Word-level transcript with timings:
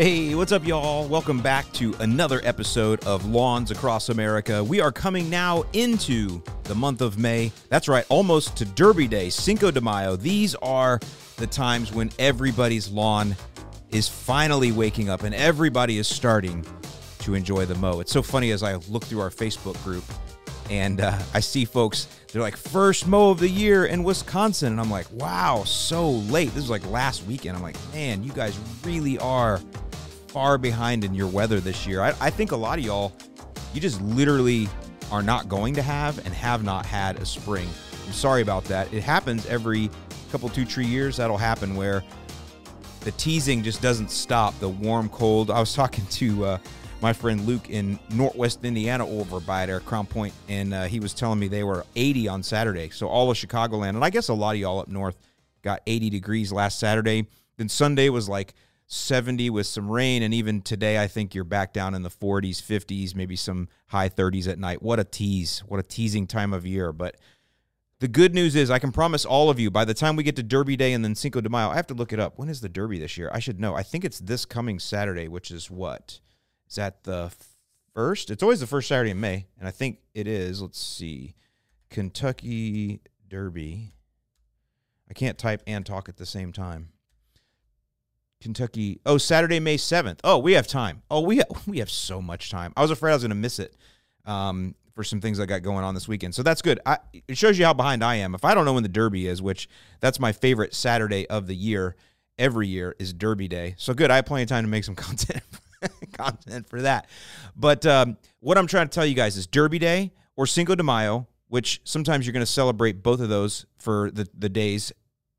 Hey, 0.00 0.34
what's 0.34 0.50
up, 0.50 0.66
y'all? 0.66 1.06
Welcome 1.06 1.42
back 1.42 1.70
to 1.74 1.92
another 2.00 2.40
episode 2.42 3.04
of 3.04 3.26
Lawns 3.26 3.70
Across 3.70 4.08
America. 4.08 4.64
We 4.64 4.80
are 4.80 4.90
coming 4.90 5.28
now 5.28 5.64
into 5.74 6.42
the 6.64 6.74
month 6.74 7.02
of 7.02 7.18
May. 7.18 7.52
That's 7.68 7.86
right, 7.86 8.06
almost 8.08 8.56
to 8.56 8.64
Derby 8.64 9.06
Day, 9.08 9.28
Cinco 9.28 9.70
de 9.70 9.82
Mayo. 9.82 10.16
These 10.16 10.54
are 10.54 11.00
the 11.36 11.46
times 11.46 11.92
when 11.92 12.10
everybody's 12.18 12.88
lawn 12.88 13.36
is 13.90 14.08
finally 14.08 14.72
waking 14.72 15.10
up 15.10 15.22
and 15.22 15.34
everybody 15.34 15.98
is 15.98 16.08
starting 16.08 16.64
to 17.18 17.34
enjoy 17.34 17.66
the 17.66 17.74
mow. 17.74 18.00
It's 18.00 18.10
so 18.10 18.22
funny 18.22 18.52
as 18.52 18.62
I 18.62 18.76
look 18.76 19.04
through 19.04 19.20
our 19.20 19.28
Facebook 19.28 19.84
group 19.84 20.04
and 20.70 21.02
uh, 21.02 21.18
I 21.34 21.40
see 21.40 21.66
folks, 21.66 22.08
they're 22.32 22.40
like, 22.40 22.56
first 22.56 23.06
mow 23.06 23.32
of 23.32 23.38
the 23.38 23.50
year 23.50 23.84
in 23.84 24.02
Wisconsin. 24.02 24.72
And 24.72 24.80
I'm 24.80 24.90
like, 24.90 25.12
wow, 25.12 25.64
so 25.64 26.10
late. 26.10 26.54
This 26.54 26.64
is 26.64 26.70
like 26.70 26.88
last 26.90 27.26
weekend. 27.26 27.54
I'm 27.54 27.62
like, 27.62 27.76
man, 27.92 28.22
you 28.22 28.32
guys 28.32 28.58
really 28.82 29.18
are 29.18 29.60
far 30.30 30.58
behind 30.58 31.02
in 31.02 31.12
your 31.12 31.26
weather 31.26 31.58
this 31.58 31.86
year. 31.86 32.00
I, 32.02 32.14
I 32.20 32.30
think 32.30 32.52
a 32.52 32.56
lot 32.56 32.78
of 32.78 32.84
y'all, 32.84 33.12
you 33.74 33.80
just 33.80 34.00
literally 34.00 34.68
are 35.10 35.22
not 35.22 35.48
going 35.48 35.74
to 35.74 35.82
have 35.82 36.24
and 36.24 36.32
have 36.32 36.62
not 36.62 36.86
had 36.86 37.16
a 37.16 37.26
spring. 37.26 37.68
I'm 38.06 38.12
sorry 38.12 38.40
about 38.40 38.64
that. 38.66 38.92
It 38.92 39.02
happens 39.02 39.44
every 39.46 39.90
couple, 40.30 40.48
two, 40.48 40.64
three 40.64 40.86
years. 40.86 41.16
That'll 41.16 41.36
happen 41.36 41.74
where 41.74 42.04
the 43.00 43.10
teasing 43.12 43.64
just 43.64 43.82
doesn't 43.82 44.10
stop. 44.10 44.56
The 44.60 44.68
warm, 44.68 45.08
cold. 45.08 45.50
I 45.50 45.58
was 45.58 45.74
talking 45.80 46.06
to 46.06 46.44
uh, 46.44 46.58
my 47.00 47.12
friend 47.12 47.44
Luke 47.44 47.68
in 47.68 47.98
Northwest 48.10 48.64
Indiana 48.64 49.04
over 49.08 49.40
by 49.40 49.66
there, 49.66 49.80
Crown 49.80 50.06
Point, 50.06 50.32
and 50.48 50.72
uh, 50.72 50.84
he 50.84 51.00
was 51.00 51.12
telling 51.12 51.40
me 51.40 51.48
they 51.48 51.64
were 51.64 51.84
80 51.96 52.28
on 52.28 52.42
Saturday. 52.44 52.90
So 52.90 53.08
all 53.08 53.32
of 53.32 53.36
Chicagoland, 53.36 53.90
and 53.90 54.04
I 54.04 54.10
guess 54.10 54.28
a 54.28 54.34
lot 54.34 54.54
of 54.54 54.60
y'all 54.60 54.78
up 54.78 54.88
north 54.88 55.16
got 55.62 55.80
80 55.88 56.08
degrees 56.10 56.52
last 56.52 56.78
Saturday. 56.78 57.26
Then 57.56 57.68
Sunday 57.68 58.10
was 58.10 58.28
like 58.28 58.54
70 58.92 59.50
with 59.50 59.68
some 59.68 59.88
rain, 59.88 60.24
and 60.24 60.34
even 60.34 60.62
today 60.62 61.00
I 61.00 61.06
think 61.06 61.32
you're 61.32 61.44
back 61.44 61.72
down 61.72 61.94
in 61.94 62.02
the 62.02 62.10
40s, 62.10 62.60
50s, 62.60 63.14
maybe 63.14 63.36
some 63.36 63.68
high 63.86 64.08
30s 64.08 64.48
at 64.48 64.58
night. 64.58 64.82
What 64.82 64.98
a 64.98 65.04
tease! 65.04 65.60
What 65.60 65.78
a 65.78 65.84
teasing 65.84 66.26
time 66.26 66.52
of 66.52 66.66
year, 66.66 66.92
but. 66.92 67.16
The 68.00 68.08
good 68.08 68.32
news 68.34 68.56
is, 68.56 68.70
I 68.70 68.78
can 68.78 68.92
promise 68.92 69.26
all 69.26 69.50
of 69.50 69.60
you 69.60 69.70
by 69.70 69.84
the 69.84 69.92
time 69.92 70.16
we 70.16 70.22
get 70.22 70.34
to 70.36 70.42
Derby 70.42 70.74
Day 70.74 70.94
and 70.94 71.04
then 71.04 71.14
Cinco 71.14 71.42
de 71.42 71.50
Mayo, 71.50 71.68
I 71.68 71.76
have 71.76 71.86
to 71.88 71.94
look 71.94 72.14
it 72.14 72.18
up. 72.18 72.38
When 72.38 72.48
is 72.48 72.62
the 72.62 72.68
Derby 72.70 72.98
this 72.98 73.18
year? 73.18 73.30
I 73.30 73.40
should 73.40 73.60
know. 73.60 73.74
I 73.74 73.82
think 73.82 74.06
it's 74.06 74.20
this 74.20 74.46
coming 74.46 74.78
Saturday, 74.78 75.28
which 75.28 75.50
is 75.50 75.70
what? 75.70 76.18
Is 76.66 76.76
that 76.76 77.04
the 77.04 77.30
first? 77.92 78.30
It's 78.30 78.42
always 78.42 78.60
the 78.60 78.66
first 78.66 78.88
Saturday 78.88 79.10
in 79.10 79.20
May, 79.20 79.48
and 79.58 79.68
I 79.68 79.70
think 79.70 79.98
it 80.14 80.26
is. 80.26 80.62
Let's 80.62 80.80
see, 80.80 81.34
Kentucky 81.90 83.02
Derby. 83.28 83.92
I 85.10 85.12
can't 85.12 85.36
type 85.36 85.62
and 85.66 85.84
talk 85.84 86.08
at 86.08 86.16
the 86.16 86.24
same 86.24 86.54
time. 86.54 86.88
Kentucky. 88.40 89.00
Oh, 89.04 89.18
Saturday, 89.18 89.60
May 89.60 89.76
seventh. 89.76 90.20
Oh, 90.24 90.38
we 90.38 90.52
have 90.52 90.66
time. 90.66 91.02
Oh, 91.10 91.20
we 91.20 91.38
have, 91.38 91.46
we 91.66 91.78
have 91.78 91.90
so 91.90 92.22
much 92.22 92.50
time. 92.50 92.72
I 92.76 92.82
was 92.82 92.90
afraid 92.90 93.12
I 93.12 93.14
was 93.14 93.22
going 93.22 93.30
to 93.30 93.34
miss 93.36 93.58
it 93.58 93.76
um, 94.24 94.74
for 94.94 95.04
some 95.04 95.20
things 95.20 95.38
I 95.38 95.46
got 95.46 95.62
going 95.62 95.84
on 95.84 95.94
this 95.94 96.08
weekend. 96.08 96.34
So 96.34 96.42
that's 96.42 96.62
good. 96.62 96.80
I, 96.86 96.98
it 97.28 97.36
shows 97.36 97.58
you 97.58 97.64
how 97.64 97.74
behind 97.74 98.02
I 98.02 98.16
am. 98.16 98.34
If 98.34 98.44
I 98.44 98.54
don't 98.54 98.64
know 98.64 98.72
when 98.74 98.82
the 98.82 98.88
Derby 98.88 99.26
is, 99.26 99.42
which 99.42 99.68
that's 100.00 100.18
my 100.18 100.32
favorite 100.32 100.74
Saturday 100.74 101.28
of 101.28 101.46
the 101.46 101.54
year, 101.54 101.96
every 102.38 102.68
year 102.68 102.96
is 102.98 103.12
Derby 103.12 103.48
Day. 103.48 103.74
So 103.76 103.94
good. 103.94 104.10
I 104.10 104.16
have 104.16 104.26
plenty 104.26 104.44
of 104.44 104.48
time 104.48 104.64
to 104.64 104.68
make 104.68 104.84
some 104.84 104.94
content. 104.96 105.42
content 106.12 106.68
for 106.68 106.82
that. 106.82 107.08
But 107.56 107.86
um, 107.86 108.16
what 108.40 108.58
I'm 108.58 108.66
trying 108.66 108.88
to 108.88 108.94
tell 108.94 109.06
you 109.06 109.14
guys 109.14 109.36
is 109.36 109.46
Derby 109.46 109.78
Day 109.78 110.12
or 110.36 110.46
Cinco 110.46 110.74
de 110.74 110.82
Mayo, 110.82 111.26
which 111.48 111.80
sometimes 111.84 112.26
you're 112.26 112.32
going 112.32 112.44
to 112.44 112.50
celebrate 112.50 113.02
both 113.02 113.20
of 113.20 113.28
those 113.28 113.66
for 113.78 114.10
the, 114.10 114.28
the 114.36 114.48
days. 114.48 114.92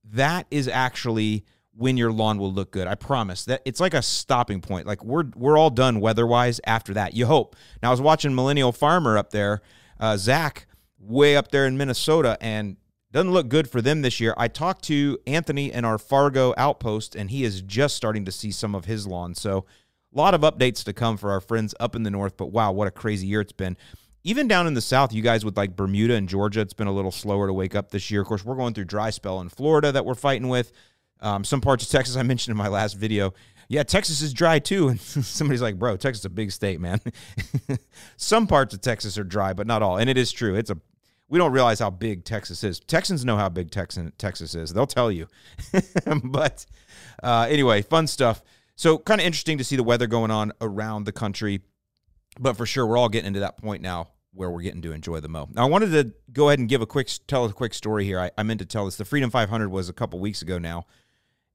That 0.03 0.45
is 0.51 0.67
actually 0.67 1.45
when 1.81 1.97
your 1.97 2.11
lawn 2.11 2.37
will 2.37 2.53
look 2.53 2.71
good. 2.71 2.87
I 2.87 2.95
promise 2.95 3.43
that 3.45 3.61
it's 3.65 3.79
like 3.79 3.95
a 3.95 4.03
stopping 4.03 4.61
point. 4.61 4.85
Like 4.85 5.03
we're 5.03 5.25
we're 5.35 5.57
all 5.57 5.71
done 5.71 5.99
weather 5.99 6.27
wise 6.27 6.61
after 6.65 6.93
that. 6.93 7.15
You 7.15 7.25
hope. 7.25 7.55
Now 7.81 7.89
I 7.89 7.91
was 7.91 7.99
watching 7.99 8.35
Millennial 8.35 8.71
Farmer 8.71 9.17
up 9.17 9.31
there, 9.31 9.61
uh, 9.99 10.15
Zach, 10.15 10.67
way 10.99 11.35
up 11.35 11.49
there 11.49 11.65
in 11.65 11.77
Minnesota, 11.77 12.37
and 12.39 12.77
doesn't 13.11 13.31
look 13.31 13.49
good 13.49 13.69
for 13.69 13.81
them 13.81 14.03
this 14.03 14.19
year. 14.19 14.33
I 14.37 14.47
talked 14.47 14.83
to 14.85 15.17
Anthony 15.25 15.73
in 15.73 15.83
our 15.83 15.97
Fargo 15.97 16.53
outpost, 16.55 17.15
and 17.15 17.31
he 17.31 17.43
is 17.43 17.61
just 17.61 17.95
starting 17.95 18.25
to 18.25 18.31
see 18.31 18.51
some 18.51 18.75
of 18.75 18.85
his 18.85 19.07
lawn. 19.07 19.33
So 19.35 19.65
a 20.13 20.17
lot 20.17 20.33
of 20.33 20.41
updates 20.41 20.83
to 20.85 20.93
come 20.93 21.17
for 21.17 21.31
our 21.31 21.41
friends 21.41 21.73
up 21.79 21.95
in 21.95 22.03
the 22.03 22.11
north, 22.11 22.37
but 22.37 22.47
wow, 22.47 22.71
what 22.71 22.87
a 22.87 22.91
crazy 22.91 23.27
year 23.27 23.41
it's 23.41 23.51
been. 23.51 23.75
Even 24.23 24.47
down 24.47 24.67
in 24.67 24.75
the 24.75 24.81
south, 24.81 25.13
you 25.13 25.23
guys 25.23 25.43
with 25.43 25.57
like 25.57 25.75
Bermuda 25.75 26.13
and 26.13 26.29
Georgia, 26.29 26.61
it's 26.61 26.73
been 26.73 26.87
a 26.87 26.93
little 26.93 27.11
slower 27.11 27.47
to 27.47 27.53
wake 27.53 27.73
up 27.73 27.89
this 27.89 28.11
year. 28.11 28.21
Of 28.21 28.27
course, 28.27 28.45
we're 28.45 28.55
going 28.55 28.75
through 28.75 28.85
dry 28.85 29.09
spell 29.09 29.41
in 29.41 29.49
Florida 29.49 29.91
that 29.91 30.05
we're 30.05 30.13
fighting 30.13 30.47
with. 30.47 30.71
Um, 31.21 31.43
some 31.43 31.61
parts 31.61 31.83
of 31.83 31.89
Texas 31.89 32.15
I 32.15 32.23
mentioned 32.23 32.51
in 32.51 32.57
my 32.57 32.67
last 32.67 32.93
video. 32.93 33.33
Yeah, 33.67 33.83
Texas 33.83 34.21
is 34.21 34.33
dry 34.33 34.59
too. 34.59 34.89
And 34.89 34.99
somebody's 34.99 35.61
like, 35.61 35.79
bro, 35.79 35.95
Texas 35.95 36.21
is 36.21 36.25
a 36.25 36.29
big 36.29 36.51
state, 36.51 36.79
man. 36.79 36.99
some 38.17 38.47
parts 38.47 38.73
of 38.73 38.81
Texas 38.81 39.17
are 39.17 39.23
dry, 39.23 39.53
but 39.53 39.67
not 39.67 39.81
all. 39.81 39.97
And 39.97 40.09
it 40.09 40.17
is 40.17 40.31
true. 40.31 40.55
It's 40.55 40.69
a 40.69 40.77
we 41.31 41.37
don't 41.37 41.53
realize 41.53 41.79
how 41.79 41.89
big 41.89 42.25
Texas 42.25 42.61
is. 42.61 42.81
Texans 42.81 43.23
know 43.23 43.37
how 43.37 43.47
big 43.47 43.71
Texan, 43.71 44.11
Texas 44.17 44.53
is. 44.53 44.73
They'll 44.73 44.85
tell 44.85 45.09
you. 45.09 45.27
but 46.25 46.65
uh, 47.23 47.47
anyway, 47.49 47.81
fun 47.81 48.07
stuff. 48.07 48.43
So 48.75 48.97
kind 48.97 49.21
of 49.21 49.25
interesting 49.25 49.57
to 49.57 49.63
see 49.63 49.77
the 49.77 49.83
weather 49.83 50.07
going 50.07 50.29
on 50.29 50.51
around 50.59 51.05
the 51.05 51.13
country. 51.13 51.61
But 52.37 52.57
for 52.57 52.65
sure, 52.65 52.85
we're 52.85 52.97
all 52.97 53.07
getting 53.07 53.27
into 53.27 53.39
that 53.39 53.57
point 53.57 53.81
now 53.81 54.09
where 54.33 54.49
we're 54.51 54.61
getting 54.61 54.81
to 54.81 54.91
enjoy 54.91 55.21
the 55.21 55.29
mow. 55.29 55.47
Now, 55.53 55.63
I 55.63 55.69
wanted 55.69 55.91
to 55.91 56.13
go 56.33 56.49
ahead 56.49 56.59
and 56.59 56.67
give 56.67 56.81
a 56.81 56.85
quick 56.85 57.09
tell 57.27 57.45
a 57.45 57.53
quick 57.53 57.73
story 57.73 58.03
here. 58.03 58.19
I, 58.19 58.31
I 58.37 58.43
meant 58.43 58.59
to 58.59 58.65
tell 58.65 58.83
this. 58.83 58.97
The 58.97 59.05
Freedom 59.05 59.29
500 59.29 59.69
was 59.69 59.87
a 59.87 59.93
couple 59.93 60.19
weeks 60.19 60.41
ago 60.41 60.57
now. 60.57 60.85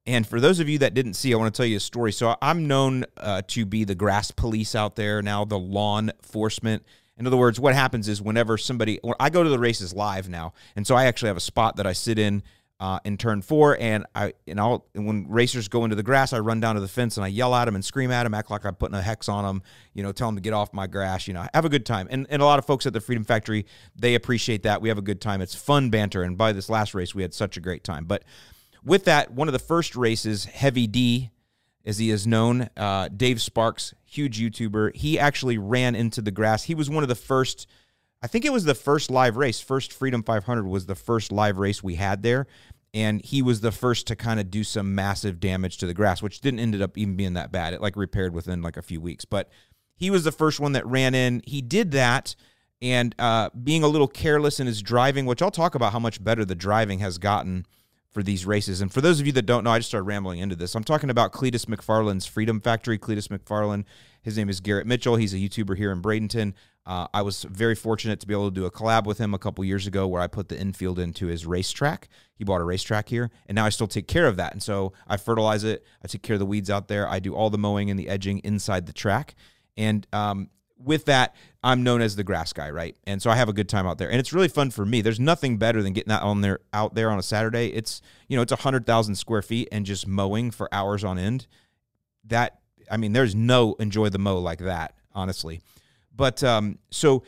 And 0.06 0.26
for 0.26 0.40
those 0.40 0.60
of 0.60 0.68
you 0.68 0.78
that 0.78 0.94
didn't 0.94 1.14
see, 1.14 1.34
I 1.34 1.36
want 1.36 1.52
to 1.52 1.56
tell 1.56 1.66
you 1.66 1.78
a 1.78 1.80
story. 1.80 2.12
So 2.12 2.36
I'm 2.40 2.68
known 2.68 3.04
uh, 3.16 3.42
to 3.48 3.66
be 3.66 3.84
the 3.84 3.94
grass 3.94 4.30
police 4.30 4.74
out 4.74 4.96
there 4.96 5.20
now, 5.20 5.44
the 5.44 5.58
lawn 5.58 6.10
enforcement. 6.10 6.84
In 7.18 7.26
other 7.26 7.36
words, 7.36 7.58
what 7.58 7.74
happens 7.74 8.08
is 8.08 8.20
whenever 8.20 8.58
somebody, 8.58 9.00
I 9.18 9.30
go 9.30 9.42
to 9.42 9.48
the 9.48 9.58
races 9.58 9.94
live 9.94 10.28
now, 10.28 10.52
and 10.76 10.86
so 10.86 10.94
I 10.94 11.06
actually 11.06 11.28
have 11.28 11.36
a 11.36 11.40
spot 11.40 11.76
that 11.76 11.86
I 11.86 11.94
sit 11.94 12.18
in 12.18 12.42
uh, 12.78 12.98
in 13.04 13.16
turn 13.16 13.40
four, 13.40 13.78
and 13.80 14.04
I 14.14 14.34
and 14.46 14.60
I'll 14.60 14.84
and 14.94 15.06
when 15.06 15.26
racers 15.28 15.66
go 15.68 15.84
into 15.84 15.96
the 15.96 16.02
grass, 16.02 16.34
I 16.34 16.40
run 16.40 16.60
down 16.60 16.74
to 16.74 16.80
the 16.82 16.88
fence 16.88 17.16
and 17.16 17.24
I 17.24 17.28
yell 17.28 17.54
at 17.54 17.64
them 17.64 17.74
and 17.74 17.82
scream 17.82 18.10
at 18.10 18.24
them, 18.24 18.34
act 18.34 18.50
like 18.50 18.66
I'm 18.66 18.74
putting 18.74 18.94
a 18.94 19.00
hex 19.00 19.30
on 19.30 19.44
them, 19.44 19.62
you 19.94 20.02
know, 20.02 20.12
tell 20.12 20.28
them 20.28 20.36
to 20.36 20.42
get 20.42 20.52
off 20.52 20.74
my 20.74 20.86
grass, 20.86 21.26
you 21.26 21.32
know, 21.32 21.46
have 21.54 21.64
a 21.64 21.70
good 21.70 21.86
time. 21.86 22.06
And 22.10 22.26
and 22.28 22.42
a 22.42 22.44
lot 22.44 22.58
of 22.58 22.66
folks 22.66 22.84
at 22.84 22.92
the 22.92 23.00
Freedom 23.00 23.24
Factory 23.24 23.64
they 23.98 24.14
appreciate 24.14 24.64
that. 24.64 24.82
We 24.82 24.90
have 24.90 24.98
a 24.98 25.02
good 25.02 25.22
time. 25.22 25.40
It's 25.40 25.54
fun 25.54 25.88
banter, 25.88 26.22
and 26.22 26.36
by 26.36 26.52
this 26.52 26.68
last 26.68 26.94
race, 26.94 27.14
we 27.14 27.22
had 27.22 27.32
such 27.32 27.56
a 27.56 27.60
great 27.60 27.82
time. 27.82 28.04
But 28.04 28.24
with 28.86 29.04
that, 29.04 29.32
one 29.32 29.48
of 29.48 29.52
the 29.52 29.58
first 29.58 29.96
races, 29.96 30.46
Heavy 30.46 30.86
D, 30.86 31.30
as 31.84 31.98
he 31.98 32.10
is 32.10 32.26
known, 32.26 32.70
uh, 32.76 33.08
Dave 33.08 33.42
Sparks, 33.42 33.92
huge 34.04 34.40
YouTuber, 34.40 34.96
he 34.96 35.18
actually 35.18 35.58
ran 35.58 35.94
into 35.94 36.22
the 36.22 36.30
grass. 36.30 36.64
He 36.64 36.74
was 36.74 36.88
one 36.88 37.02
of 37.02 37.08
the 37.08 37.14
first 37.14 37.66
I 38.22 38.28
think 38.28 38.44
it 38.44 38.52
was 38.52 38.64
the 38.64 38.74
first 38.74 39.10
live 39.10 39.36
race. 39.36 39.60
First 39.60 39.92
Freedom 39.92 40.22
500 40.22 40.66
was 40.66 40.86
the 40.86 40.94
first 40.94 41.30
live 41.30 41.58
race 41.58 41.82
we 41.82 41.96
had 41.96 42.22
there. 42.22 42.46
And 42.94 43.22
he 43.22 43.42
was 43.42 43.60
the 43.60 43.72
first 43.72 44.06
to 44.06 44.16
kind 44.16 44.40
of 44.40 44.50
do 44.50 44.64
some 44.64 44.94
massive 44.94 45.38
damage 45.38 45.76
to 45.78 45.86
the 45.86 45.92
grass, 45.92 46.22
which 46.22 46.40
didn't 46.40 46.60
ended 46.60 46.80
up 46.80 46.96
even 46.96 47.14
being 47.14 47.34
that 47.34 47.52
bad. 47.52 47.74
It 47.74 47.82
like 47.82 47.94
repaired 47.94 48.32
within 48.32 48.62
like 48.62 48.78
a 48.78 48.82
few 48.82 49.00
weeks. 49.00 49.26
But 49.26 49.50
he 49.94 50.10
was 50.10 50.24
the 50.24 50.32
first 50.32 50.60
one 50.60 50.72
that 50.72 50.86
ran 50.86 51.14
in. 51.14 51.42
He 51.46 51.60
did 51.60 51.90
that 51.90 52.34
and 52.80 53.14
uh, 53.18 53.50
being 53.62 53.82
a 53.82 53.88
little 53.88 54.08
careless 54.08 54.60
in 54.60 54.66
his 54.66 54.80
driving, 54.80 55.26
which 55.26 55.42
I'll 55.42 55.50
talk 55.50 55.74
about 55.74 55.92
how 55.92 55.98
much 55.98 56.24
better 56.24 56.44
the 56.44 56.54
driving 56.54 57.00
has 57.00 57.18
gotten 57.18 57.66
for 58.16 58.22
these 58.22 58.46
races. 58.46 58.80
And 58.80 58.90
for 58.90 59.02
those 59.02 59.20
of 59.20 59.26
you 59.26 59.32
that 59.32 59.44
don't 59.44 59.62
know, 59.62 59.72
I 59.72 59.78
just 59.78 59.90
started 59.90 60.06
rambling 60.06 60.38
into 60.38 60.56
this. 60.56 60.74
I'm 60.74 60.84
talking 60.84 61.10
about 61.10 61.32
Cleetus 61.32 61.66
McFarland's 61.66 62.24
Freedom 62.24 62.62
Factory. 62.62 62.96
Cleetus 62.96 63.28
McFarland, 63.28 63.84
his 64.22 64.38
name 64.38 64.48
is 64.48 64.60
Garrett 64.60 64.86
Mitchell. 64.86 65.16
He's 65.16 65.34
a 65.34 65.36
YouTuber 65.36 65.76
here 65.76 65.92
in 65.92 66.00
Bradenton. 66.00 66.54
Uh, 66.86 67.08
I 67.12 67.20
was 67.20 67.42
very 67.42 67.74
fortunate 67.74 68.18
to 68.20 68.26
be 68.26 68.32
able 68.32 68.48
to 68.48 68.54
do 68.54 68.64
a 68.64 68.70
collab 68.70 69.04
with 69.04 69.18
him 69.18 69.34
a 69.34 69.38
couple 69.38 69.62
years 69.66 69.86
ago 69.86 70.08
where 70.08 70.22
I 70.22 70.28
put 70.28 70.48
the 70.48 70.58
infield 70.58 70.98
into 70.98 71.26
his 71.26 71.44
racetrack. 71.44 72.08
He 72.36 72.42
bought 72.42 72.62
a 72.62 72.64
racetrack 72.64 73.10
here, 73.10 73.30
and 73.48 73.54
now 73.54 73.66
I 73.66 73.68
still 73.68 73.86
take 73.86 74.08
care 74.08 74.26
of 74.26 74.36
that. 74.38 74.52
And 74.54 74.62
so 74.62 74.94
I 75.06 75.18
fertilize 75.18 75.62
it, 75.62 75.84
I 76.02 76.08
take 76.08 76.22
care 76.22 76.36
of 76.36 76.40
the 76.40 76.46
weeds 76.46 76.70
out 76.70 76.88
there, 76.88 77.06
I 77.06 77.18
do 77.18 77.34
all 77.34 77.50
the 77.50 77.58
mowing 77.58 77.90
and 77.90 78.00
the 78.00 78.08
edging 78.08 78.38
inside 78.38 78.86
the 78.86 78.94
track. 78.94 79.34
And 79.76 80.06
um, 80.14 80.48
with 80.78 81.06
that, 81.06 81.34
I'm 81.62 81.82
known 81.82 82.00
as 82.00 82.16
the 82.16 82.24
grass 82.24 82.52
guy, 82.52 82.70
right? 82.70 82.96
And 83.06 83.20
so 83.20 83.30
I 83.30 83.36
have 83.36 83.48
a 83.48 83.52
good 83.52 83.68
time 83.68 83.86
out 83.86 83.98
there, 83.98 84.10
and 84.10 84.20
it's 84.20 84.32
really 84.32 84.48
fun 84.48 84.70
for 84.70 84.84
me. 84.84 85.00
There's 85.00 85.20
nothing 85.20 85.56
better 85.56 85.82
than 85.82 85.92
getting 85.92 86.12
out 86.12 86.22
on 86.22 86.40
there 86.40 86.60
out 86.72 86.94
there 86.94 87.10
on 87.10 87.18
a 87.18 87.22
Saturday. 87.22 87.72
It's 87.72 88.02
you 88.28 88.36
know 88.36 88.42
it's 88.42 88.52
a 88.52 88.56
hundred 88.56 88.86
thousand 88.86 89.16
square 89.16 89.42
feet 89.42 89.68
and 89.72 89.86
just 89.86 90.06
mowing 90.06 90.50
for 90.50 90.68
hours 90.72 91.04
on 91.04 91.18
end. 91.18 91.46
That 92.24 92.60
I 92.90 92.96
mean, 92.96 93.12
there's 93.12 93.34
no 93.34 93.74
enjoy 93.74 94.10
the 94.10 94.18
mow 94.18 94.38
like 94.38 94.60
that, 94.60 94.94
honestly. 95.14 95.60
But 96.14 96.42
um, 96.44 96.78
so 96.90 97.24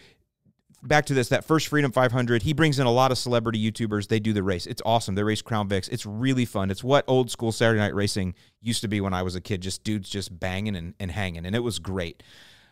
back 0.83 1.07
to 1.07 1.15
this 1.15 1.29
that 1.31 1.45
first 1.45 1.67
freedom 1.67 1.91
500 1.91 2.43
he 2.43 2.53
brings 2.53 2.79
in 2.79 2.87
a 2.87 2.91
lot 2.93 3.11
of 3.11 3.19
celebrity 3.19 3.59
youtubers 3.59 4.07
they 4.07 4.21
do 4.21 4.33
the 4.33 4.45
race 4.45 4.65
it's 4.65 4.81
awesome 4.87 5.17
they 5.17 5.25
race 5.25 5.43
crown 5.43 5.69
vics 5.69 5.89
it's 5.91 6.07
really 6.07 6.45
fun 6.45 6.71
it's 6.71 6.85
what 6.85 7.05
old 7.09 7.33
school 7.33 7.51
saturday 7.51 7.81
night 7.81 7.95
racing 7.97 8.33
used 8.61 8.81
to 8.81 8.89
be 8.89 9.01
when 9.01 9.13
i 9.13 9.21
was 9.21 9.35
a 9.35 9.41
kid 9.41 9.61
just 9.61 9.83
dudes 9.83 10.09
just 10.09 10.39
banging 10.39 10.77
and, 10.77 10.95
and 11.01 11.11
hanging 11.11 11.45
and 11.45 11.57
it 11.57 11.65
was 11.65 11.81
great 11.81 12.23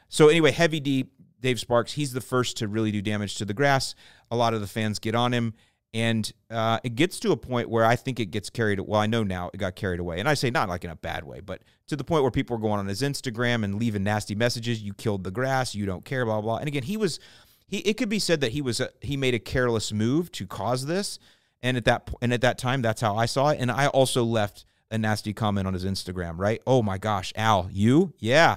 so 0.08 0.28
anyway 0.28 0.50
heavy 0.50 0.80
d 0.80 1.06
dave 1.40 1.60
sparks 1.60 1.92
he's 1.92 2.12
the 2.12 2.20
first 2.20 2.56
to 2.56 2.68
really 2.68 2.90
do 2.90 3.02
damage 3.02 3.36
to 3.36 3.44
the 3.44 3.54
grass 3.54 3.94
a 4.30 4.36
lot 4.36 4.54
of 4.54 4.60
the 4.60 4.66
fans 4.66 4.98
get 4.98 5.14
on 5.14 5.32
him 5.32 5.54
And 5.94 6.30
uh, 6.50 6.78
it 6.84 6.94
gets 6.94 7.18
to 7.20 7.32
a 7.32 7.36
point 7.38 7.70
where 7.70 7.84
I 7.84 7.96
think 7.96 8.20
it 8.20 8.26
gets 8.26 8.50
carried. 8.50 8.80
Well, 8.80 9.00
I 9.00 9.06
know 9.06 9.22
now 9.22 9.50
it 9.54 9.56
got 9.56 9.76
carried 9.76 9.98
away, 10.00 10.18
and 10.20 10.28
I 10.28 10.34
say 10.34 10.50
not 10.50 10.68
like 10.68 10.84
in 10.84 10.90
a 10.90 10.96
bad 10.96 11.24
way, 11.24 11.40
but 11.40 11.62
to 11.86 11.96
the 11.96 12.04
point 12.04 12.22
where 12.22 12.30
people 12.30 12.56
are 12.56 12.60
going 12.60 12.78
on 12.80 12.86
his 12.86 13.00
Instagram 13.00 13.64
and 13.64 13.76
leaving 13.76 14.02
nasty 14.02 14.34
messages. 14.34 14.82
You 14.82 14.92
killed 14.92 15.24
the 15.24 15.30
grass. 15.30 15.74
You 15.74 15.86
don't 15.86 16.04
care. 16.04 16.26
Blah 16.26 16.42
blah. 16.42 16.58
And 16.58 16.68
again, 16.68 16.82
he 16.82 16.98
was 16.98 17.18
he. 17.66 17.78
It 17.78 17.96
could 17.96 18.10
be 18.10 18.18
said 18.18 18.42
that 18.42 18.52
he 18.52 18.60
was 18.60 18.80
a, 18.80 18.90
he 19.00 19.16
made 19.16 19.32
a 19.34 19.38
careless 19.38 19.90
move 19.90 20.30
to 20.32 20.46
cause 20.46 20.84
this. 20.84 21.18
And 21.62 21.78
at 21.78 21.86
that 21.86 22.10
and 22.20 22.30
at 22.32 22.42
that 22.42 22.58
time, 22.58 22.82
that's 22.82 23.00
how 23.00 23.16
I 23.16 23.24
saw 23.26 23.48
it. 23.48 23.58
And 23.58 23.70
I 23.70 23.86
also 23.86 24.22
left 24.22 24.66
a 24.90 24.98
nasty 24.98 25.32
comment 25.32 25.66
on 25.66 25.72
his 25.72 25.84
Instagram. 25.86 26.34
Right? 26.36 26.60
Oh 26.66 26.82
my 26.82 26.98
gosh, 26.98 27.32
Al, 27.36 27.70
you? 27.72 28.12
Yeah. 28.18 28.56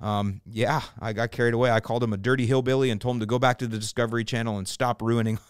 Um, 0.00 0.40
yeah, 0.46 0.80
I 0.98 1.12
got 1.12 1.30
carried 1.30 1.54
away. 1.54 1.70
I 1.70 1.80
called 1.80 2.02
him 2.02 2.12
a 2.12 2.16
dirty 2.16 2.46
hillbilly 2.46 2.90
and 2.90 3.00
told 3.00 3.16
him 3.16 3.20
to 3.20 3.26
go 3.26 3.38
back 3.38 3.58
to 3.58 3.66
the 3.66 3.78
Discovery 3.78 4.24
Channel 4.24 4.58
and 4.58 4.66
stop 4.66 5.02
ruining 5.02 5.38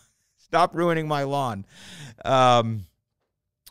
Stop 0.50 0.74
ruining 0.74 1.06
my 1.06 1.22
lawn. 1.22 1.64
Um, 2.24 2.86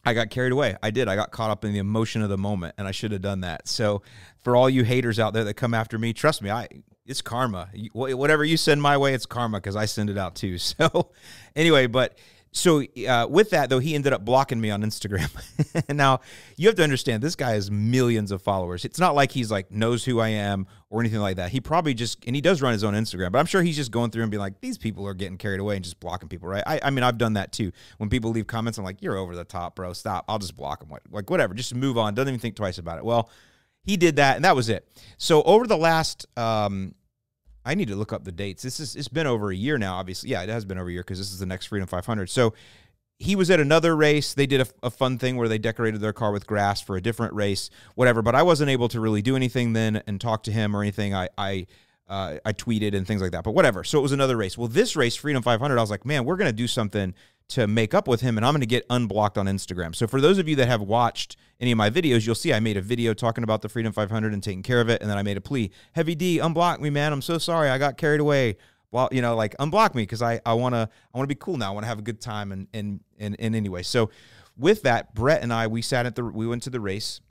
I 0.06 0.14
got 0.14 0.30
carried 0.30 0.54
away. 0.54 0.78
I 0.82 0.92
did. 0.92 1.10
I 1.10 1.18
got 1.18 1.30
caught 1.30 1.50
up 1.50 1.66
in 1.66 1.74
the 1.74 1.80
emotion 1.80 2.22
of 2.22 2.30
the 2.30 2.38
moment, 2.38 2.76
and 2.78 2.88
I 2.88 2.92
should 2.92 3.12
have 3.12 3.22
done 3.22 3.42
that. 3.42 3.68
So, 3.68 4.02
for 4.40 4.56
all 4.56 4.70
you 4.70 4.86
haters 4.86 5.20
out 5.20 5.34
there 5.34 5.44
that 5.44 5.56
come 5.56 5.74
after 5.74 6.00
me, 6.00 6.14
trust 6.14 6.42
me, 6.42 6.50
I 6.50 6.70
it's 7.06 7.22
karma. 7.22 7.68
Whatever 7.92 8.46
you 8.46 8.56
send 8.56 8.82
my 8.82 8.96
way, 8.96 9.14
it's 9.14 9.26
karma 9.26 9.58
because 9.58 9.76
I 9.76 9.86
send 9.86 10.10
it 10.10 10.18
out 10.18 10.36
too. 10.36 10.58
So, 10.58 11.12
anyway, 11.54 11.88
but 11.88 12.18
so 12.52 12.84
uh, 13.08 13.28
with 13.30 13.52
that 13.52 13.70
though, 13.70 13.80
he 13.80 13.94
ended 13.96 14.12
up 14.14 14.26
blocking 14.26 14.60
me 14.60 14.72
on 14.72 14.82
Instagram. 14.82 15.30
now 15.96 16.22
you 16.58 16.68
have 16.68 16.76
to 16.76 16.84
understand 16.84 17.22
this 17.22 17.36
guy 17.36 17.52
has 17.52 17.70
millions 17.70 18.32
of 18.32 18.42
followers. 18.42 18.86
It's 18.86 19.00
not 19.00 19.14
like 19.14 19.32
he's 19.32 19.52
like 19.52 19.72
knows 19.72 20.04
who 20.04 20.20
I 20.20 20.30
am 20.30 20.68
or 20.90 21.00
anything 21.00 21.20
like 21.20 21.36
that. 21.36 21.52
He 21.52 21.62
probably 21.62 21.94
just 21.94 22.26
and 22.26 22.36
he 22.36 22.42
does 22.42 22.62
run 22.62 22.74
his 22.74 22.84
own 22.84 22.96
Instagram, 22.96 23.32
but 23.32 23.40
I'm 23.40 23.46
sure 23.46 23.62
he's 23.62 23.76
just 23.76 23.92
going 23.92 24.10
through 24.10 24.24
and 24.24 24.32
being 24.32 24.42
like, 24.42 24.62
these 24.62 24.78
people 24.78 25.08
are 25.08 25.14
getting 25.14 25.38
carried 25.38 25.60
away 25.60 25.76
and 25.76 25.84
just 25.84 26.00
blocking 26.00 26.28
people, 26.28 26.50
right? 26.50 26.64
I, 26.66 26.80
I 26.84 26.90
mean, 26.90 27.04
I've 27.04 27.18
done 27.18 27.34
that 27.34 27.52
too. 27.52 27.72
When 27.98 28.10
people 28.10 28.32
leave 28.32 28.48
comments, 28.48 28.78
I'm 28.78 28.84
like, 28.84 29.02
you're 29.02 29.18
over 29.18 29.36
the 29.36 29.44
top, 29.44 29.76
bro. 29.76 29.94
Stop. 29.94 30.26
I'll 30.28 30.40
just 30.40 30.56
block 30.56 30.80
them. 30.80 30.98
Like 31.12 31.30
whatever, 31.30 31.54
just 31.54 31.76
move 31.76 31.98
on. 31.98 32.16
Doesn't 32.16 32.30
even 32.30 32.40
think 32.40 32.56
twice 32.56 32.80
about 32.80 32.98
it. 32.98 33.06
Well, 33.06 33.30
he 33.84 33.96
did 33.96 34.18
that, 34.18 34.36
and 34.36 34.46
that 34.46 34.56
was 34.56 34.70
it. 34.70 34.88
So 35.18 35.42
over 35.44 35.66
the 35.66 35.78
last 35.78 36.26
um, 36.38 36.96
I 37.66 37.76
need 37.76 37.88
to 37.90 37.96
look 37.96 38.14
up 38.14 38.24
the 38.24 38.32
dates. 38.32 38.64
This 38.64 38.80
is 38.80 38.96
it's 38.96 39.08
been 39.08 39.28
over 39.28 39.52
a 39.52 39.56
year 39.56 39.78
now. 39.78 39.96
Obviously, 39.96 40.30
yeah, 40.30 40.42
it 40.44 40.50
has 40.50 40.66
been 40.66 40.78
over 40.78 40.90
a 40.90 40.92
year 40.92 41.02
because 41.02 41.18
this 41.18 41.32
is 41.32 41.40
the 41.40 41.46
next 41.46 41.68
Freedom 41.68 41.88
500. 41.88 42.30
So 42.30 42.54
he 43.20 43.36
was 43.36 43.52
at 43.52 43.60
another 43.60 43.96
race. 43.96 44.34
They 44.34 44.48
did 44.48 44.62
a, 44.62 44.68
a, 44.82 44.90
fun 44.90 45.18
thing 45.18 45.36
where 45.36 45.50
they 45.50 45.58
decorated 45.58 46.00
their 46.00 46.14
car 46.14 46.32
with 46.32 46.48
grass 46.48 46.80
for 46.80 46.96
a 46.96 47.02
different 47.02 47.34
race, 47.34 47.70
whatever. 47.96 48.22
But 48.22 48.34
I 48.34 48.44
wasn't 48.44 48.70
able 48.70 48.88
to 48.90 49.02
really 49.02 49.22
do 49.22 49.36
anything 49.36 49.74
then 49.74 50.02
and 50.08 50.22
talk 50.22 50.44
to 50.44 50.52
him 50.54 50.76
or 50.76 50.82
anything. 50.82 51.14
I 51.14 51.28
I 51.38 51.68
uh, 52.10 52.38
I 52.44 52.54
tweeted 52.54 52.96
and 52.96 53.06
things 53.06 53.22
like 53.22 53.32
that. 53.32 53.44
But 53.44 53.52
whatever. 53.52 53.84
So 53.84 54.00
it 54.00 54.02
was 54.02 54.12
another 54.12 54.36
race. 54.36 54.58
Well, 54.58 54.68
this 54.68 54.96
race, 54.96 55.16
Freedom 55.16 55.44
500, 55.44 55.78
I 55.78 55.82
was 55.82 55.92
like, 55.92 56.06
man, 56.06 56.26
we're 56.26 56.38
gonna 56.38 56.52
do 56.52 56.68
something 56.68 57.14
to 57.50 57.68
make 57.68 57.94
up 57.94 58.08
with 58.08 58.22
him, 58.22 58.38
and 58.38 58.46
I'm 58.46 58.54
gonna 58.54 58.66
get 58.66 58.86
unblocked 58.90 59.38
on 59.38 59.46
Instagram. 59.46 59.96
So 59.96 60.08
for 60.08 60.22
those 60.22 60.38
of 60.38 60.48
you 60.48 60.56
that 60.58 60.68
have 60.68 60.82
watched 60.82 61.38
any 61.60 61.72
of 61.72 61.78
my 61.78 61.90
videos, 61.90 62.26
you'll 62.26 62.36
see 62.36 62.54
I 62.54 62.60
made 62.60 62.78
a 62.78 62.82
video 62.82 63.14
talking 63.14 63.44
about 63.44 63.62
the 63.62 63.70
Freedom 63.70 63.92
500 63.92 64.34
and 64.34 64.44
taking 64.44 64.64
care 64.64 64.82
of 64.82 64.90
it, 64.90 65.02
and 65.02 65.10
then 65.10 65.18
I 65.18 65.24
made 65.24 65.38
a 65.38 65.42
plea. 65.42 65.72
Heavy 65.94 66.16
D, 66.16 66.38
unblock 66.38 66.80
me, 66.80 66.90
man. 66.90 67.14
I'm 67.14 67.22
so 67.22 67.38
sorry. 67.38 67.70
I 67.70 67.78
got 67.78 67.98
carried 67.98 68.20
away. 68.20 68.58
Well, 68.92 69.10
you 69.12 69.22
know, 69.22 69.36
like 69.36 69.56
unblock 69.58 69.94
me 69.94 70.04
because 70.04 70.22
I 70.22 70.42
I 70.46 70.54
wanna 70.54 70.90
I 71.14 71.18
wanna 71.18 71.28
be 71.28 71.36
cool 71.36 71.58
now. 71.58 71.72
I 71.72 71.74
wanna 71.76 71.88
have 71.88 72.00
a 72.00 72.04
good 72.04 72.22
time 72.22 72.52
and 72.52 72.68
and 72.74 73.02
and 73.20 73.36
and 73.40 73.56
anyway. 73.56 73.84
So 73.84 74.10
with 74.58 74.82
that, 74.84 75.14
Brett 75.14 75.44
and 75.44 75.54
I 75.54 75.68
we 75.68 75.84
sat 75.84 76.06
at 76.08 76.16
the 76.16 76.24
we 76.24 76.48
went 76.48 76.64
to 76.64 76.72
the 76.72 76.80
race 76.80 77.22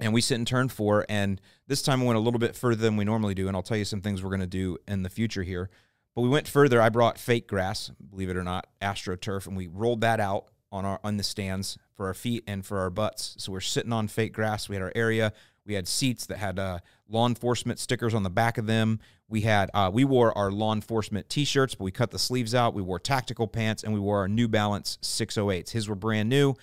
and 0.00 0.12
we 0.12 0.20
sit 0.20 0.36
in 0.36 0.44
turn 0.44 0.68
four. 0.68 1.06
And 1.08 1.40
this 1.66 1.82
time 1.82 2.00
we 2.00 2.06
went 2.06 2.16
a 2.16 2.20
little 2.20 2.40
bit 2.40 2.56
further 2.56 2.80
than 2.80 2.96
we 2.96 3.04
normally 3.04 3.34
do. 3.34 3.48
And 3.48 3.56
I'll 3.56 3.62
tell 3.62 3.76
you 3.76 3.84
some 3.84 4.00
things 4.00 4.22
we're 4.22 4.30
gonna 4.30 4.46
do 4.46 4.78
in 4.88 5.02
the 5.02 5.10
future 5.10 5.42
here. 5.42 5.70
But 6.14 6.22
we 6.22 6.28
went 6.28 6.46
further. 6.46 6.80
I 6.80 6.88
brought 6.88 7.18
fake 7.18 7.48
grass, 7.48 7.90
believe 8.10 8.30
it 8.30 8.36
or 8.36 8.44
not, 8.44 8.68
AstroTurf, 8.80 9.46
and 9.46 9.56
we 9.56 9.66
rolled 9.66 10.00
that 10.02 10.20
out 10.20 10.46
on 10.70 10.84
our 10.84 11.00
on 11.04 11.16
the 11.16 11.22
stands 11.22 11.78
for 11.96 12.06
our 12.06 12.14
feet 12.14 12.44
and 12.46 12.64
for 12.64 12.78
our 12.78 12.90
butts. 12.90 13.34
So 13.38 13.52
we're 13.52 13.60
sitting 13.60 13.92
on 13.92 14.08
fake 14.08 14.32
grass. 14.32 14.68
We 14.68 14.76
had 14.76 14.82
our 14.82 14.92
area. 14.94 15.32
We 15.66 15.74
had 15.74 15.88
seats 15.88 16.26
that 16.26 16.38
had 16.38 16.58
uh, 16.58 16.80
law 17.08 17.26
enforcement 17.26 17.78
stickers 17.78 18.12
on 18.12 18.22
the 18.22 18.30
back 18.30 18.58
of 18.58 18.66
them. 18.66 19.00
We 19.28 19.40
had 19.42 19.70
uh, 19.72 19.90
we 19.92 20.04
wore 20.04 20.36
our 20.36 20.50
law 20.50 20.74
enforcement 20.74 21.28
T-shirts, 21.28 21.74
but 21.74 21.84
we 21.84 21.90
cut 21.90 22.10
the 22.10 22.18
sleeves 22.18 22.54
out. 22.54 22.74
We 22.74 22.82
wore 22.82 22.98
tactical 22.98 23.48
pants, 23.48 23.82
and 23.82 23.94
we 23.94 24.00
wore 24.00 24.18
our 24.18 24.28
New 24.28 24.48
Balance 24.48 24.98
608s. 25.00 25.70
His 25.70 25.88
were 25.88 25.94
brand 25.94 26.28
new. 26.28 26.54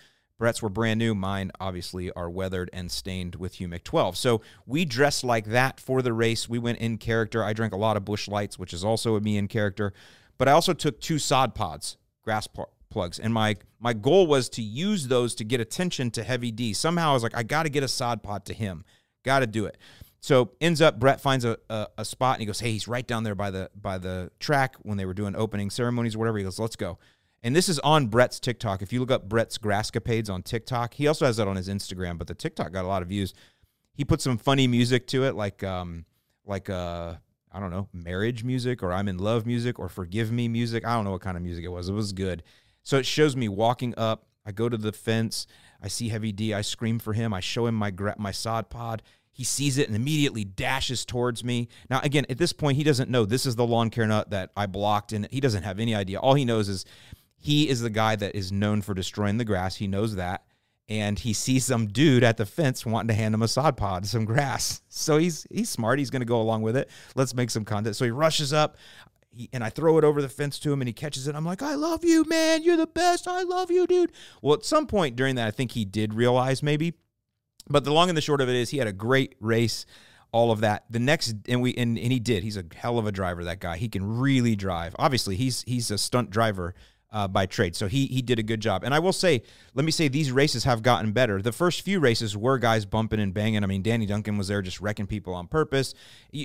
Brett's 0.42 0.60
were 0.60 0.70
brand 0.70 0.98
new. 0.98 1.14
Mine, 1.14 1.52
obviously, 1.60 2.12
are 2.14 2.28
weathered 2.28 2.72
and 2.74 2.92
stained 2.92 3.36
with 3.36 3.58
Humic 3.58 3.84
12. 3.84 4.18
So 4.18 4.42
we 4.66 4.86
dressed 4.86 5.24
like 5.24 5.46
that 5.46 5.80
for 5.80 6.02
the 6.02 6.14
race. 6.14 6.50
We 6.50 6.58
went 6.58 6.80
in 6.80 6.98
character. 6.98 7.44
I 7.44 7.54
drank 7.54 7.74
a 7.74 7.78
lot 7.78 7.96
of 7.96 8.06
Busch 8.06 8.28
Lights, 8.28 8.58
which 8.58 8.74
is 8.74 8.84
also 8.84 9.16
a 9.16 9.22
me 9.22 9.38
in 9.38 9.48
character. 9.48 9.94
But 10.40 10.48
I 10.48 10.54
also 10.54 10.74
took 10.74 11.00
two 11.00 11.20
sod 11.20 11.54
pods, 11.54 11.98
grass 12.24 12.48
plugs, 12.90 13.20
and 13.20 13.32
my 13.32 13.56
my 13.80 13.94
goal 13.94 14.26
was 14.26 14.50
to 14.50 14.64
use 14.64 15.10
those 15.10 15.36
to 15.36 15.44
get 15.44 15.62
attention 15.62 16.10
to 16.10 16.24
Heavy 16.24 16.50
D. 16.50 16.74
Somehow 16.74 17.12
I 17.12 17.14
was 17.14 17.22
like, 17.22 17.38
I 17.38 17.44
got 17.44 17.64
to 17.64 17.70
get 17.70 17.84
a 17.84 17.88
sod 17.88 18.24
pod 18.24 18.46
to 18.46 18.56
him. 18.56 18.84
Got 19.24 19.42
to 19.42 19.48
do 19.48 19.68
it. 19.68 19.78
So 20.22 20.54
ends 20.60 20.82
up 20.82 21.00
Brett 21.00 21.22
finds 21.22 21.46
a, 21.46 21.60
a, 21.70 21.88
a, 22.00 22.06
spot 22.06 22.38
and 22.38 22.42
he 22.42 22.48
goes, 22.48 22.60
Hey, 22.60 22.72
he's 22.72 22.88
right 22.88 23.06
down 23.06 23.24
there 23.24 23.36
by 23.36 23.52
the 23.52 23.70
by 23.80 24.00
the 24.00 24.32
track 24.40 24.76
when 24.82 24.98
they 24.98 25.06
were 25.06 25.14
doing 25.14 25.36
opening 25.36 25.70
ceremonies 25.70 26.16
or 26.16 26.20
whatever. 26.20 26.40
He 26.40 26.44
goes, 26.44 26.58
Let's 26.58 26.76
go. 26.76 26.98
And 27.44 27.56
this 27.56 27.70
is 27.70 27.80
on 27.80 28.08
Brett's 28.08 28.40
TikTok. 28.40 28.82
If 28.82 28.94
you 28.94 29.00
look 29.00 29.12
up 29.12 29.28
Brett's 29.28 29.58
Grasscapades 29.58 30.30
on 30.30 30.44
TikTok, 30.44 30.94
he 30.94 31.08
also 31.08 31.26
has 31.26 31.38
that 31.38 31.48
on 31.48 31.56
his 31.56 31.68
Instagram, 31.68 32.18
but 32.18 32.28
the 32.28 32.36
TikTok 32.36 32.72
got 32.72 32.86
a 32.86 32.88
lot 32.88 33.02
of 33.02 33.08
views. 33.08 33.34
He 33.94 34.06
put 34.06 34.22
some 34.22 34.38
funny 34.38 34.68
music 34.68 35.08
to 35.08 35.24
it, 35.26 35.36
like 35.36 35.64
um 35.64 36.06
like 36.46 36.70
uh 36.70 37.16
I 37.52 37.60
don't 37.60 37.72
know, 37.72 37.90
marriage 37.94 38.44
music 38.44 38.82
or 38.82 38.94
I'm 38.94 39.08
in 39.08 39.18
love 39.18 39.46
music 39.46 39.80
or 39.80 39.90
forgive 39.90 40.32
me 40.32 40.48
music. 40.48 40.86
I 40.86 40.96
don't 40.96 41.04
know 41.04 41.12
what 41.12 41.22
kind 41.22 41.36
of 41.36 41.44
music 41.44 41.66
it 41.66 41.70
was. 41.70 41.90
It 41.90 41.94
was 41.94 42.14
good. 42.14 42.44
So 42.84 42.98
it 42.98 43.06
shows 43.06 43.36
me 43.36 43.50
walking 43.50 43.94
up. 43.98 44.28
I 44.46 44.52
go 44.52 44.70
to 44.70 44.78
the 44.78 44.92
fence. 44.92 45.48
I 45.82 45.88
see 45.88 46.10
Heavy 46.10 46.32
D. 46.32 46.54
I 46.54 46.62
scream 46.62 47.00
for 47.00 47.14
him. 47.14 47.34
I 47.34 47.40
show 47.40 47.66
him 47.66 47.76
my 47.76 47.92
my 48.18 48.32
sod 48.32 48.70
pod. 48.70 49.02
He 49.34 49.44
sees 49.44 49.78
it 49.78 49.88
and 49.88 49.96
immediately 49.96 50.44
dashes 50.44 51.06
towards 51.06 51.44
me. 51.44 51.70
Now, 51.90 52.02
again, 52.04 52.26
at 52.30 52.38
this 52.38 52.52
point, 52.52 52.76
he 52.76 52.84
doesn't 52.84 53.10
know 53.10 53.26
this 53.26 53.46
is 53.46 53.56
the 53.56 53.66
lawn 53.66 53.90
care 53.90 54.06
nut 54.06 54.30
that 54.32 54.52
I 54.58 54.66
blocked, 54.66 55.14
and 55.14 55.28
he 55.32 55.40
doesn't 55.40 55.64
have 55.64 55.80
any 55.80 55.96
idea. 55.96 56.20
All 56.20 56.34
he 56.34 56.44
knows 56.44 56.68
is 56.68 56.86
he 57.42 57.68
is 57.68 57.82
the 57.82 57.90
guy 57.90 58.16
that 58.16 58.36
is 58.36 58.52
known 58.52 58.82
for 58.82 58.94
destroying 58.94 59.38
the 59.38 59.46
grass. 59.46 59.76
He 59.76 59.88
knows 59.88 60.16
that. 60.16 60.44
And 60.90 61.18
he 61.18 61.32
sees 61.34 61.64
some 61.66 61.88
dude 61.88 62.24
at 62.24 62.38
the 62.38 62.46
fence 62.46 62.86
wanting 62.86 63.08
to 63.10 63.14
hand 63.14 63.34
him 63.34 63.42
a 63.42 63.48
sod 63.48 63.78
pod, 63.78 64.06
some 64.06 64.26
grass. 64.26 64.82
So 64.94 65.18
he's 65.18 65.48
he's 65.50 65.70
smart. 65.70 66.00
He's 66.00 66.10
going 66.10 66.22
to 66.22 66.26
go 66.26 66.42
along 66.42 66.64
with 66.64 66.76
it. 66.76 66.90
Let's 67.16 67.34
make 67.34 67.50
some 67.50 67.64
content. 67.64 67.96
So 67.96 68.04
he 68.04 68.12
rushes 68.12 68.52
up. 68.52 68.76
He, 69.30 69.50
and 69.54 69.64
I 69.64 69.70
throw 69.70 69.98
it 69.98 70.04
over 70.04 70.22
the 70.22 70.28
fence 70.28 70.60
to 70.60 70.74
him 70.74 70.82
and 70.82 70.88
he 70.88 70.94
catches 70.94 71.28
it. 71.28 71.36
I'm 71.36 71.46
like, 71.46 71.62
I 71.62 71.76
love 71.76 72.04
you, 72.04 72.26
man. 72.26 72.62
You're 72.62 72.76
the 72.76 72.88
best. 72.88 73.26
I 73.26 73.44
love 73.44 73.72
you, 73.72 73.88
dude. 73.88 74.12
Well, 74.42 74.56
at 74.56 74.66
some 74.66 74.86
point 74.86 75.16
during 75.16 75.36
that, 75.36 75.48
I 75.48 75.52
think 75.52 75.72
he 75.72 75.86
did 75.86 76.14
realize 76.14 76.62
maybe 76.62 76.94
but 77.70 77.84
the 77.84 77.94
long 77.94 78.10
and 78.10 78.18
the 78.18 78.22
short 78.22 78.42
of 78.42 78.50
it 78.50 78.56
is 78.56 78.70
he 78.70 78.78
had 78.78 78.88
a 78.88 78.94
great 78.94 79.36
race, 79.40 79.86
all 80.32 80.52
of 80.52 80.62
that. 80.62 80.86
The 80.90 81.00
next 81.00 81.36
and 81.48 81.62
we 81.62 81.74
and, 81.76 81.98
and 81.98 82.12
he 82.12 82.20
did. 82.20 82.44
He's 82.44 82.58
a 82.58 82.66
hell 82.76 82.98
of 82.98 83.08
a 83.08 83.12
driver, 83.12 83.44
that 83.46 83.60
guy. 83.60 83.78
He 83.78 83.90
can 83.90 84.20
really 84.20 84.56
drive. 84.56 84.96
Obviously, 85.00 85.36
he's 85.36 85.64
he's 85.64 85.92
a 85.92 85.98
stunt 85.98 86.30
driver. 86.30 86.76
Uh, 87.14 87.28
by 87.28 87.46
trade. 87.46 87.76
So 87.76 87.88
he 87.88 88.06
he 88.06 88.22
did 88.22 88.40
a 88.40 88.44
good 88.44 88.62
job. 88.62 88.86
And 88.86 88.94
I 88.94 89.00
will 89.00 89.12
say, 89.12 89.44
let 89.74 89.84
me 89.84 89.92
say 89.92 90.08
these 90.08 90.32
races 90.32 90.64
have 90.64 90.82
gotten 90.82 91.12
better. 91.12 91.42
The 91.42 91.52
first 91.52 91.82
few 91.82 92.00
races 92.00 92.38
were 92.38 92.58
guys 92.58 92.86
bumping 92.86 93.20
and 93.20 93.34
banging. 93.34 93.66
I 93.66 93.68
mean, 93.68 93.82
Danny 93.82 94.06
Duncan 94.06 94.38
was 94.38 94.48
there 94.48 94.62
just 94.62 94.80
wrecking 94.80 95.08
people 95.08 95.34
on 95.34 95.48
purpose. 95.48 95.94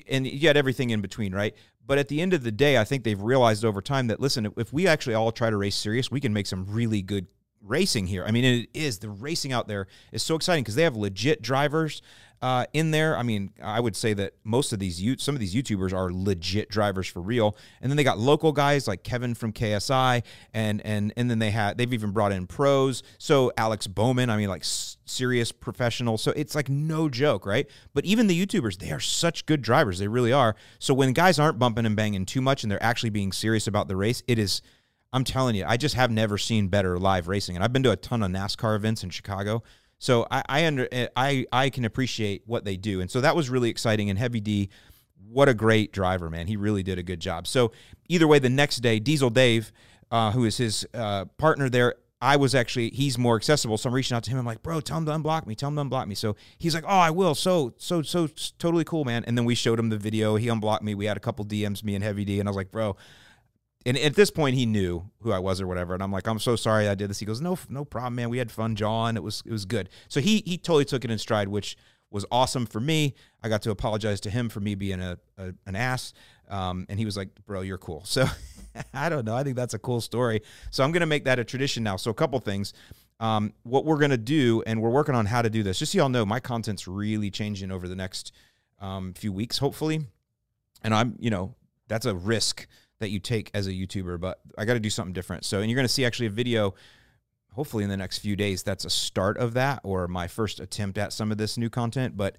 And 0.09 0.27
you 0.27 0.49
had 0.49 0.57
everything 0.57 0.91
in 0.91 1.01
between, 1.01 1.33
right? 1.33 1.55
But 1.87 1.99
at 1.99 2.09
the 2.09 2.21
end 2.21 2.33
of 2.33 2.43
the 2.43 2.51
day, 2.51 2.79
I 2.79 2.85
think 2.85 3.05
they've 3.05 3.21
realized 3.21 3.65
over 3.65 3.81
time 3.81 4.09
that 4.09 4.19
listen, 4.19 4.53
if 4.57 4.73
we 4.73 4.89
actually 4.89 5.15
all 5.15 5.31
try 5.31 5.51
to 5.51 5.57
race 5.57 5.77
serious, 5.77 6.11
we 6.11 6.19
can 6.19 6.33
make 6.33 6.49
some 6.49 6.67
really 6.69 7.01
good 7.01 7.29
racing 7.67 8.07
here. 8.07 8.25
I 8.25 8.31
mean, 8.31 8.45
it 8.45 8.71
is 8.75 8.99
the 8.99 9.11
racing 9.11 9.53
out 9.53 9.69
there 9.69 9.87
is 10.13 10.23
so 10.23 10.35
exciting 10.35 10.65
because 10.65 10.75
they 10.75 10.83
have 10.83 10.97
legit 10.97 11.43
drivers 11.43 12.03
uh, 12.43 12.67
in 12.73 12.91
there. 12.91 13.17
I 13.17 13.23
mean, 13.23 13.51
I 13.63 13.81
would 13.81 13.97
say 13.97 14.13
that 14.15 14.35
most 14.45 14.73
of 14.73 14.79
these 14.79 15.03
some 15.23 15.35
of 15.35 15.41
these 15.41 15.55
YouTubers 15.55 15.93
are 15.93 16.13
legit 16.13 16.69
drivers 16.69 17.07
for 17.07 17.21
real. 17.21 17.57
And 17.81 17.91
then 17.91 17.97
they 17.97 18.05
got 18.05 18.19
local 18.19 18.53
guys 18.53 18.87
like 18.87 19.03
Kevin 19.03 19.35
from 19.35 19.53
KSI, 19.53 20.23
and 20.53 20.85
and 20.85 21.13
and 21.17 21.31
then 21.31 21.39
they 21.39 21.51
had 21.51 21.79
they've 21.79 21.93
even 21.93 22.11
brought 22.11 22.33
in 22.33 22.47
pros. 22.47 23.03
So 23.19 23.53
Alex 23.57 23.87
Bowman, 23.87 24.31
I 24.31 24.37
mean, 24.37 24.49
like 24.49 24.65
serious 24.65 25.53
professional. 25.53 26.19
So 26.19 26.33
it's 26.33 26.55
like 26.55 26.69
no 26.69 27.09
joke, 27.09 27.47
right? 27.47 27.69
But 27.95 28.05
even 28.05 28.27
the 28.27 28.47
YouTubers, 28.47 28.79
they 28.79 28.91
are 28.91 29.01
such 29.01 29.47
good 29.47 29.63
drivers. 29.63 29.99
They 29.99 30.09
really 30.09 30.33
are. 30.33 30.57
So 30.79 30.95
when 30.95 31.13
guys 31.13 31.39
aren't 31.39 31.59
bumping 31.59 31.87
and 31.87 31.97
banging 31.97 32.27
too 32.27 32.41
much 32.41 32.63
and 32.63 32.71
they're 32.71 32.83
actually 32.83 33.11
being 33.11 33.33
serious 33.33 33.67
about 33.67 33.89
the 33.89 33.97
race, 33.97 34.23
it 34.27 34.39
is 34.39 34.63
I'm 35.13 35.25
telling 35.25 35.55
you, 35.55 35.65
I 35.67 35.77
just 35.77 35.95
have 35.95 36.11
never 36.11 36.37
seen 36.39 36.69
better 36.69 36.99
live 36.99 37.29
racing, 37.29 37.57
and 37.57 37.65
I've 37.65 37.73
been 37.73 37.83
to 37.85 37.93
a 37.93 37.97
ton 37.97 38.23
of 38.23 38.31
NASCAR 38.31 38.77
events 38.77 39.03
in 39.03 39.11
Chicago. 39.11 39.63
So 39.99 40.27
I 40.31 40.43
I 40.49 40.67
under 40.67 40.89
I 41.17 41.47
I 41.53 41.71
can 41.71 41.85
appreciate 41.85 42.43
what 42.47 42.65
they 42.65 42.77
do, 42.77 43.01
and 43.01 43.11
so 43.11 43.21
that 43.21 43.35
was 43.35 43.49
really 43.49 43.71
exciting. 43.71 44.11
And 44.11 44.19
Heavy 44.19 44.41
D, 44.41 44.69
what 45.29 45.49
a 45.49 45.55
great 45.55 45.93
driver, 45.93 46.29
man! 46.29 46.47
He 46.47 46.57
really 46.57 46.83
did 46.83 46.99
a 46.99 47.03
good 47.03 47.21
job. 47.21 47.47
So 47.47 47.73
either 48.09 48.27
way, 48.27 48.39
the 48.39 48.51
next 48.51 48.79
day, 48.79 48.99
Diesel 48.99 49.31
Dave, 49.31 49.73
uh, 50.11 50.33
who 50.33 50.45
is 50.45 50.59
his 50.59 50.87
uh, 50.93 51.25
partner 51.39 51.71
there, 51.71 51.95
I 52.21 52.37
was 52.37 52.55
actually 52.55 52.91
he's 52.91 53.19
more 53.19 53.37
accessible, 53.37 53.79
so 53.79 53.89
I'm 53.89 53.95
reaching 53.95 54.17
out 54.17 54.25
to 54.25 54.31
him. 54.31 54.39
I'm 54.39 54.47
like, 54.47 54.63
bro, 54.63 54.81
tell 54.81 54.99
him 54.99 55.07
to 55.07 55.13
unblock 55.13 55.47
me. 55.47 55.55
Tell 55.55 55.69
him 55.69 55.77
to 55.77 55.85
unblock 55.85 56.09
me. 56.09 56.15
So 56.15 56.37
he's 56.59 56.75
like, 56.75 56.85
oh, 56.85 56.89
I 56.89 57.11
will. 57.11 57.35
So 57.35 57.75
so 57.77 58.03
so 58.03 58.29
totally 58.59 58.85
cool, 58.85 59.05
man. 59.05 59.25
And 59.27 59.37
then 59.37 59.45
we 59.45 59.55
showed 59.55 59.79
him 59.79 59.91
the 59.91 59.99
video. 59.99 60.37
He 60.37 60.49
unblocked 60.49 60.83
me. 60.83 60.95
We 60.95 61.07
had 61.07 61.17
a 61.17 61.21
couple 61.21 61.45
DMs, 61.45 61.85
me 61.85 61.95
and 61.95 62.03
Heavy 62.03 62.25
D, 62.25 62.41
and 62.41 62.49
I 62.49 62.51
was 62.51 62.57
like, 62.57 62.71
bro, 62.71 62.97
and 63.87 63.97
at 63.97 64.17
this 64.17 64.33
point 64.33 64.57
he 64.57 64.67
knew 64.67 65.09
who 65.21 65.31
I 65.31 65.39
was 65.39 65.61
or 65.61 65.67
whatever. 65.69 65.95
And 65.95 66.03
I'm 66.03 66.11
like, 66.11 66.27
I'm 66.27 66.41
so 66.41 66.57
sorry 66.57 66.89
I 66.89 66.97
did 66.97 67.09
this. 67.09 67.21
He 67.21 67.25
goes, 67.25 67.41
no, 67.41 67.57
no 67.69 67.85
problem, 67.85 68.17
man. 68.17 68.29
We 68.29 68.39
had 68.39 68.51
fun, 68.51 68.75
John. 68.75 69.17
It 69.17 69.23
was 69.23 69.45
it 69.47 69.53
was 69.53 69.65
good. 69.65 69.89
So 70.09 70.21
he 70.21 70.43
he 70.45 70.59
totally 70.59 70.85
took 70.85 71.05
it 71.05 71.11
in 71.11 71.19
stride, 71.19 71.49
which 71.49 71.77
was 72.11 72.27
awesome 72.33 72.67
for 72.67 72.81
me. 72.81 73.15
I 73.43 73.49
got 73.49 73.63
to 73.63 73.71
apologize 73.71 74.21
to 74.23 74.31
him 74.31 74.49
for 74.49 74.59
me 74.59 74.75
being 74.75 75.01
a, 75.01 75.19
a 75.39 75.55
an 75.67 75.77
ass. 75.77 76.13
Um, 76.49 76.87
and 76.89 76.99
he 76.99 77.05
was 77.05 77.17
like, 77.17 77.29
bro, 77.47 77.61
you're 77.63 77.79
cool. 77.79 78.05
So 78.07 78.27
I 78.93 79.09
don't 79.09 79.25
know. 79.25 79.35
I 79.35 79.43
think 79.43 79.57
that's 79.57 79.73
a 79.73 79.79
cool 79.79 80.01
story. 80.01 80.43
So 80.71 80.85
I'm 80.85 80.93
gonna 80.93 81.07
make 81.07 81.25
that 81.25 81.39
a 81.39 81.45
tradition 81.45 81.85
now. 81.85 81.97
So 81.97 82.11
a 82.11 82.15
couple 82.15 82.39
things. 82.41 82.75
Um, 83.21 83.55
what 83.63 83.85
we're 83.85 83.99
gonna 83.99 84.19
do, 84.19 84.63
and 84.67 84.83
we're 84.83 84.91
working 84.91 85.15
on 85.15 85.27
how 85.27 85.43
to 85.43 85.49
do 85.49 85.63
this. 85.63 85.79
Just 85.79 85.93
so 85.93 85.99
y'all 85.99 86.09
know, 86.09 86.27
my 86.27 86.41
content's 86.41 86.89
really 86.89 87.31
changing 87.31 87.71
over 87.71 87.89
the 87.89 87.97
next 87.97 88.33
um, 88.81 89.15
few 89.15 89.33
weeks, 89.33 89.59
hopefully. 89.59 90.07
And 90.83 90.93
I'm, 90.93 91.17
you 91.19 91.31
know, 91.31 91.55
that's 91.89 92.05
a 92.05 92.15
risk 92.15 92.67
that 93.01 93.11
you 93.11 93.19
take 93.19 93.51
as 93.55 93.67
a 93.67 93.73
YouTuber, 93.73 94.21
but 94.21 94.41
I 94.57 94.65
got 94.65 94.75
to 94.75 94.81
do 94.81 94.91
something 94.91 95.13
different. 95.13 95.45
So, 95.45 95.61
and 95.61 95.71
you're 95.71 95.77
going 95.77 95.87
to 95.87 95.93
see 95.93 96.05
actually 96.05 96.27
a 96.27 96.31
video, 96.31 96.75
hopefully 97.53 97.85
in 97.85 97.91
the 97.91 97.97
next 97.97 98.19
few 98.19 98.37
days. 98.37 98.63
That's 98.63 98.85
a 98.85 98.91
start 98.91 99.37
of 99.39 99.55
that, 99.55 99.81
or 99.83 100.09
my 100.09 100.29
first 100.29 100.61
attempt 100.61 100.99
at 100.99 101.13
some 101.13 101.31
of 101.31 101.39
this 101.39 101.59
new 101.59 101.71
content. 101.71 102.17
But 102.17 102.37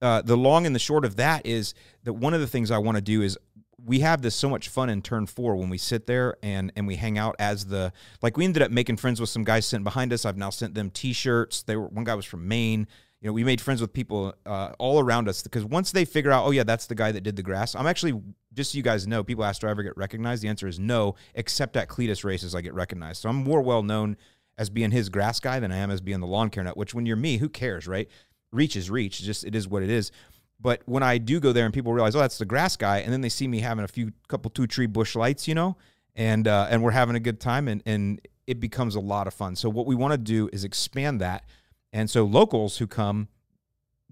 uh, 0.00 0.22
the 0.22 0.36
long 0.36 0.66
and 0.66 0.74
the 0.74 0.80
short 0.80 1.04
of 1.04 1.16
that 1.16 1.44
is 1.44 1.74
that 2.04 2.12
one 2.12 2.34
of 2.34 2.40
the 2.40 2.46
things 2.46 2.70
I 2.70 2.78
want 2.78 2.96
to 2.96 3.02
do 3.02 3.22
is 3.22 3.36
we 3.84 4.00
have 4.00 4.22
this 4.22 4.34
so 4.34 4.48
much 4.48 4.68
fun 4.68 4.90
in 4.90 5.02
turn 5.02 5.26
four 5.26 5.56
when 5.56 5.70
we 5.70 5.78
sit 5.78 6.06
there 6.06 6.36
and 6.42 6.72
and 6.74 6.86
we 6.86 6.96
hang 6.96 7.16
out 7.16 7.36
as 7.38 7.66
the 7.66 7.92
like 8.22 8.36
we 8.36 8.44
ended 8.44 8.62
up 8.62 8.72
making 8.72 8.96
friends 8.96 9.20
with 9.20 9.30
some 9.30 9.44
guys 9.44 9.66
sitting 9.66 9.84
behind 9.84 10.12
us. 10.12 10.24
I've 10.24 10.36
now 10.36 10.50
sent 10.50 10.74
them 10.74 10.90
T-shirts. 10.90 11.62
They 11.62 11.76
were 11.76 11.86
one 11.86 12.04
guy 12.04 12.14
was 12.14 12.24
from 12.24 12.46
Maine 12.46 12.88
you 13.20 13.28
know, 13.28 13.32
we 13.32 13.42
made 13.42 13.60
friends 13.60 13.80
with 13.80 13.92
people 13.92 14.32
uh, 14.46 14.72
all 14.78 15.00
around 15.00 15.28
us 15.28 15.42
because 15.42 15.64
once 15.64 15.90
they 15.90 16.04
figure 16.04 16.30
out, 16.30 16.46
oh 16.46 16.52
yeah, 16.52 16.62
that's 16.62 16.86
the 16.86 16.94
guy 16.94 17.10
that 17.10 17.22
did 17.22 17.36
the 17.36 17.42
grass. 17.42 17.74
I'm 17.74 17.86
actually 17.86 18.20
just 18.54 18.72
so 18.72 18.76
you 18.76 18.82
guys 18.82 19.06
know, 19.06 19.24
people 19.24 19.44
ask, 19.44 19.60
do 19.60 19.66
I 19.66 19.70
ever 19.70 19.82
get 19.82 19.96
recognized? 19.96 20.42
The 20.42 20.48
answer 20.48 20.68
is 20.68 20.78
no, 20.78 21.16
except 21.34 21.76
at 21.76 21.88
Cleetus 21.88 22.22
races, 22.22 22.54
I 22.54 22.60
get 22.60 22.74
recognized. 22.74 23.22
So 23.22 23.28
I'm 23.28 23.36
more 23.36 23.60
well 23.60 23.82
known 23.82 24.16
as 24.56 24.70
being 24.70 24.92
his 24.92 25.08
grass 25.08 25.40
guy 25.40 25.58
than 25.58 25.72
I 25.72 25.76
am 25.76 25.90
as 25.90 26.00
being 26.00 26.20
the 26.20 26.26
lawn 26.26 26.48
care 26.50 26.62
nut. 26.62 26.76
Which 26.76 26.94
when 26.94 27.06
you're 27.06 27.16
me, 27.16 27.38
who 27.38 27.48
cares, 27.48 27.88
right? 27.88 28.08
Reach 28.52 28.76
is 28.76 28.88
reach. 28.88 29.20
Just 29.20 29.44
it 29.44 29.54
is 29.54 29.66
what 29.66 29.82
it 29.82 29.90
is. 29.90 30.12
But 30.60 30.82
when 30.86 31.02
I 31.02 31.18
do 31.18 31.38
go 31.40 31.52
there 31.52 31.64
and 31.64 31.74
people 31.74 31.92
realize, 31.92 32.16
oh, 32.16 32.20
that's 32.20 32.38
the 32.38 32.44
grass 32.44 32.76
guy, 32.76 32.98
and 32.98 33.12
then 33.12 33.20
they 33.20 33.28
see 33.28 33.46
me 33.46 33.60
having 33.60 33.84
a 33.84 33.88
few 33.88 34.12
couple 34.28 34.50
two 34.50 34.66
tree 34.66 34.86
Busch 34.86 35.14
Lights, 35.14 35.46
you 35.46 35.54
know, 35.54 35.76
and 36.16 36.48
uh, 36.48 36.66
and 36.70 36.82
we're 36.82 36.90
having 36.92 37.16
a 37.16 37.20
good 37.20 37.40
time, 37.40 37.68
and 37.68 37.82
and 37.84 38.20
it 38.46 38.60
becomes 38.60 38.94
a 38.94 39.00
lot 39.00 39.26
of 39.26 39.34
fun. 39.34 39.54
So 39.56 39.68
what 39.68 39.86
we 39.86 39.94
want 39.94 40.12
to 40.12 40.18
do 40.18 40.48
is 40.52 40.64
expand 40.64 41.20
that, 41.20 41.44
and 41.92 42.10
so 42.10 42.24
locals 42.24 42.78
who 42.78 42.86
come 42.86 43.28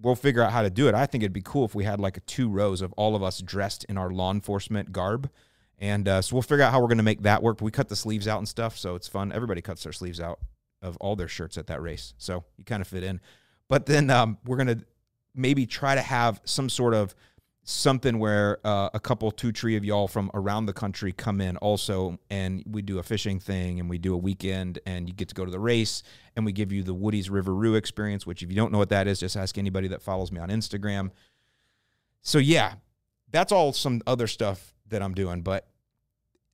we'll 0.01 0.15
figure 0.15 0.43
out 0.43 0.53
how 0.53 0.63
to 0.63 0.71
do 0.71 0.89
it. 0.89 0.95
I 0.95 1.07
think 1.07 1.23
it'd 1.23 1.33
be 1.33 1.43
cool 1.43 1.65
if 1.65 1.75
we 1.75 1.85
had 1.85 2.01
like 2.01 2.17
a 2.17 2.21
two 2.21 2.49
rows 2.49 2.83
of 2.83 2.93
all 2.95 3.17
of 3.17 3.23
us 3.23 3.41
dressed 3.41 3.85
in 3.85 3.97
our 3.97 4.11
law 4.11 4.31
enforcement 4.31 4.93
garb. 4.93 5.31
And 5.79 6.09
uh, 6.09 6.23
so 6.23 6.37
we'll 6.37 6.43
figure 6.43 6.65
out 6.65 6.73
how 6.73 6.81
we're 6.81 6.89
going 6.89 6.99
to 6.99 7.05
make 7.05 7.23
that 7.23 7.43
work. 7.43 7.61
We 7.61 7.71
cut 7.71 7.89
the 7.89 7.97
sleeves 7.97 8.27
out 8.27 8.39
and 8.39 8.49
stuff, 8.49 8.79
so 8.79 8.95
it's 8.95 9.09
fun. 9.09 9.33
Everybody 9.33 9.61
cuts 9.61 9.83
their 9.83 9.93
sleeves 9.93 10.21
out 10.21 10.41
of 10.83 10.97
all 10.99 11.17
their 11.17 11.29
shirts 11.29 11.59
at 11.59 11.67
that 11.67 11.83
race, 11.83 12.15
so 12.19 12.45
you 12.57 12.65
kind 12.65 12.81
of 12.81 12.89
fit 12.89 13.03
in. 13.03 13.21
But 13.69 13.87
then 13.87 14.09
um, 14.11 14.39
we're 14.47 14.57
going 14.57 14.79
to 14.79 14.85
maybe 15.35 15.67
try 15.67 15.95
to 15.95 16.01
have 16.01 16.41
some 16.45 16.69
sort 16.71 16.95
of 16.95 17.15
something 17.69 18.21
where 18.21 18.59
uh, 18.65 18.89
a 18.95 19.01
couple 19.01 19.29
two, 19.33 19.51
three 19.51 19.77
of 19.77 19.85
y'all 19.85 20.07
from 20.07 20.31
around 20.35 20.67
the 20.67 20.73
country 20.73 21.11
come 21.11 21.41
in 21.41 21.57
also 21.57 22.17
and 22.31 22.63
we 22.65 22.81
do 22.81 23.01
a 23.01 23.03
fishing 23.03 23.41
thing 23.41 23.81
and 23.81 23.91
we 23.91 23.99
do 23.99 24.15
a 24.15 24.17
weekend 24.17 24.79
and 24.87 25.09
you 25.09 25.15
get 25.15 25.29
to 25.29 25.35
go 25.35 25.45
to 25.45 25.51
the 25.51 25.59
race 25.59 26.05
and 26.37 26.47
we 26.47 26.53
give 26.53 26.71
you 26.71 26.85
the 26.85 26.95
woody's 26.95 27.29
River 27.29 27.51
riveroo 27.51 27.77
experience 27.77 28.25
which 28.25 28.45
if 28.45 28.51
you 28.51 28.57
don't 28.57 28.71
know 28.71 28.79
what 28.79 28.91
that 28.91 29.09
is 29.09 29.19
just 29.19 29.37
ask 29.37 29.59
anybody 29.59 29.89
that 29.89 30.01
follows 30.01 30.31
me 30.31 30.39
on 30.39 30.49
instagram. 30.49 31.11
So 32.23 32.39
yeah 32.39 32.75
that's 33.33 33.51
all 33.51 33.73
some 33.73 34.01
other 34.07 34.29
stuff 34.29 34.75
that 34.89 35.03
i'm 35.03 35.13
doing 35.13 35.43
but 35.43 35.67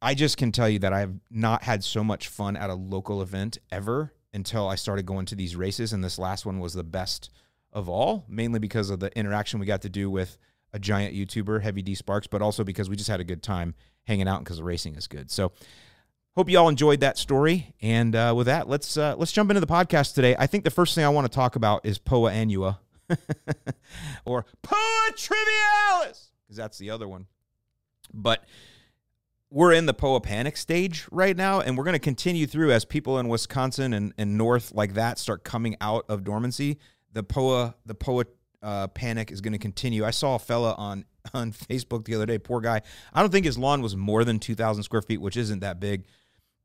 i 0.00 0.14
just 0.14 0.38
can 0.38 0.50
tell 0.50 0.68
you 0.68 0.78
that 0.78 0.94
i've 0.94 1.14
not 1.30 1.62
had 1.62 1.84
so 1.84 2.02
much 2.02 2.28
fun 2.28 2.56
at 2.56 2.70
a 2.70 2.74
local 2.74 3.20
event 3.20 3.58
ever 3.70 4.14
until 4.32 4.66
i 4.66 4.74
started 4.74 5.04
going 5.04 5.26
to 5.26 5.34
these 5.34 5.54
races 5.54 5.92
and 5.92 6.02
this 6.02 6.18
last 6.18 6.46
one 6.46 6.58
was 6.58 6.72
the 6.72 6.82
best 6.82 7.28
of 7.70 7.88
all 7.88 8.24
mainly 8.28 8.58
because 8.58 8.88
of 8.88 9.00
the 9.00 9.16
interaction 9.18 9.60
we 9.60 9.66
got 9.66 9.82
to 9.82 9.90
do 9.90 10.10
with 10.10 10.38
a 10.72 10.78
giant 10.78 11.14
YouTuber, 11.14 11.62
Heavy 11.62 11.82
D 11.82 11.94
Sparks, 11.94 12.26
but 12.26 12.42
also 12.42 12.64
because 12.64 12.88
we 12.88 12.96
just 12.96 13.10
had 13.10 13.20
a 13.20 13.24
good 13.24 13.42
time 13.42 13.74
hanging 14.04 14.28
out 14.28 14.40
because 14.40 14.56
the 14.56 14.64
racing 14.64 14.96
is 14.96 15.06
good. 15.06 15.30
So 15.30 15.52
hope 16.34 16.48
you 16.48 16.58
all 16.58 16.68
enjoyed 16.68 17.00
that 17.00 17.18
story. 17.18 17.74
And 17.80 18.14
uh, 18.16 18.34
with 18.36 18.46
that, 18.46 18.68
let's 18.68 18.96
uh, 18.96 19.14
let's 19.16 19.32
jump 19.32 19.50
into 19.50 19.60
the 19.60 19.66
podcast 19.66 20.14
today. 20.14 20.34
I 20.38 20.46
think 20.46 20.64
the 20.64 20.70
first 20.70 20.94
thing 20.94 21.04
I 21.04 21.08
want 21.08 21.30
to 21.30 21.34
talk 21.34 21.56
about 21.56 21.84
is 21.84 21.98
Poa 21.98 22.30
Annua, 22.32 22.78
or 24.24 24.46
Poa 24.62 25.10
Trivialis, 25.12 26.30
because 26.44 26.56
that's 26.56 26.78
the 26.78 26.90
other 26.90 27.08
one. 27.08 27.26
But 28.12 28.44
we're 29.50 29.72
in 29.72 29.86
the 29.86 29.94
Poa 29.94 30.20
panic 30.20 30.56
stage 30.56 31.06
right 31.10 31.36
now, 31.36 31.60
and 31.60 31.76
we're 31.76 31.84
going 31.84 31.94
to 31.94 31.98
continue 31.98 32.46
through 32.46 32.72
as 32.72 32.84
people 32.84 33.18
in 33.18 33.28
Wisconsin 33.28 33.92
and, 33.92 34.14
and 34.16 34.38
north 34.38 34.72
like 34.72 34.94
that 34.94 35.18
start 35.18 35.44
coming 35.44 35.76
out 35.80 36.06
of 36.08 36.24
dormancy. 36.24 36.78
The 37.12 37.22
Poa 37.22 37.74
the 37.84 37.94
Poa 37.94 38.24
uh, 38.62 38.86
panic 38.88 39.30
is 39.30 39.40
going 39.40 39.52
to 39.52 39.58
continue. 39.58 40.04
I 40.04 40.10
saw 40.10 40.36
a 40.36 40.38
fella 40.38 40.74
on 40.78 41.04
on 41.34 41.52
Facebook 41.52 42.04
the 42.04 42.14
other 42.14 42.26
day. 42.26 42.38
Poor 42.38 42.60
guy. 42.60 42.82
I 43.12 43.20
don't 43.20 43.30
think 43.30 43.46
his 43.46 43.58
lawn 43.58 43.82
was 43.82 43.96
more 43.96 44.24
than 44.24 44.38
two 44.38 44.54
thousand 44.54 44.82
square 44.84 45.02
feet, 45.02 45.20
which 45.20 45.36
isn't 45.36 45.60
that 45.60 45.80
big, 45.80 46.04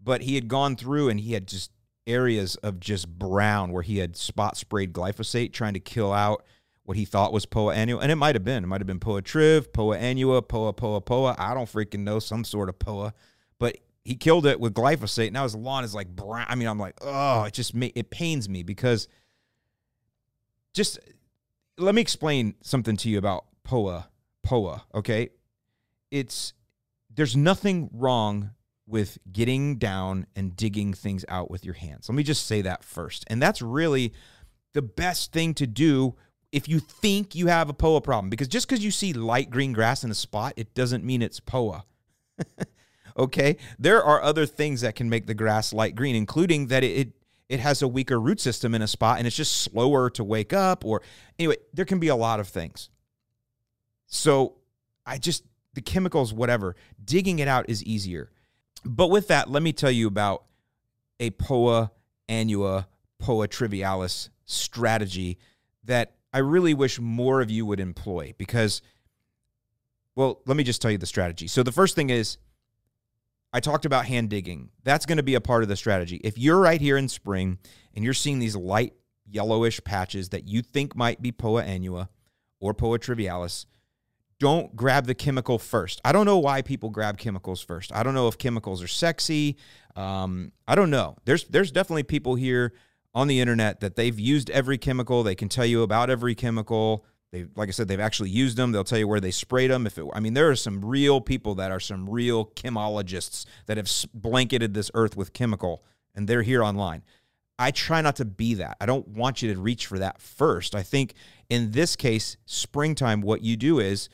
but 0.01 0.21
he 0.21 0.35
had 0.35 0.47
gone 0.47 0.75
through 0.75 1.09
and 1.09 1.19
he 1.19 1.33
had 1.33 1.47
just 1.47 1.71
areas 2.05 2.55
of 2.57 2.79
just 2.79 3.07
brown 3.07 3.71
where 3.71 3.83
he 3.83 3.97
had 3.97 4.15
spot 4.15 4.55
sprayed 4.55 4.93
glyphosate 4.93 5.51
trying 5.51 5.73
to 5.73 5.79
kill 5.79 6.13
out 6.13 6.45
what 6.83 6.95
he 6.95 7.03
thought 7.03 7.33
was 7.33 7.45
Poa 7.45 7.75
annua, 7.75 7.99
and 8.01 8.11
it 8.11 8.15
might 8.15 8.33
have 8.33 8.45
been. 8.45 8.63
It 8.63 8.67
might 8.67 8.79
have 8.79 8.87
been 8.87 8.99
Poa 8.99 9.21
triv, 9.21 9.73
Poa 9.73 9.97
annua, 9.97 10.47
Poa 10.47 10.71
Poa 10.71 11.01
Poa. 11.01 11.35
I 11.37 11.53
don't 11.53 11.69
freaking 11.69 11.99
know, 11.99 12.19
some 12.19 12.45
sort 12.45 12.69
of 12.69 12.79
Poa, 12.79 13.13
but 13.59 13.77
he 14.05 14.15
killed 14.15 14.45
it 14.45 14.57
with 14.57 14.73
glyphosate. 14.73 15.33
Now 15.33 15.43
his 15.43 15.53
lawn 15.53 15.83
is 15.83 15.93
like 15.93 16.07
brown. 16.07 16.45
I 16.47 16.55
mean, 16.55 16.69
I'm 16.69 16.79
like, 16.79 16.95
oh, 17.01 17.43
it 17.43 17.53
just 17.53 17.73
it 17.75 18.09
pains 18.09 18.47
me 18.47 18.63
because 18.63 19.09
just 20.73 20.97
let 21.77 21.95
me 21.95 22.01
explain 22.01 22.55
something 22.61 22.97
to 22.97 23.09
you 23.09 23.17
about 23.17 23.45
POA. 23.63 24.07
POA, 24.43 24.83
okay? 24.95 25.29
It's 26.11 26.53
there's 27.13 27.35
nothing 27.35 27.89
wrong 27.93 28.51
with 28.85 29.17
getting 29.31 29.77
down 29.77 30.25
and 30.35 30.55
digging 30.55 30.93
things 30.93 31.25
out 31.27 31.51
with 31.51 31.65
your 31.65 31.73
hands. 31.73 32.07
Let 32.07 32.15
me 32.15 32.23
just 32.23 32.47
say 32.47 32.61
that 32.61 32.83
first. 32.83 33.25
And 33.27 33.41
that's 33.41 33.61
really 33.61 34.13
the 34.73 34.81
best 34.81 35.33
thing 35.33 35.53
to 35.55 35.67
do 35.67 36.15
if 36.51 36.69
you 36.69 36.79
think 36.79 37.35
you 37.35 37.47
have 37.47 37.69
a 37.69 37.73
POA 37.73 38.01
problem 38.01 38.29
because 38.29 38.47
just 38.47 38.67
because 38.67 38.83
you 38.83 38.91
see 38.91 39.11
light 39.11 39.49
green 39.49 39.73
grass 39.73 40.03
in 40.03 40.11
a 40.11 40.15
spot, 40.15 40.53
it 40.55 40.73
doesn't 40.73 41.03
mean 41.03 41.21
it's 41.21 41.41
POA. 41.41 41.83
okay? 43.17 43.57
There 43.77 44.01
are 44.01 44.21
other 44.21 44.45
things 44.45 44.81
that 44.81 44.95
can 44.95 45.09
make 45.09 45.27
the 45.27 45.33
grass 45.33 45.73
light 45.73 45.95
green, 45.95 46.15
including 46.15 46.67
that 46.67 46.83
it, 46.83 47.11
it 47.49 47.59
has 47.59 47.81
a 47.81 47.87
weaker 47.87 48.19
root 48.19 48.39
system 48.39 48.75
in 48.75 48.81
a 48.81 48.87
spot 48.87 49.17
and 49.17 49.27
it's 49.27 49.35
just 49.35 49.61
slower 49.61 50.09
to 50.11 50.23
wake 50.23 50.53
up 50.53 50.83
or 50.83 51.01
anyway 51.39 51.55
there 51.73 51.85
can 51.85 51.99
be 51.99 52.07
a 52.09 52.15
lot 52.15 52.39
of 52.39 52.47
things. 52.47 52.89
So 54.07 54.55
i 55.05 55.17
just 55.17 55.43
the 55.73 55.81
chemicals 55.81 56.33
whatever 56.33 56.75
digging 57.03 57.39
it 57.39 57.47
out 57.47 57.69
is 57.69 57.83
easier. 57.83 58.31
But 58.83 59.09
with 59.09 59.27
that 59.29 59.49
let 59.49 59.63
me 59.63 59.73
tell 59.73 59.91
you 59.91 60.07
about 60.07 60.43
a 61.19 61.29
poa 61.31 61.91
annua 62.29 62.85
poa 63.19 63.47
trivialis 63.47 64.29
strategy 64.45 65.37
that 65.83 66.13
i 66.33 66.39
really 66.39 66.73
wish 66.73 66.99
more 66.99 67.41
of 67.41 67.49
you 67.49 67.65
would 67.65 67.79
employ 67.79 68.33
because 68.37 68.81
well 70.15 70.41
let 70.45 70.57
me 70.57 70.63
just 70.63 70.81
tell 70.81 70.91
you 70.91 70.97
the 70.97 71.05
strategy. 71.05 71.47
So 71.47 71.63
the 71.63 71.71
first 71.71 71.95
thing 71.95 72.09
is 72.09 72.37
I 73.53 73.59
talked 73.59 73.85
about 73.85 74.05
hand 74.05 74.29
digging. 74.29 74.69
That's 74.83 75.05
going 75.05 75.17
to 75.17 75.23
be 75.23 75.35
a 75.35 75.41
part 75.41 75.63
of 75.63 75.69
the 75.69 75.75
strategy. 75.75 76.19
If 76.23 76.37
you're 76.37 76.59
right 76.59 76.81
here 76.81 76.97
in 76.97 77.07
spring 77.07 77.59
and 77.95 78.03
you're 78.03 78.13
seeing 78.13 78.39
these 78.39 78.55
light 78.55 78.93
yellowish 79.25 79.83
patches 79.83 80.29
that 80.29 80.47
you 80.47 80.61
think 80.61 80.95
might 80.95 81.21
be 81.21 81.31
Poa 81.31 81.63
annua 81.63 82.09
or 82.59 82.73
Poa 82.73 82.99
trivialis, 82.99 83.65
don't 84.39 84.75
grab 84.75 85.05
the 85.05 85.15
chemical 85.15 85.57
first. 85.57 85.99
I 86.05 86.11
don't 86.11 86.25
know 86.25 86.37
why 86.37 86.61
people 86.61 86.89
grab 86.89 87.17
chemicals 87.17 87.61
first. 87.61 87.91
I 87.93 88.03
don't 88.03 88.13
know 88.13 88.27
if 88.27 88.37
chemicals 88.37 88.83
are 88.83 88.87
sexy. 88.87 89.57
Um, 89.95 90.51
I 90.67 90.75
don't 90.75 90.91
know. 90.91 91.17
There's 91.25 91.45
there's 91.45 91.71
definitely 91.71 92.03
people 92.03 92.35
here 92.35 92.73
on 93.15 93.27
the 93.27 93.39
internet 93.39 93.79
that 93.79 93.95
they've 93.95 94.19
used 94.19 94.51
every 94.51 94.77
chemical. 94.77 95.23
They 95.23 95.33
can 95.33 95.49
tell 95.49 95.65
you 95.65 95.81
about 95.81 96.09
every 96.11 96.35
chemical. 96.35 97.05
They, 97.37 97.47
like 97.55 97.69
I 97.69 97.71
said, 97.71 97.87
they've 97.87 97.99
actually 97.99 98.29
used 98.29 98.57
them. 98.57 98.71
They'll 98.71 98.83
tell 98.83 98.99
you 98.99 99.07
where 99.07 99.19
they 99.19 99.31
sprayed 99.31 99.71
them. 99.71 99.85
If 99.85 99.97
it, 99.97 100.05
I 100.13 100.19
mean, 100.19 100.33
there 100.33 100.49
are 100.49 100.55
some 100.55 100.83
real 100.83 101.21
people 101.21 101.55
that 101.55 101.71
are 101.71 101.79
some 101.79 102.09
real 102.09 102.45
chemologists 102.45 103.45
that 103.67 103.77
have 103.77 103.89
blanketed 104.13 104.73
this 104.73 104.89
earth 104.93 105.15
with 105.15 105.33
chemical, 105.33 105.83
and 106.15 106.27
they're 106.27 106.41
here 106.41 106.63
online. 106.63 107.03
I 107.59 107.71
try 107.71 108.01
not 108.01 108.15
to 108.17 108.25
be 108.25 108.55
that. 108.55 108.77
I 108.79 108.85
don't 108.85 109.07
want 109.07 109.41
you 109.41 109.53
to 109.53 109.59
reach 109.59 109.87
for 109.87 109.99
that 109.99 110.21
first. 110.21 110.75
I 110.75 110.83
think 110.83 111.13
in 111.49 111.71
this 111.71 111.95
case, 111.95 112.37
springtime, 112.45 113.21
what 113.21 113.41
you 113.41 113.57
do 113.57 113.79
is 113.79 114.09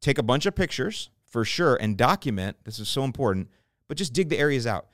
take 0.00 0.18
a 0.18 0.22
bunch 0.22 0.46
of 0.46 0.54
pictures 0.54 1.10
for 1.26 1.44
sure 1.44 1.76
and 1.76 1.96
document. 1.96 2.56
This 2.64 2.78
is 2.78 2.88
so 2.88 3.04
important, 3.04 3.48
but 3.88 3.98
just 3.98 4.12
dig 4.12 4.28
the 4.28 4.38
areas 4.38 4.66
out. 4.66 4.86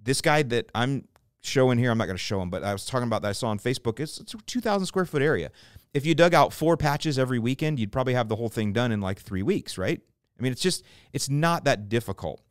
This 0.00 0.20
guy 0.20 0.42
that 0.44 0.70
I'm 0.74 1.08
showing 1.40 1.78
here, 1.78 1.90
I'm 1.90 1.98
not 1.98 2.06
going 2.06 2.16
to 2.16 2.22
show 2.22 2.40
him, 2.40 2.50
but 2.50 2.62
I 2.62 2.72
was 2.72 2.86
talking 2.86 3.06
about 3.06 3.22
that 3.22 3.28
I 3.28 3.32
saw 3.32 3.48
on 3.48 3.58
Facebook. 3.58 3.98
It's, 3.98 4.20
it's 4.20 4.34
a 4.34 4.38
2,000 4.38 4.86
square 4.86 5.04
foot 5.04 5.22
area 5.22 5.50
if 5.94 6.06
you 6.06 6.14
dug 6.14 6.34
out 6.34 6.52
four 6.52 6.76
patches 6.76 7.18
every 7.18 7.38
weekend, 7.38 7.78
you'd 7.78 7.92
probably 7.92 8.14
have 8.14 8.28
the 8.28 8.36
whole 8.36 8.48
thing 8.48 8.72
done 8.72 8.92
in 8.92 9.00
like 9.00 9.20
three 9.20 9.42
weeks, 9.42 9.78
right? 9.78 10.00
I 10.38 10.42
mean, 10.42 10.52
it's 10.52 10.62
just, 10.62 10.84
it's 11.12 11.28
not 11.28 11.64
that 11.64 11.88
difficult. 11.88 12.42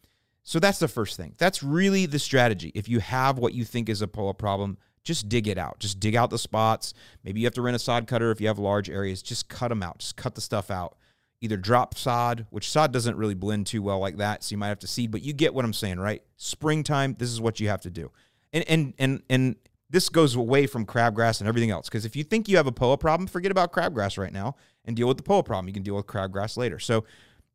So 0.43 0.59
that's 0.59 0.79
the 0.79 0.87
first 0.87 1.17
thing. 1.17 1.35
That's 1.37 1.61
really 1.61 2.05
the 2.05 2.19
strategy. 2.19 2.71
If 2.73 2.87
you 2.87 2.99
have 2.99 3.37
what 3.37 3.53
you 3.53 3.65
think 3.65 3.89
is 3.89 4.01
a 4.01 4.07
POA 4.07 4.33
problem, 4.33 4.77
just 5.03 5.29
dig 5.29 5.47
it 5.47 5.57
out. 5.57 5.79
Just 5.79 5.99
dig 5.99 6.15
out 6.15 6.29
the 6.29 6.37
spots. 6.37 6.93
Maybe 7.23 7.39
you 7.39 7.45
have 7.45 7.53
to 7.53 7.61
rent 7.61 7.75
a 7.75 7.79
sod 7.79 8.07
cutter 8.07 8.31
if 8.31 8.41
you 8.41 8.47
have 8.47 8.59
large 8.59 8.89
areas. 8.89 9.21
Just 9.21 9.49
cut 9.49 9.69
them 9.69 9.83
out. 9.83 9.99
Just 9.99 10.15
cut 10.15 10.35
the 10.35 10.41
stuff 10.41 10.69
out. 10.71 10.97
Either 11.39 11.55
drop 11.55 11.95
sod, 11.97 12.47
which 12.49 12.69
sod 12.69 12.91
doesn't 12.91 13.15
really 13.15 13.35
blend 13.35 13.67
too 13.67 13.81
well 13.81 13.99
like 13.99 14.17
that, 14.17 14.43
so 14.43 14.53
you 14.53 14.57
might 14.57 14.69
have 14.69 14.79
to 14.79 14.87
seed, 14.87 15.11
but 15.11 15.21
you 15.21 15.33
get 15.33 15.53
what 15.53 15.63
I'm 15.63 15.73
saying, 15.73 15.99
right? 15.99 16.23
Springtime, 16.35 17.15
this 17.19 17.29
is 17.29 17.39
what 17.39 17.59
you 17.59 17.67
have 17.69 17.81
to 17.81 17.91
do. 17.91 18.11
And 18.51 18.63
and 18.67 18.93
and 18.97 19.21
and 19.29 19.55
this 19.89 20.09
goes 20.09 20.35
away 20.35 20.67
from 20.67 20.85
crabgrass 20.85 21.39
and 21.39 21.47
everything 21.47 21.71
else. 21.71 21.87
Because 21.87 22.05
if 22.05 22.15
you 22.15 22.23
think 22.23 22.47
you 22.47 22.57
have 22.57 22.67
a 22.67 22.71
POA 22.71 22.97
problem, 22.97 23.27
forget 23.27 23.51
about 23.51 23.71
crabgrass 23.71 24.17
right 24.17 24.33
now 24.33 24.55
and 24.85 24.95
deal 24.95 25.07
with 25.07 25.17
the 25.17 25.23
POA 25.23 25.43
problem. 25.43 25.67
You 25.67 25.73
can 25.73 25.83
deal 25.83 25.95
with 25.95 26.07
crabgrass 26.07 26.57
later. 26.57 26.79
So 26.79 27.05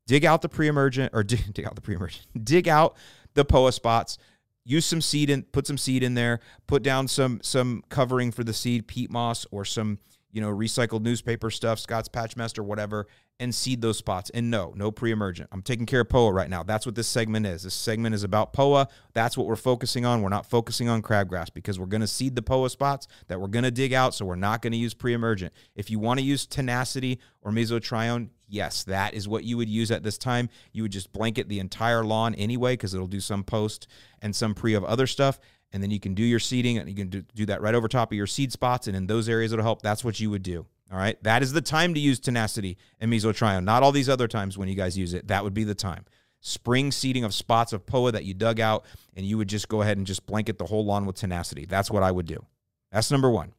dig 0.06 0.24
out 0.24 0.42
the 0.42 0.48
pre-emergent 0.48 1.12
or 1.14 1.22
dig, 1.24 1.52
dig 1.52 1.66
out 1.66 1.74
the 1.74 1.80
pre-emergent, 1.80 2.26
dig 2.44 2.68
out 2.68 2.96
the 3.34 3.44
POA 3.44 3.72
spots. 3.72 4.18
Use 4.64 4.86
some 4.86 5.00
seed 5.00 5.28
in, 5.28 5.42
put 5.42 5.66
some 5.66 5.76
seed 5.76 6.02
in 6.02 6.14
there. 6.14 6.38
Put 6.68 6.84
down 6.84 7.08
some 7.08 7.40
some 7.42 7.82
covering 7.88 8.30
for 8.30 8.44
the 8.44 8.52
seed, 8.52 8.86
peat 8.86 9.10
moss 9.10 9.44
or 9.50 9.64
some 9.64 9.98
you 10.32 10.40
know 10.40 10.50
recycled 10.50 11.02
newspaper 11.02 11.50
stuff, 11.50 11.78
Scott's 11.78 12.08
Patchmaster, 12.08 12.64
whatever, 12.64 13.06
and 13.38 13.54
seed 13.54 13.82
those 13.82 13.98
spots. 13.98 14.30
And 14.30 14.50
no, 14.50 14.72
no 14.76 14.90
pre-emergent. 14.90 15.48
I'm 15.52 15.62
taking 15.62 15.86
care 15.86 16.00
of 16.00 16.08
POA 16.08 16.32
right 16.32 16.48
now. 16.48 16.62
That's 16.62 16.86
what 16.86 16.94
this 16.94 17.08
segment 17.08 17.46
is. 17.46 17.64
This 17.64 17.74
segment 17.74 18.14
is 18.14 18.24
about 18.24 18.52
POA. 18.52 18.88
That's 19.14 19.36
what 19.36 19.46
we're 19.46 19.56
focusing 19.56 20.04
on. 20.04 20.22
We're 20.22 20.28
not 20.28 20.46
focusing 20.46 20.88
on 20.88 21.02
crabgrass 21.02 21.52
because 21.52 21.78
we're 21.78 21.86
going 21.86 22.02
to 22.02 22.06
seed 22.06 22.36
the 22.36 22.42
POA 22.42 22.70
spots 22.70 23.08
that 23.28 23.40
we're 23.40 23.48
going 23.48 23.64
to 23.64 23.70
dig 23.70 23.92
out. 23.92 24.14
So 24.14 24.24
we're 24.24 24.36
not 24.36 24.62
going 24.62 24.72
to 24.72 24.78
use 24.78 24.94
pre-emergent. 24.94 25.52
If 25.74 25.90
you 25.90 25.98
want 25.98 26.20
to 26.20 26.24
use 26.24 26.46
tenacity 26.46 27.18
or 27.42 27.50
mesotrione, 27.50 28.28
yes, 28.48 28.84
that 28.84 29.14
is 29.14 29.28
what 29.28 29.44
you 29.44 29.56
would 29.56 29.68
use 29.68 29.90
at 29.90 30.02
this 30.02 30.18
time. 30.18 30.48
You 30.72 30.82
would 30.82 30.92
just 30.92 31.12
blanket 31.12 31.48
the 31.48 31.58
entire 31.58 32.04
lawn 32.04 32.34
anyway 32.36 32.74
because 32.74 32.94
it'll 32.94 33.06
do 33.06 33.20
some 33.20 33.42
post 33.44 33.88
and 34.20 34.36
some 34.36 34.54
pre 34.54 34.74
of 34.74 34.84
other 34.84 35.06
stuff. 35.06 35.40
And 35.72 35.82
then 35.82 35.90
you 35.90 35.98
can 35.98 36.14
do 36.14 36.22
your 36.22 36.38
seeding 36.38 36.78
and 36.78 36.88
you 36.88 36.94
can 36.94 37.24
do, 37.34 37.46
that 37.46 37.62
right 37.62 37.74
over 37.74 37.88
top 37.88 38.12
of 38.12 38.16
your 38.16 38.26
seed 38.26 38.52
spots. 38.52 38.86
And 38.86 38.96
in 38.96 39.06
those 39.06 39.28
areas, 39.28 39.52
it'll 39.52 39.64
help. 39.64 39.82
That's 39.82 40.04
what 40.04 40.20
you 40.20 40.30
would 40.30 40.42
do. 40.42 40.66
All 40.92 40.98
right. 40.98 41.22
That 41.22 41.42
is 41.42 41.52
the 41.52 41.62
time 41.62 41.94
to 41.94 42.00
use 42.00 42.20
tenacity 42.20 42.76
and 43.00 43.10
mesotrione. 43.10 43.64
Not 43.64 43.82
all 43.82 43.92
these 43.92 44.08
other 44.08 44.28
times 44.28 44.58
when 44.58 44.68
you 44.68 44.74
guys 44.74 44.98
use 44.98 45.14
it. 45.14 45.28
That 45.28 45.44
would 45.44 45.54
be 45.54 45.64
the 45.64 45.74
time. 45.74 46.04
Spring 46.40 46.90
seeding 46.90 47.24
of 47.24 47.32
spots 47.32 47.72
of 47.72 47.86
POA 47.86 48.12
that 48.12 48.24
you 48.24 48.34
dug 48.34 48.58
out, 48.58 48.84
and 49.16 49.24
you 49.24 49.38
would 49.38 49.48
just 49.48 49.68
go 49.68 49.80
ahead 49.80 49.96
and 49.96 50.06
just 50.06 50.26
blanket 50.26 50.58
the 50.58 50.66
whole 50.66 50.84
lawn 50.84 51.06
with 51.06 51.16
tenacity. 51.16 51.64
That's 51.64 51.90
what 51.90 52.02
I 52.02 52.10
would 52.10 52.26
do. 52.26 52.44
That's 52.90 53.10
number 53.10 53.30
one. 53.30 53.52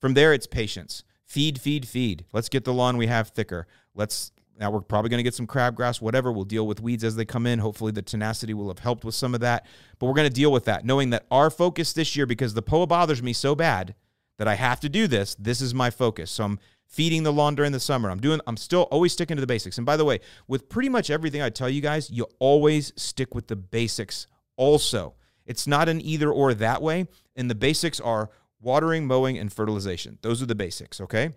From 0.00 0.14
there, 0.14 0.32
it's 0.32 0.46
patience. 0.46 1.02
Feed, 1.26 1.60
feed, 1.60 1.86
feed. 1.86 2.24
Let's 2.32 2.48
get 2.48 2.64
the 2.64 2.72
lawn 2.72 2.96
we 2.96 3.08
have 3.08 3.30
thicker. 3.30 3.66
Let's 3.94 4.32
now 4.58 4.70
we're 4.70 4.80
probably 4.80 5.08
going 5.08 5.18
to 5.18 5.24
get 5.24 5.34
some 5.34 5.46
crabgrass, 5.46 6.00
whatever. 6.00 6.32
We'll 6.32 6.44
deal 6.44 6.66
with 6.66 6.80
weeds 6.80 7.04
as 7.04 7.14
they 7.14 7.24
come 7.24 7.46
in. 7.46 7.60
Hopefully, 7.60 7.92
the 7.92 8.02
tenacity 8.02 8.54
will 8.54 8.68
have 8.68 8.80
helped 8.80 9.04
with 9.04 9.14
some 9.14 9.34
of 9.34 9.40
that. 9.40 9.66
But 9.98 10.06
we're 10.06 10.14
going 10.14 10.28
to 10.28 10.34
deal 10.34 10.50
with 10.50 10.64
that, 10.64 10.84
knowing 10.84 11.10
that 11.10 11.26
our 11.30 11.48
focus 11.48 11.92
this 11.92 12.16
year, 12.16 12.26
because 12.26 12.54
the 12.54 12.62
POA 12.62 12.86
bothers 12.88 13.22
me 13.22 13.32
so 13.32 13.54
bad 13.54 13.94
that 14.38 14.48
I 14.48 14.54
have 14.54 14.80
to 14.80 14.88
do 14.88 15.06
this, 15.06 15.34
this 15.36 15.60
is 15.60 15.74
my 15.74 15.90
focus. 15.90 16.30
So 16.30 16.44
I'm 16.44 16.58
feeding 16.86 17.22
the 17.22 17.32
lawn 17.32 17.54
during 17.54 17.72
the 17.72 17.80
summer. 17.80 18.10
I'm 18.10 18.20
doing, 18.20 18.40
I'm 18.46 18.56
still 18.56 18.82
always 18.84 19.12
sticking 19.12 19.36
to 19.36 19.40
the 19.40 19.46
basics. 19.46 19.78
And 19.78 19.86
by 19.86 19.96
the 19.96 20.04
way, 20.04 20.20
with 20.48 20.68
pretty 20.68 20.88
much 20.88 21.10
everything 21.10 21.42
I 21.42 21.50
tell 21.50 21.68
you 21.68 21.80
guys, 21.80 22.10
you 22.10 22.26
always 22.38 22.92
stick 22.96 23.34
with 23.34 23.46
the 23.46 23.56
basics 23.56 24.26
also. 24.56 25.14
It's 25.46 25.66
not 25.66 25.88
an 25.88 26.00
either 26.00 26.30
or 26.30 26.54
that 26.54 26.82
way. 26.82 27.06
And 27.36 27.50
the 27.50 27.54
basics 27.54 28.00
are 28.00 28.30
watering, 28.60 29.06
mowing, 29.06 29.38
and 29.38 29.52
fertilization. 29.52 30.18
Those 30.22 30.42
are 30.42 30.46
the 30.46 30.54
basics, 30.54 31.00
okay? 31.00 31.34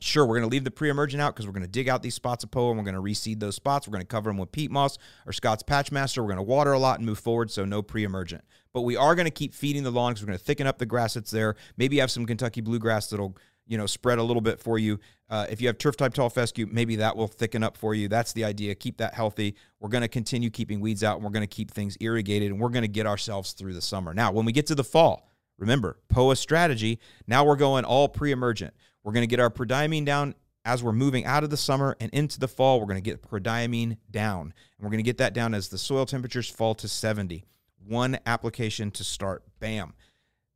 Sure, 0.00 0.24
we're 0.24 0.38
going 0.38 0.48
to 0.48 0.52
leave 0.52 0.62
the 0.62 0.70
pre-emergent 0.70 1.20
out 1.20 1.34
because 1.34 1.46
we're 1.46 1.52
going 1.52 1.64
to 1.64 1.68
dig 1.68 1.88
out 1.88 2.02
these 2.02 2.14
spots 2.14 2.44
of 2.44 2.52
POA 2.52 2.70
and 2.70 2.78
we're 2.78 2.84
going 2.84 2.94
to 2.94 3.02
reseed 3.02 3.40
those 3.40 3.56
spots. 3.56 3.88
We're 3.88 3.92
going 3.92 4.02
to 4.02 4.06
cover 4.06 4.30
them 4.30 4.38
with 4.38 4.52
peat 4.52 4.70
moss 4.70 4.96
or 5.26 5.32
Scott's 5.32 5.64
Patchmaster. 5.64 6.18
We're 6.18 6.28
going 6.28 6.36
to 6.36 6.42
water 6.42 6.72
a 6.72 6.78
lot 6.78 6.98
and 6.98 7.06
move 7.06 7.18
forward, 7.18 7.50
so 7.50 7.64
no 7.64 7.82
pre-emergent. 7.82 8.44
But 8.72 8.82
we 8.82 8.96
are 8.96 9.16
going 9.16 9.26
to 9.26 9.32
keep 9.32 9.54
feeding 9.54 9.82
the 9.82 9.90
lawn 9.90 10.12
because 10.12 10.22
we're 10.22 10.28
going 10.28 10.38
to 10.38 10.44
thicken 10.44 10.68
up 10.68 10.78
the 10.78 10.86
grass 10.86 11.14
that's 11.14 11.32
there. 11.32 11.56
Maybe 11.76 11.98
have 11.98 12.12
some 12.12 12.26
Kentucky 12.26 12.60
bluegrass 12.60 13.10
that'll 13.10 13.36
you 13.66 13.76
know 13.76 13.86
spread 13.86 14.18
a 14.18 14.22
little 14.22 14.40
bit 14.40 14.60
for 14.60 14.78
you. 14.78 14.98
Uh, 15.28 15.46
if 15.50 15.60
you 15.60 15.66
have 15.66 15.78
turf 15.78 15.96
type 15.96 16.14
tall 16.14 16.30
fescue, 16.30 16.66
maybe 16.70 16.96
that 16.96 17.16
will 17.16 17.28
thicken 17.28 17.62
up 17.62 17.76
for 17.76 17.94
you. 17.94 18.08
That's 18.08 18.32
the 18.32 18.44
idea. 18.44 18.74
Keep 18.74 18.96
that 18.98 19.14
healthy. 19.14 19.54
We're 19.78 19.90
going 19.90 20.02
to 20.02 20.08
continue 20.08 20.48
keeping 20.48 20.80
weeds 20.80 21.04
out 21.04 21.16
and 21.16 21.24
we're 21.24 21.30
going 21.30 21.46
to 21.46 21.46
keep 21.46 21.70
things 21.70 21.96
irrigated 22.00 22.50
and 22.50 22.60
we're 22.60 22.70
going 22.70 22.82
to 22.82 22.88
get 22.88 23.06
ourselves 23.06 23.52
through 23.52 23.74
the 23.74 23.82
summer. 23.82 24.14
Now, 24.14 24.32
when 24.32 24.46
we 24.46 24.52
get 24.52 24.66
to 24.68 24.74
the 24.74 24.84
fall, 24.84 25.30
remember 25.58 25.98
POA 26.08 26.36
strategy. 26.36 26.98
Now 27.26 27.44
we're 27.44 27.56
going 27.56 27.84
all 27.84 28.08
pre-emergent. 28.08 28.74
We're 29.08 29.14
going 29.14 29.22
to 29.22 29.26
get 29.26 29.40
our 29.40 29.48
prodiamine 29.48 30.04
down 30.04 30.34
as 30.66 30.82
we're 30.82 30.92
moving 30.92 31.24
out 31.24 31.42
of 31.42 31.48
the 31.48 31.56
summer 31.56 31.96
and 31.98 32.12
into 32.12 32.38
the 32.38 32.46
fall, 32.46 32.78
we're 32.78 32.84
going 32.84 33.02
to 33.02 33.10
get 33.10 33.22
prodiamine 33.22 33.96
down. 34.10 34.42
And 34.42 34.52
we're 34.80 34.90
going 34.90 34.98
to 34.98 35.02
get 35.02 35.16
that 35.16 35.32
down 35.32 35.54
as 35.54 35.70
the 35.70 35.78
soil 35.78 36.04
temperatures 36.04 36.50
fall 36.50 36.74
to 36.74 36.86
70. 36.86 37.46
One 37.86 38.18
application 38.26 38.90
to 38.90 39.04
start. 39.04 39.44
Bam. 39.60 39.94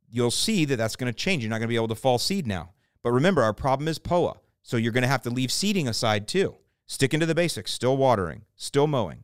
You'll 0.07 0.29
see 0.29 0.65
that 0.65 0.75
that's 0.75 0.95
going 0.95 1.11
to 1.11 1.17
change. 1.17 1.41
You're 1.41 1.49
not 1.49 1.55
going 1.55 1.67
to 1.67 1.67
be 1.67 1.77
able 1.77 1.87
to 1.87 1.95
fall 1.95 2.19
seed 2.19 2.45
now. 2.45 2.73
But 3.01 3.13
remember, 3.13 3.41
our 3.41 3.53
problem 3.53 3.87
is 3.87 3.97
POA. 3.97 4.35
So 4.61 4.77
you're 4.77 4.91
going 4.91 5.01
to 5.01 5.07
have 5.07 5.23
to 5.23 5.31
leave 5.31 5.51
seeding 5.51 5.87
aside 5.87 6.27
too. 6.27 6.57
Sticking 6.85 7.21
to 7.21 7.25
the 7.25 7.33
basics, 7.33 7.73
still 7.73 7.97
watering, 7.97 8.43
still 8.55 8.85
mowing, 8.85 9.23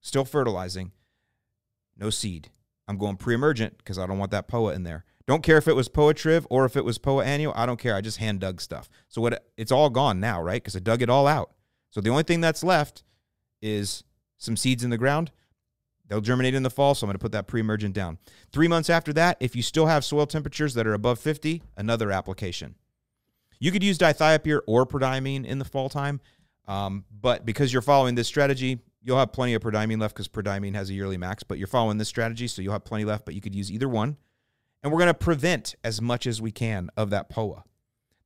still 0.00 0.24
fertilizing, 0.24 0.92
no 1.98 2.08
seed. 2.08 2.48
I'm 2.88 2.96
going 2.96 3.18
pre 3.18 3.34
emergent 3.34 3.76
because 3.76 3.98
I 3.98 4.06
don't 4.06 4.16
want 4.16 4.30
that 4.30 4.48
POA 4.48 4.72
in 4.72 4.84
there. 4.84 5.04
Don't 5.30 5.44
care 5.44 5.58
if 5.58 5.68
it 5.68 5.76
was 5.76 5.88
POA 5.88 6.14
Triv 6.14 6.44
or 6.50 6.64
if 6.64 6.76
it 6.76 6.84
was 6.84 6.98
POA 6.98 7.22
Annua. 7.22 7.52
I 7.54 7.64
don't 7.64 7.78
care. 7.78 7.94
I 7.94 8.00
just 8.00 8.16
hand 8.16 8.40
dug 8.40 8.60
stuff. 8.60 8.88
So 9.08 9.20
what? 9.20 9.46
It's 9.56 9.70
all 9.70 9.88
gone 9.88 10.18
now, 10.18 10.42
right? 10.42 10.60
Because 10.60 10.74
I 10.74 10.80
dug 10.80 11.02
it 11.02 11.08
all 11.08 11.28
out. 11.28 11.52
So 11.90 12.00
the 12.00 12.10
only 12.10 12.24
thing 12.24 12.40
that's 12.40 12.64
left 12.64 13.04
is 13.62 14.02
some 14.38 14.56
seeds 14.56 14.82
in 14.82 14.90
the 14.90 14.98
ground. 14.98 15.30
They'll 16.08 16.20
germinate 16.20 16.54
in 16.54 16.64
the 16.64 16.68
fall, 16.68 16.96
so 16.96 17.04
I'm 17.04 17.10
going 17.10 17.14
to 17.14 17.20
put 17.20 17.30
that 17.30 17.46
pre-emergent 17.46 17.94
down. 17.94 18.18
Three 18.50 18.66
months 18.66 18.90
after 18.90 19.12
that, 19.12 19.36
if 19.38 19.54
you 19.54 19.62
still 19.62 19.86
have 19.86 20.04
soil 20.04 20.26
temperatures 20.26 20.74
that 20.74 20.84
are 20.84 20.94
above 20.94 21.20
50, 21.20 21.62
another 21.76 22.10
application. 22.10 22.74
You 23.60 23.70
could 23.70 23.84
use 23.84 23.98
dithiopyr 23.98 24.62
or 24.66 24.84
prodiamine 24.84 25.46
in 25.46 25.60
the 25.60 25.64
fall 25.64 25.88
time, 25.88 26.20
um, 26.66 27.04
but 27.08 27.46
because 27.46 27.72
you're 27.72 27.82
following 27.82 28.16
this 28.16 28.26
strategy, 28.26 28.80
you'll 29.00 29.18
have 29.18 29.32
plenty 29.32 29.54
of 29.54 29.62
prodiamine 29.62 30.00
left 30.00 30.16
because 30.16 30.26
prodiamine 30.26 30.74
has 30.74 30.90
a 30.90 30.94
yearly 30.94 31.18
max. 31.18 31.44
But 31.44 31.58
you're 31.58 31.68
following 31.68 31.98
this 31.98 32.08
strategy, 32.08 32.48
so 32.48 32.62
you'll 32.62 32.72
have 32.72 32.84
plenty 32.84 33.04
left. 33.04 33.24
But 33.24 33.34
you 33.34 33.40
could 33.40 33.54
use 33.54 33.70
either 33.70 33.88
one 33.88 34.16
and 34.82 34.92
we're 34.92 34.98
going 34.98 35.08
to 35.08 35.14
prevent 35.14 35.74
as 35.84 36.00
much 36.00 36.26
as 36.26 36.40
we 36.40 36.50
can 36.50 36.90
of 36.96 37.10
that 37.10 37.28
POA. 37.28 37.64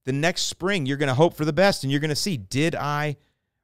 The 0.05 0.13
next 0.13 0.43
spring, 0.43 0.87
you're 0.87 0.97
going 0.97 1.09
to 1.09 1.15
hope 1.15 1.35
for 1.35 1.45
the 1.45 1.53
best 1.53 1.83
and 1.83 1.91
you're 1.91 2.01
going 2.01 2.11
to 2.11 2.17
see 2.17 2.37
did 2.37 2.75
I 2.75 3.17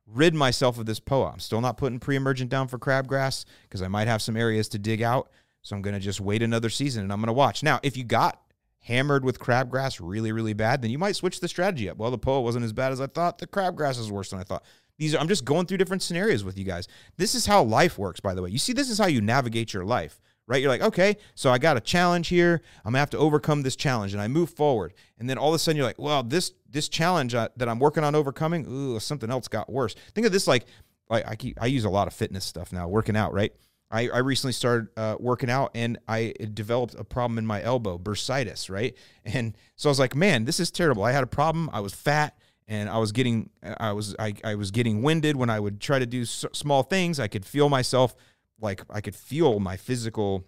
rid 0.07 0.35
myself 0.35 0.79
of 0.79 0.87
this 0.87 1.01
POA? 1.01 1.33
I'm 1.33 1.39
still 1.41 1.61
not 1.61 1.77
putting 1.77 1.99
pre 1.99 2.17
emergent 2.17 2.51
down 2.51 2.69
for 2.69 2.79
crabgrass 2.79 3.45
because 3.63 3.83
I 3.83 3.89
might 3.89 4.09
have 4.09 4.23
some 4.23 4.37
areas 4.37 4.69
to 4.71 4.79
dig 4.79 5.03
out. 5.03 5.31
So 5.63 5.77
I'm 5.77 5.83
going 5.83 5.95
to 5.95 6.01
just 6.01 6.21
wait 6.21 6.43
another 6.43 6.71
season 6.71 7.03
and 7.03 7.13
I'm 7.13 7.21
going 7.21 7.27
to 7.27 7.35
watch. 7.35 7.63
Now, 7.63 7.81
if 7.83 7.97
you 7.97 8.05
got 8.05 8.41
hammered 8.81 9.25
with 9.25 9.39
crabgrass 9.39 10.01
really, 10.03 10.33
really 10.33 10.55
bad, 10.55 10.81
then 10.81 10.91
you 10.91 10.99
might 10.99 11.17
switch 11.17 11.41
the 11.41 11.49
strategy 11.49 11.91
up. 11.91 11.99
Well, 11.99 12.11
the 12.11 12.19
POA 12.19 12.41
wasn't 12.41 12.65
as 12.65 12.73
bad 12.73 12.93
as 12.93 13.01
I 13.01 13.07
thought. 13.07 13.39
The 13.39 13.47
crabgrass 13.47 13.99
is 13.99 14.11
worse 14.11 14.31
than 14.31 14.41
I 14.41 14.45
thought. 14.45 14.65
These 14.97 15.15
are, 15.15 15.19
I'm 15.19 15.29
just 15.29 15.45
going 15.45 15.67
through 15.67 15.79
different 15.79 16.03
scenarios 16.03 16.45
with 16.45 16.59
you 16.59 16.65
guys. 16.65 16.89
This 17.19 17.35
is 17.35 17.45
how 17.45 17.63
life 17.63 17.99
works, 17.99 18.21
by 18.21 18.35
the 18.35 18.43
way. 18.43 18.51
You 18.51 18.59
see, 18.59 18.73
this 18.73 18.89
is 18.89 18.99
how 18.99 19.07
you 19.07 19.21
navigate 19.21 19.75
your 19.75 19.85
life 19.85 20.21
right? 20.51 20.61
You're 20.61 20.69
like, 20.69 20.83
okay, 20.83 21.17
so 21.37 21.51
I 21.53 21.59
got 21.59 21.77
a 21.77 21.81
challenge 21.81 22.27
here. 22.27 22.61
I'm 22.85 22.91
gonna 22.91 22.99
have 22.99 23.11
to 23.11 23.19
overcome 23.19 23.63
this 23.63 23.77
challenge, 23.77 24.13
and 24.13 24.21
I 24.21 24.27
move 24.27 24.51
forward. 24.51 24.93
And 25.17 25.31
then 25.31 25.39
all 25.39 25.51
of 25.51 25.55
a 25.55 25.59
sudden, 25.61 25.77
you're 25.77 25.87
like, 25.87 26.01
well, 26.01 26.25
this 26.25 26.53
this 26.69 26.89
challenge 26.89 27.37
uh, 27.37 27.49
that 27.57 27.69
I'm 27.69 27.79
working 27.79 28.03
on 28.03 28.17
overcoming, 28.17 28.67
ooh, 28.69 28.99
something 28.99 29.31
else 29.31 29.47
got 29.47 29.71
worse. 29.71 29.95
Think 30.13 30.27
of 30.27 30.33
this 30.33 30.49
like, 30.49 30.67
like 31.09 31.25
I 31.27 31.37
keep, 31.37 31.57
I 31.63 31.67
use 31.67 31.85
a 31.85 31.91
lot 31.91 32.09
of 32.09 32.15
fitness 32.15 32.45
stuff 32.45 32.73
now, 32.73 32.89
working 32.89 33.17
out, 33.17 33.33
right? 33.33 33.53
I, 33.93 34.09
I 34.09 34.19
recently 34.19 34.53
started 34.53 34.89
uh, 34.97 35.17
working 35.19 35.51
out 35.51 35.73
and 35.75 35.99
I 36.07 36.35
developed 36.55 36.95
a 36.95 37.03
problem 37.03 37.39
in 37.39 37.47
my 37.47 37.63
elbow, 37.63 37.99
bursitis, 37.99 38.71
right? 38.71 38.95
And 39.25 39.57
so 39.77 39.89
I 39.89 39.91
was 39.91 39.99
like, 39.99 40.15
man, 40.15 40.45
this 40.45 40.61
is 40.61 40.71
terrible. 40.71 41.03
I 41.03 41.13
had 41.13 41.25
a 41.25 41.29
problem. 41.29 41.71
I 41.73 41.81
was 41.81 41.93
fat 41.93 42.37
and 42.69 42.89
I 42.89 42.99
was 42.99 43.13
getting, 43.13 43.51
I 43.63 43.93
was, 43.93 44.15
I, 44.19 44.35
I 44.45 44.55
was 44.55 44.71
getting 44.71 45.03
winded 45.03 45.35
when 45.35 45.51
I 45.51 45.59
would 45.59 45.81
try 45.81 45.99
to 45.99 46.07
do 46.07 46.25
small 46.25 46.85
things. 46.85 47.19
I 47.19 47.27
could 47.27 47.45
feel 47.45 47.69
myself 47.69 48.15
like 48.61 48.83
I 48.91 49.01
could 49.01 49.15
feel 49.15 49.61
my 49.61 49.77
physical 49.77 50.45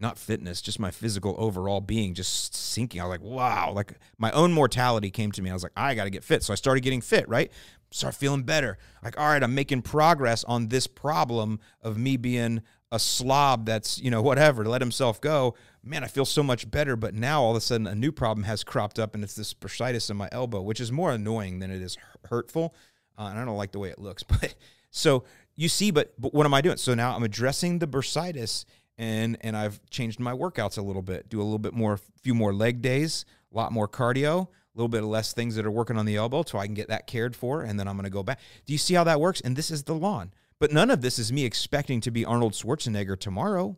not 0.00 0.18
fitness, 0.18 0.60
just 0.60 0.80
my 0.80 0.90
physical 0.90 1.34
overall 1.38 1.80
being 1.80 2.14
just 2.14 2.54
sinking. 2.54 3.00
I 3.00 3.04
was 3.04 3.10
like, 3.10 3.22
wow, 3.22 3.72
like 3.72 3.94
my 4.18 4.30
own 4.32 4.52
mortality 4.52 5.10
came 5.10 5.30
to 5.32 5.42
me. 5.42 5.50
I 5.50 5.52
was 5.52 5.62
like, 5.62 5.72
I 5.76 5.94
got 5.94 6.04
to 6.04 6.10
get 6.10 6.24
fit. 6.24 6.42
So 6.42 6.52
I 6.52 6.56
started 6.56 6.80
getting 6.80 7.00
fit, 7.00 7.28
right? 7.28 7.52
Start 7.90 8.14
feeling 8.14 8.42
better. 8.42 8.78
Like, 9.04 9.18
all 9.18 9.26
right, 9.26 9.42
I'm 9.42 9.54
making 9.54 9.82
progress 9.82 10.44
on 10.44 10.68
this 10.68 10.86
problem 10.86 11.60
of 11.82 11.98
me 11.98 12.16
being 12.16 12.62
a 12.90 12.98
slob 12.98 13.66
that's, 13.66 13.98
you 13.98 14.10
know, 14.10 14.22
whatever, 14.22 14.64
let 14.64 14.80
himself 14.80 15.20
go. 15.20 15.54
Man, 15.84 16.02
I 16.02 16.08
feel 16.08 16.24
so 16.24 16.42
much 16.42 16.70
better. 16.70 16.96
But 16.96 17.14
now 17.14 17.42
all 17.42 17.52
of 17.52 17.56
a 17.56 17.60
sudden 17.60 17.86
a 17.86 17.94
new 17.94 18.12
problem 18.12 18.44
has 18.44 18.64
cropped 18.64 18.98
up 18.98 19.14
and 19.14 19.22
it's 19.22 19.34
this 19.34 19.54
bursitis 19.54 20.10
in 20.10 20.16
my 20.16 20.28
elbow, 20.32 20.62
which 20.62 20.80
is 20.80 20.90
more 20.90 21.12
annoying 21.12 21.60
than 21.60 21.70
it 21.70 21.82
is 21.82 21.96
hurtful. 22.24 22.74
Uh, 23.18 23.26
and 23.26 23.38
I 23.38 23.44
don't 23.44 23.56
like 23.56 23.72
the 23.72 23.78
way 23.78 23.90
it 23.90 23.98
looks. 23.98 24.24
But 24.28 24.54
so 24.90 25.24
you 25.56 25.68
see, 25.68 25.90
but, 25.90 26.12
but 26.18 26.34
what 26.34 26.46
am 26.46 26.54
I 26.54 26.60
doing? 26.60 26.76
So 26.76 26.94
now 26.94 27.14
I'm 27.14 27.22
addressing 27.22 27.78
the 27.78 27.86
bursitis 27.86 28.64
and 28.98 29.38
and 29.40 29.56
I've 29.56 29.80
changed 29.90 30.20
my 30.20 30.32
workouts 30.32 30.78
a 30.78 30.82
little 30.82 31.02
bit. 31.02 31.28
Do 31.28 31.40
a 31.40 31.42
little 31.44 31.58
bit 31.58 31.72
more, 31.72 31.94
a 31.94 31.98
few 32.22 32.34
more 32.34 32.52
leg 32.52 32.82
days, 32.82 33.24
a 33.52 33.56
lot 33.56 33.72
more 33.72 33.88
cardio, 33.88 34.46
a 34.46 34.48
little 34.74 34.88
bit 34.88 35.02
less 35.02 35.32
things 35.32 35.54
that 35.56 35.66
are 35.66 35.70
working 35.70 35.96
on 35.96 36.06
the 36.06 36.16
elbow, 36.16 36.44
so 36.46 36.58
I 36.58 36.66
can 36.66 36.74
get 36.74 36.88
that 36.88 37.06
cared 37.06 37.34
for, 37.34 37.62
and 37.62 37.78
then 37.78 37.88
I'm 37.88 37.96
going 37.96 38.04
to 38.04 38.10
go 38.10 38.22
back. 38.22 38.40
Do 38.66 38.72
you 38.72 38.78
see 38.78 38.94
how 38.94 39.04
that 39.04 39.20
works? 39.20 39.40
And 39.40 39.56
this 39.56 39.70
is 39.70 39.84
the 39.84 39.94
lawn. 39.94 40.32
But 40.58 40.72
none 40.72 40.90
of 40.90 41.00
this 41.00 41.18
is 41.18 41.32
me 41.32 41.44
expecting 41.44 42.00
to 42.02 42.10
be 42.10 42.24
Arnold 42.24 42.52
Schwarzenegger 42.52 43.18
tomorrow. 43.18 43.76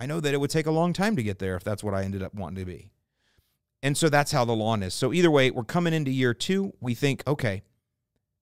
I 0.00 0.06
know 0.06 0.20
that 0.20 0.34
it 0.34 0.40
would 0.40 0.50
take 0.50 0.66
a 0.66 0.72
long 0.72 0.92
time 0.92 1.16
to 1.16 1.22
get 1.22 1.38
there 1.38 1.54
if 1.54 1.64
that's 1.64 1.84
what 1.84 1.94
I 1.94 2.02
ended 2.02 2.22
up 2.22 2.34
wanting 2.34 2.58
to 2.58 2.64
be. 2.64 2.90
And 3.82 3.96
so 3.96 4.08
that's 4.08 4.32
how 4.32 4.44
the 4.44 4.54
lawn 4.54 4.82
is. 4.82 4.94
So 4.94 5.12
either 5.12 5.30
way, 5.30 5.50
we're 5.50 5.64
coming 5.64 5.94
into 5.94 6.10
year 6.10 6.34
two. 6.34 6.72
We 6.80 6.94
think, 6.94 7.22
okay, 7.26 7.62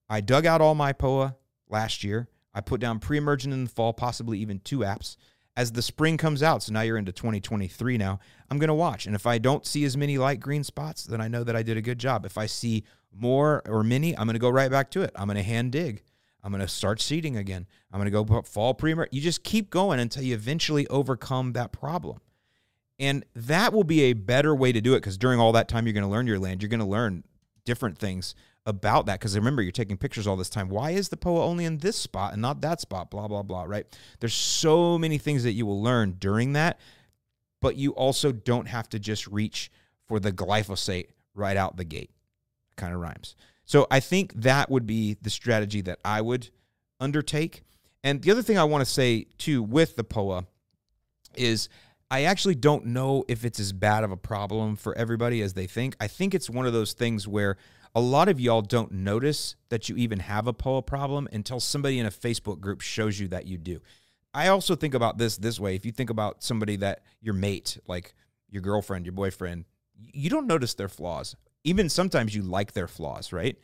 I 0.09 0.23
dug 0.23 0.47
out 0.47 0.61
all 0.61 0.75
my 0.75 0.93
POA 0.93 1.37
last 1.69 2.03
year. 2.03 2.29
I 2.57 2.63
put 2.63 2.81
down 2.81 2.99
pre 2.99 3.19
emergent 3.19 3.53
in 3.53 3.65
the 3.65 3.71
fall, 3.71 3.93
possibly 3.93 4.39
even 4.39 4.61
two 4.61 4.79
apps. 4.79 5.17
As 5.59 5.73
the 5.73 5.83
spring 5.83 6.17
comes 6.17 6.43
out, 6.43 6.63
so 6.63 6.73
now 6.73 6.81
you're 6.81 6.97
into 6.97 7.13
2023 7.13 7.99
now, 7.99 8.19
I'm 8.51 8.59
going 8.59 8.69
to 8.69 8.75
watch. 8.75 9.07
And 9.07 9.15
if 9.15 9.27
I 9.27 9.39
don't 9.39 9.67
see 9.67 9.85
as 9.85 9.97
many 9.97 10.19
light 10.19 10.41
green 10.41 10.65
spots, 10.65 11.05
then 11.05 11.21
I 11.21 11.29
know 11.29 11.45
that 11.45 11.55
I 11.55 11.63
did 11.63 11.77
a 11.77 11.83
good 11.83 11.99
job. 11.99 12.25
If 12.25 12.37
I 12.37 12.47
see 12.47 12.85
more 13.13 13.63
or 13.67 13.83
many, 13.83 14.17
I'm 14.17 14.27
going 14.27 14.35
to 14.35 14.41
go 14.41 14.51
right 14.51 14.71
back 14.71 14.91
to 14.93 15.03
it. 15.03 15.13
I'm 15.17 15.27
going 15.27 15.37
to 15.37 15.43
hand 15.43 15.73
dig. 15.73 16.03
I'm 16.43 16.51
going 16.51 16.63
to 16.63 16.69
start 16.69 17.01
seeding 17.01 17.37
again. 17.37 17.67
I'm 17.93 18.01
going 18.01 18.11
to 18.11 18.25
go 18.25 18.43
fall 18.43 18.73
pre 18.73 18.93
emergent. 18.93 19.13
You 19.13 19.21
just 19.21 19.45
keep 19.45 19.69
going 19.69 20.01
until 20.01 20.23
you 20.23 20.35
eventually 20.35 20.87
overcome 20.89 21.53
that 21.53 21.73
problem. 21.73 22.21
And 22.99 23.25
that 23.35 23.75
will 23.75 23.85
be 23.85 24.03
a 24.03 24.13
better 24.15 24.55
way 24.55 24.73
to 24.73 24.81
do 24.81 24.95
it 24.95 24.99
because 24.99 25.19
during 25.19 25.39
all 25.39 25.53
that 25.53 25.69
time, 25.69 25.87
you're 25.87 25.93
going 25.93 26.05
to 26.05 26.11
learn 26.11 26.27
your 26.27 26.39
land. 26.39 26.63
You're 26.63 26.71
going 26.71 26.81
to 26.81 26.87
learn 26.87 27.25
different 27.67 27.99
things 27.99 28.35
about 28.67 29.07
that 29.07 29.21
because 29.21 29.37
remember 29.37 29.63
you're 29.63 29.73
taking 29.73 29.97
pictures 29.97 30.27
all 30.27 30.37
this 30.37 30.51
time. 30.51 30.69
Why 30.69 30.91
is 30.91 31.09
the 31.09 31.17
poa 31.17 31.45
only 31.45 31.65
in 31.65 31.79
this 31.79 31.97
spot 31.97 32.33
and 32.33 32.43
not 32.43 32.61
that 32.61 32.81
spot? 32.81 33.11
Blah 33.11 33.29
blah 33.29 33.43
blah 33.43 33.65
right? 33.65 33.87
There's 34.21 34.35
so 34.35 34.99
many 34.99 35.19
things 35.19 35.45
that 35.45 35.53
you 35.53 35.65
will 35.65 35.83
learn 35.83 36.17
during 36.19 36.53
that 36.55 36.79
but 37.61 37.77
you 37.77 37.93
also 37.93 38.33
don't 38.33 38.69
have 38.69 38.89
to 38.91 38.99
just 38.99 39.27
reach 39.27 39.71
for 40.07 40.21
the 40.21 40.33
glyphosate 40.33 41.09
right 41.35 41.57
out 41.57 41.77
the 41.77 41.85
gate. 41.85 42.11
Kind 42.77 42.95
of 42.95 43.01
rhymes. 43.01 43.35
So 43.65 43.87
i 43.91 44.01
think 44.01 44.33
that 44.35 44.71
would 44.71 44.87
be 44.87 45.17
the 45.23 45.31
strategy 45.31 45.81
that 45.83 45.99
i 46.05 46.21
would 46.21 46.51
undertake. 47.01 47.63
And 48.05 48.23
the 48.23 48.31
other 48.31 48.43
thing 48.43 48.59
i 48.59 48.65
want 48.65 48.85
to 48.85 48.91
say 48.91 49.27
too 49.39 49.63
with 49.63 49.97
the 49.97 50.05
poa 50.05 50.47
is 51.35 51.69
I 52.09 52.23
actually 52.23 52.55
don't 52.55 52.87
know 52.87 53.25
if 53.27 53.45
it's 53.45 53.59
as 53.59 53.73
bad 53.73 54.05
of 54.05 54.13
a 54.13 54.17
problem 54.17 54.77
for 54.77 54.97
everybody 54.97 55.43
as 55.43 55.55
they 55.55 55.67
think. 55.67 55.97
I 55.99 56.07
think 56.07 56.35
it's 56.35 56.49
one 56.49 56.65
of 56.65 56.73
those 56.73 56.93
things 56.93 57.27
where 57.27 57.57
a 57.97 58.01
lot 58.01 58.29
of 58.29 58.39
y'all 58.39 58.61
don't 58.61 58.93
notice 58.93 59.57
that 59.71 59.89
you 59.89 59.97
even 59.97 60.19
have 60.21 60.47
a 60.47 60.53
POA 60.53 60.83
problem 60.83 61.27
until 61.33 61.59
somebody 61.59 61.99
in 61.99 62.05
a 62.05 62.11
Facebook 62.11 62.61
group 62.61 62.83
shows 62.83 63.19
you 63.19 63.27
that 63.29 63.47
you 63.47 63.57
do. 63.57 63.81
I 64.35 64.49
also 64.49 64.77
think 64.77 64.93
about 64.93 65.17
this 65.17 65.39
this 65.39 65.59
way. 65.59 65.75
If 65.75 65.87
you 65.87 65.93
think 65.93 66.11
about 66.11 66.43
somebody 66.43 66.77
that 66.77 67.01
your 67.23 67.33
mate, 67.33 67.79
like 67.89 68.15
your 68.51 68.61
girlfriend, 68.61 69.07
your 69.07 69.15
boyfriend, 69.15 69.65
you 69.99 70.29
don't 70.29 70.47
notice 70.47 70.75
their 70.75 70.91
flaws. 70.91 71.37
Even 71.65 71.89
sometimes 71.89 72.35
you 72.35 72.43
like 72.43 72.75
their 72.75 72.87
flaws, 72.87 73.33
right? 73.33 73.57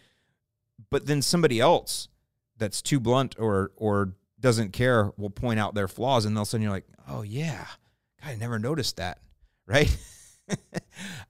But 0.91 1.05
then 1.05 1.21
somebody 1.21 1.61
else 1.61 2.09
that's 2.57 2.81
too 2.81 3.01
blunt 3.01 3.37
or 3.39 3.73
or 3.77 4.15
doesn't 4.41 4.73
care 4.73 5.13
will 5.19 5.29
point 5.29 5.61
out 5.61 5.75
their 5.75 5.89
flaws 5.89 6.25
and 6.25 6.39
all 6.39 6.43
of 6.43 6.49
a 6.49 6.51
sudden 6.51 6.63
you're 6.63 6.73
like, 6.73 6.87
"Oh 7.07 7.21
yeah. 7.21 7.67
God, 8.23 8.31
I 8.31 8.37
never 8.37 8.59
noticed 8.59 8.97
that." 8.97 9.19
Right? 9.65 9.97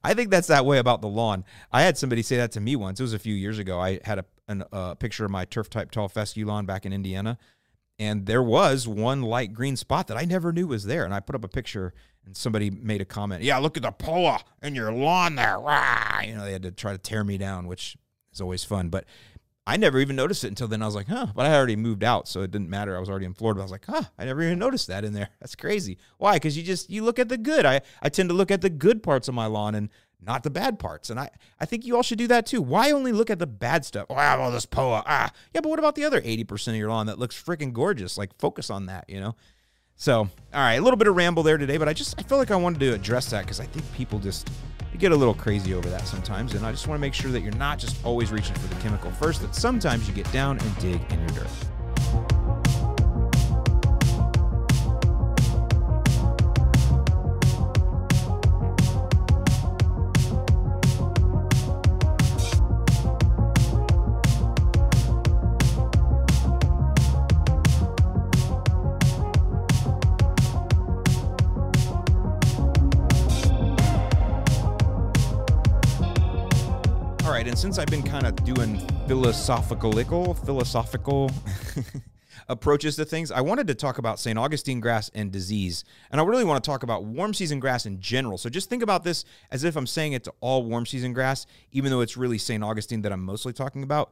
I 0.05 0.15
think 0.15 0.31
that's 0.31 0.49
that 0.49 0.67
way 0.67 0.79
about 0.79 1.01
the 1.01 1.09
lawn. 1.09 1.45
I 1.71 1.83
had 1.83 1.97
somebody 1.97 2.23
say 2.23 2.37
that 2.37 2.53
to 2.53 2.61
me 2.61 2.77
once. 2.77 2.99
It 3.01 3.05
was 3.05 3.15
a 3.15 3.19
few 3.19 3.35
years 3.35 3.59
ago. 3.59 3.81
I 3.81 4.01
had 4.05 4.19
a 4.19 4.25
an, 4.49 4.65
uh, 4.73 4.95
picture 4.97 5.25
of 5.25 5.31
my 5.31 5.45
turf 5.45 5.71
type 5.71 5.91
tall 5.91 6.09
fescue 6.09 6.47
lawn 6.47 6.67
back 6.67 6.85
in 6.85 6.93
Indiana, 6.93 7.39
and 7.99 8.27
there 8.27 8.43
was 8.43 8.89
one 8.89 9.23
light 9.23 9.53
green 9.53 9.77
spot 9.77 10.09
that 10.09 10.17
I 10.17 10.25
never 10.25 10.53
knew 10.53 10.67
was 10.67 10.85
there. 10.85 11.05
And 11.05 11.15
I 11.15 11.21
put 11.21 11.35
up 11.37 11.45
a 11.45 11.49
picture, 11.49 11.95
and 12.27 12.37
somebody 12.37 12.71
made 12.71 13.01
a 13.01 13.05
comment. 13.05 13.43
Yeah, 13.43 13.59
look 13.59 13.77
at 13.77 13.83
the 13.83 13.93
poa 13.93 14.41
in 14.63 14.75
your 14.75 14.93
lawn 14.93 15.37
there. 15.37 15.59
Rah! 15.59 16.21
You 16.23 16.35
know, 16.35 16.45
they 16.45 16.53
had 16.53 16.63
to 16.63 16.73
try 16.73 16.93
to 16.93 16.99
tear 16.99 17.23
me 17.23 17.39
down, 17.39 17.67
which 17.67 17.97
is 18.33 18.41
always 18.41 18.65
fun. 18.65 18.89
But 18.89 19.05
I 19.67 19.77
never 19.77 20.01
even 20.01 20.17
noticed 20.17 20.43
it 20.43 20.49
until 20.49 20.67
then. 20.67 20.83
I 20.83 20.87
was 20.87 20.97
like, 20.97 21.07
huh, 21.07 21.29
but 21.37 21.47
I 21.47 21.55
already 21.55 21.77
moved 21.77 22.03
out, 22.03 22.27
so 22.27 22.43
it 22.43 22.51
didn't 22.51 22.69
matter. 22.69 22.97
I 22.97 23.01
was 23.01 23.09
already 23.09 23.27
in 23.27 23.35
Florida. 23.35 23.61
I 23.61 23.65
was 23.65 23.71
like, 23.71 23.85
huh, 23.87 24.03
I 24.19 24.25
never 24.25 24.43
even 24.43 24.59
noticed 24.59 24.89
that 24.89 25.05
in 25.05 25.13
there. 25.13 25.29
That's 25.41 25.55
crazy. 25.55 25.99
Why? 26.19 26.35
Because 26.35 26.57
you 26.57 26.65
just 26.65 26.91
you 26.91 27.05
look 27.05 27.19
at 27.19 27.29
the 27.29 27.39
good. 27.39 27.65
I 27.65 27.83
I 28.03 28.09
tend 28.09 28.29
to 28.31 28.35
look 28.35 28.51
at 28.51 28.61
the 28.61 28.71
good 28.71 29.03
parts 29.03 29.29
of 29.29 29.35
my 29.35 29.47
lawn 29.47 29.75
and 29.75 29.89
not 30.21 30.43
the 30.43 30.51
bad 30.51 30.79
parts. 30.79 31.11
And 31.11 31.21
I 31.21 31.31
I 31.61 31.65
think 31.65 31.87
you 31.87 31.97
all 31.97 32.03
should 32.03 32.19
do 32.19 32.27
that 32.29 32.47
too. 32.47 32.61
Why 32.61 32.91
only 32.91 33.13
look 33.13 33.31
at 33.31 33.39
the 33.39 33.47
bad 33.47 33.85
stuff? 33.85 34.07
Oh, 34.11 34.15
well, 34.15 34.51
this 34.51 34.67
poa. 34.67 35.05
Ah, 35.07 35.31
yeah, 35.55 35.61
but 35.61 35.69
what 35.69 35.79
about 35.79 35.95
the 35.95 36.05
other 36.05 36.21
eighty 36.25 36.45
percent 36.45 36.75
of 36.75 36.79
your 36.81 36.91
lawn 36.91 37.07
that 37.07 37.19
looks 37.21 37.41
freaking 37.41 37.73
gorgeous? 37.73 38.19
Like 38.19 38.37
focus 38.39 38.69
on 38.69 38.87
that, 38.87 39.09
you 39.09 39.21
know. 39.21 39.37
So, 39.95 40.19
all 40.19 40.29
right, 40.53 40.75
a 40.75 40.81
little 40.81 40.97
bit 40.97 41.07
of 41.07 41.15
ramble 41.15 41.45
there 41.45 41.59
today, 41.59 41.77
but 41.77 41.89
I 41.89 41.93
just 41.93 42.19
I 42.19 42.23
feel 42.23 42.39
like 42.39 42.51
I 42.51 42.57
wanted 42.57 42.81
to 42.81 42.95
address 42.95 43.31
that 43.31 43.45
because 43.45 43.61
I 43.61 43.67
think 43.67 43.85
people 43.93 44.19
just 44.19 44.51
get 44.99 45.13
a 45.13 45.17
little 45.17 45.35
crazy 45.35 45.75
over 45.75 45.89
that 45.89 46.07
sometimes, 46.07 46.55
and 46.55 46.65
I 46.65 46.71
just 46.71 46.87
want 46.87 46.99
to 46.99 47.01
make 47.01 47.15
sure 47.15 47.31
that 47.31 47.41
you're 47.41 47.53
not 47.55 47.79
just 47.79 48.05
always 48.05 48.31
reaching 48.31 48.55
for 48.55 48.67
the 48.67 48.81
chemical 48.81 49.11
first. 49.11 49.41
That 49.41 49.55
sometimes 49.55 50.09
you 50.09 50.15
get 50.15 50.31
down 50.33 50.59
and 50.59 50.79
dig 50.79 51.01
in 51.13 51.19
your 51.21 51.29
dirt. 51.29 51.49
Since 77.63 77.79
I've 77.79 77.87
been 77.87 78.03
kind 78.03 78.27
of 78.27 78.35
doing 78.43 78.77
philosophical, 79.07 80.35
philosophical 80.35 81.31
approaches 82.49 82.97
to 82.97 83.05
things, 83.05 83.31
I 83.31 83.41
wanted 83.41 83.69
to 83.69 83.77
talk 83.77 83.99
about 83.99 84.19
St. 84.19 84.37
Augustine 84.37 84.81
grass 84.81 85.13
and 85.15 85.31
disease. 85.31 85.85
And 86.11 86.21
I 86.21 86.25
really 86.25 86.43
want 86.43 86.63
to 86.63 86.69
talk 86.69 86.83
about 86.83 87.05
warm 87.05 87.33
season 87.33 87.61
grass 87.61 87.87
in 87.87 88.01
general. 88.01 88.37
So 88.37 88.51
just 88.51 88.69
think 88.69 88.83
about 88.83 89.05
this 89.05 89.25
as 89.53 89.63
if 89.63 89.77
I'm 89.77 89.87
saying 89.87 90.15
it 90.15 90.25
to 90.25 90.33
all 90.41 90.65
warm 90.65 90.87
season 90.87 91.13
grass, 91.13 91.47
even 91.71 91.93
though 91.93 92.01
it's 92.01 92.17
really 92.17 92.37
St. 92.37 92.65
Augustine 92.65 93.03
that 93.03 93.13
I'm 93.13 93.23
mostly 93.23 93.53
talking 93.53 93.85
about. 93.85 94.11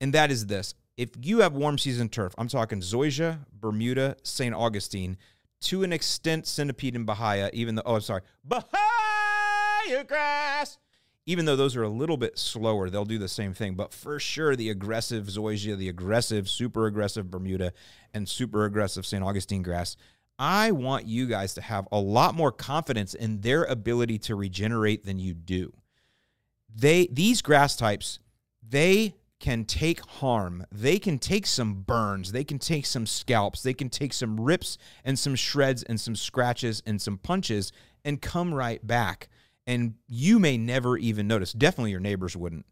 And 0.00 0.12
that 0.12 0.30
is 0.30 0.46
this. 0.46 0.76
If 0.96 1.10
you 1.20 1.40
have 1.40 1.54
warm 1.54 1.78
season 1.78 2.08
turf, 2.08 2.32
I'm 2.38 2.46
talking 2.46 2.78
Zoysia, 2.78 3.40
Bermuda, 3.52 4.16
St. 4.22 4.54
Augustine, 4.54 5.18
to 5.62 5.82
an 5.82 5.92
extent, 5.92 6.46
Centipede 6.46 6.94
and 6.94 7.04
Bahia, 7.04 7.50
even 7.52 7.74
though, 7.74 7.82
oh, 7.84 7.96
I'm 7.96 8.00
sorry, 8.00 8.22
Bahia 8.44 10.04
grass 10.06 10.78
even 11.26 11.44
though 11.44 11.56
those 11.56 11.76
are 11.76 11.82
a 11.82 11.88
little 11.88 12.16
bit 12.16 12.38
slower, 12.38 12.90
they'll 12.90 13.04
do 13.04 13.18
the 13.18 13.28
same 13.28 13.54
thing. 13.54 13.74
But 13.74 13.92
for 13.92 14.18
sure, 14.18 14.56
the 14.56 14.70
aggressive 14.70 15.26
Zoysia, 15.26 15.76
the 15.76 15.88
aggressive, 15.88 16.48
super 16.48 16.86
aggressive 16.86 17.30
Bermuda, 17.30 17.72
and 18.12 18.28
super 18.28 18.64
aggressive 18.64 19.06
St. 19.06 19.22
Augustine 19.22 19.62
grass, 19.62 19.96
I 20.38 20.72
want 20.72 21.06
you 21.06 21.26
guys 21.26 21.54
to 21.54 21.60
have 21.60 21.86
a 21.92 22.00
lot 22.00 22.34
more 22.34 22.50
confidence 22.50 23.14
in 23.14 23.42
their 23.42 23.64
ability 23.64 24.18
to 24.20 24.34
regenerate 24.34 25.04
than 25.04 25.18
you 25.18 25.34
do. 25.34 25.72
They 26.74 27.06
these 27.12 27.42
grass 27.42 27.76
types, 27.76 28.18
they 28.66 29.14
can 29.42 29.64
take 29.64 30.00
harm. 30.06 30.64
They 30.70 31.00
can 31.00 31.18
take 31.18 31.48
some 31.48 31.82
burns. 31.82 32.30
They 32.30 32.44
can 32.44 32.60
take 32.60 32.86
some 32.86 33.06
scalps. 33.06 33.60
They 33.62 33.74
can 33.74 33.90
take 33.90 34.12
some 34.12 34.40
rips 34.40 34.78
and 35.04 35.18
some 35.18 35.34
shreds 35.34 35.82
and 35.82 36.00
some 36.00 36.14
scratches 36.14 36.80
and 36.86 37.02
some 37.02 37.18
punches 37.18 37.72
and 38.04 38.22
come 38.22 38.54
right 38.54 38.86
back 38.86 39.28
and 39.66 39.94
you 40.08 40.38
may 40.38 40.58
never 40.58 40.96
even 40.96 41.28
notice. 41.28 41.52
Definitely 41.52 41.92
your 41.92 42.00
neighbors 42.00 42.36
wouldn't. 42.36 42.66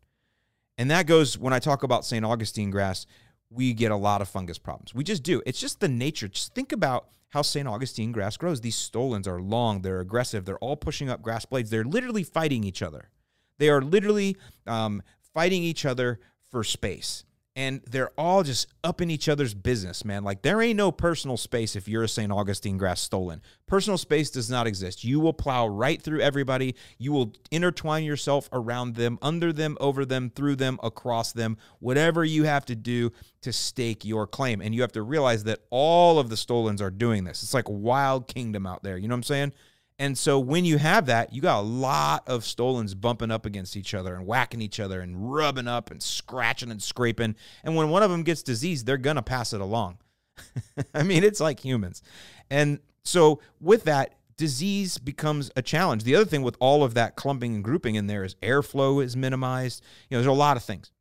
And 0.78 0.90
that 0.90 1.06
goes 1.06 1.36
when 1.38 1.52
I 1.52 1.58
talk 1.58 1.82
about 1.82 2.04
St. 2.04 2.24
Augustine 2.24 2.70
grass, 2.70 3.06
we 3.50 3.72
get 3.74 3.90
a 3.90 3.96
lot 3.96 4.22
of 4.22 4.28
fungus 4.28 4.58
problems. 4.58 4.94
We 4.94 5.04
just 5.04 5.22
do. 5.22 5.42
It's 5.44 5.60
just 5.60 5.80
the 5.80 5.88
nature. 5.88 6.28
Just 6.28 6.54
think 6.54 6.72
about 6.72 7.08
how 7.30 7.42
St. 7.42 7.68
Augustine 7.68 8.12
grass 8.12 8.36
grows. 8.36 8.60
These 8.60 8.76
stolons 8.76 9.28
are 9.28 9.40
long, 9.40 9.82
they're 9.82 10.00
aggressive, 10.00 10.44
they're 10.44 10.58
all 10.58 10.76
pushing 10.76 11.08
up 11.08 11.22
grass 11.22 11.44
blades. 11.44 11.70
They're 11.70 11.84
literally 11.84 12.24
fighting 12.24 12.64
each 12.64 12.82
other. 12.82 13.10
They 13.58 13.68
are 13.68 13.82
literally 13.82 14.36
um, 14.66 15.02
fighting 15.34 15.62
each 15.62 15.84
other 15.84 16.18
for 16.50 16.64
space 16.64 17.24
and 17.60 17.82
they're 17.90 18.10
all 18.16 18.42
just 18.42 18.68
up 18.82 19.02
in 19.02 19.10
each 19.10 19.28
other's 19.28 19.52
business, 19.52 20.02
man. 20.02 20.24
Like 20.24 20.40
there 20.40 20.62
ain't 20.62 20.78
no 20.78 20.90
personal 20.90 21.36
space 21.36 21.76
if 21.76 21.86
you're 21.86 22.04
a 22.04 22.08
St. 22.08 22.32
Augustine 22.32 22.78
grass 22.78 23.06
stolon. 23.06 23.40
Personal 23.66 23.98
space 23.98 24.30
does 24.30 24.48
not 24.48 24.66
exist. 24.66 25.04
You 25.04 25.20
will 25.20 25.34
plow 25.34 25.68
right 25.68 26.00
through 26.00 26.22
everybody. 26.22 26.74
You 26.96 27.12
will 27.12 27.34
intertwine 27.50 28.04
yourself 28.04 28.48
around 28.50 28.94
them, 28.94 29.18
under 29.20 29.52
them, 29.52 29.76
over 29.78 30.06
them, 30.06 30.30
through 30.34 30.56
them, 30.56 30.80
across 30.82 31.32
them, 31.32 31.58
whatever 31.80 32.24
you 32.24 32.44
have 32.44 32.64
to 32.64 32.74
do 32.74 33.12
to 33.42 33.52
stake 33.52 34.06
your 34.06 34.26
claim. 34.26 34.62
And 34.62 34.74
you 34.74 34.80
have 34.80 34.92
to 34.92 35.02
realize 35.02 35.44
that 35.44 35.58
all 35.68 36.18
of 36.18 36.30
the 36.30 36.38
stolons 36.38 36.80
are 36.80 36.90
doing 36.90 37.24
this. 37.24 37.42
It's 37.42 37.52
like 37.52 37.66
wild 37.68 38.26
kingdom 38.26 38.66
out 38.66 38.82
there. 38.82 38.96
You 38.96 39.06
know 39.06 39.12
what 39.12 39.18
I'm 39.18 39.24
saying? 39.24 39.52
And 40.00 40.16
so 40.16 40.38
when 40.38 40.64
you 40.64 40.78
have 40.78 41.06
that, 41.06 41.34
you 41.34 41.42
got 41.42 41.60
a 41.60 41.62
lot 41.62 42.26
of 42.26 42.42
stolons 42.42 42.94
bumping 42.94 43.30
up 43.30 43.44
against 43.44 43.76
each 43.76 43.92
other 43.92 44.14
and 44.14 44.26
whacking 44.26 44.62
each 44.62 44.80
other 44.80 45.02
and 45.02 45.30
rubbing 45.30 45.68
up 45.68 45.90
and 45.90 46.02
scratching 46.02 46.70
and 46.70 46.82
scraping. 46.82 47.36
And 47.62 47.76
when 47.76 47.90
one 47.90 48.02
of 48.02 48.10
them 48.10 48.22
gets 48.22 48.42
diseased, 48.42 48.86
they're 48.86 48.96
going 48.96 49.16
to 49.16 49.22
pass 49.22 49.52
it 49.52 49.60
along. 49.60 49.98
I 50.94 51.02
mean, 51.02 51.22
it's 51.22 51.38
like 51.38 51.60
humans. 51.60 52.02
And 52.48 52.80
so 53.04 53.42
with 53.60 53.84
that, 53.84 54.14
disease 54.38 54.96
becomes 54.96 55.50
a 55.54 55.60
challenge. 55.60 56.04
The 56.04 56.14
other 56.14 56.24
thing 56.24 56.40
with 56.40 56.56
all 56.60 56.82
of 56.82 56.94
that 56.94 57.14
clumping 57.14 57.56
and 57.56 57.62
grouping 57.62 57.96
in 57.96 58.06
there 58.06 58.24
is 58.24 58.36
airflow 58.36 59.04
is 59.04 59.18
minimized. 59.18 59.84
You 60.08 60.16
know, 60.16 60.22
there's 60.22 60.34
a 60.34 60.38
lot 60.38 60.56
of 60.56 60.64
things. 60.64 60.92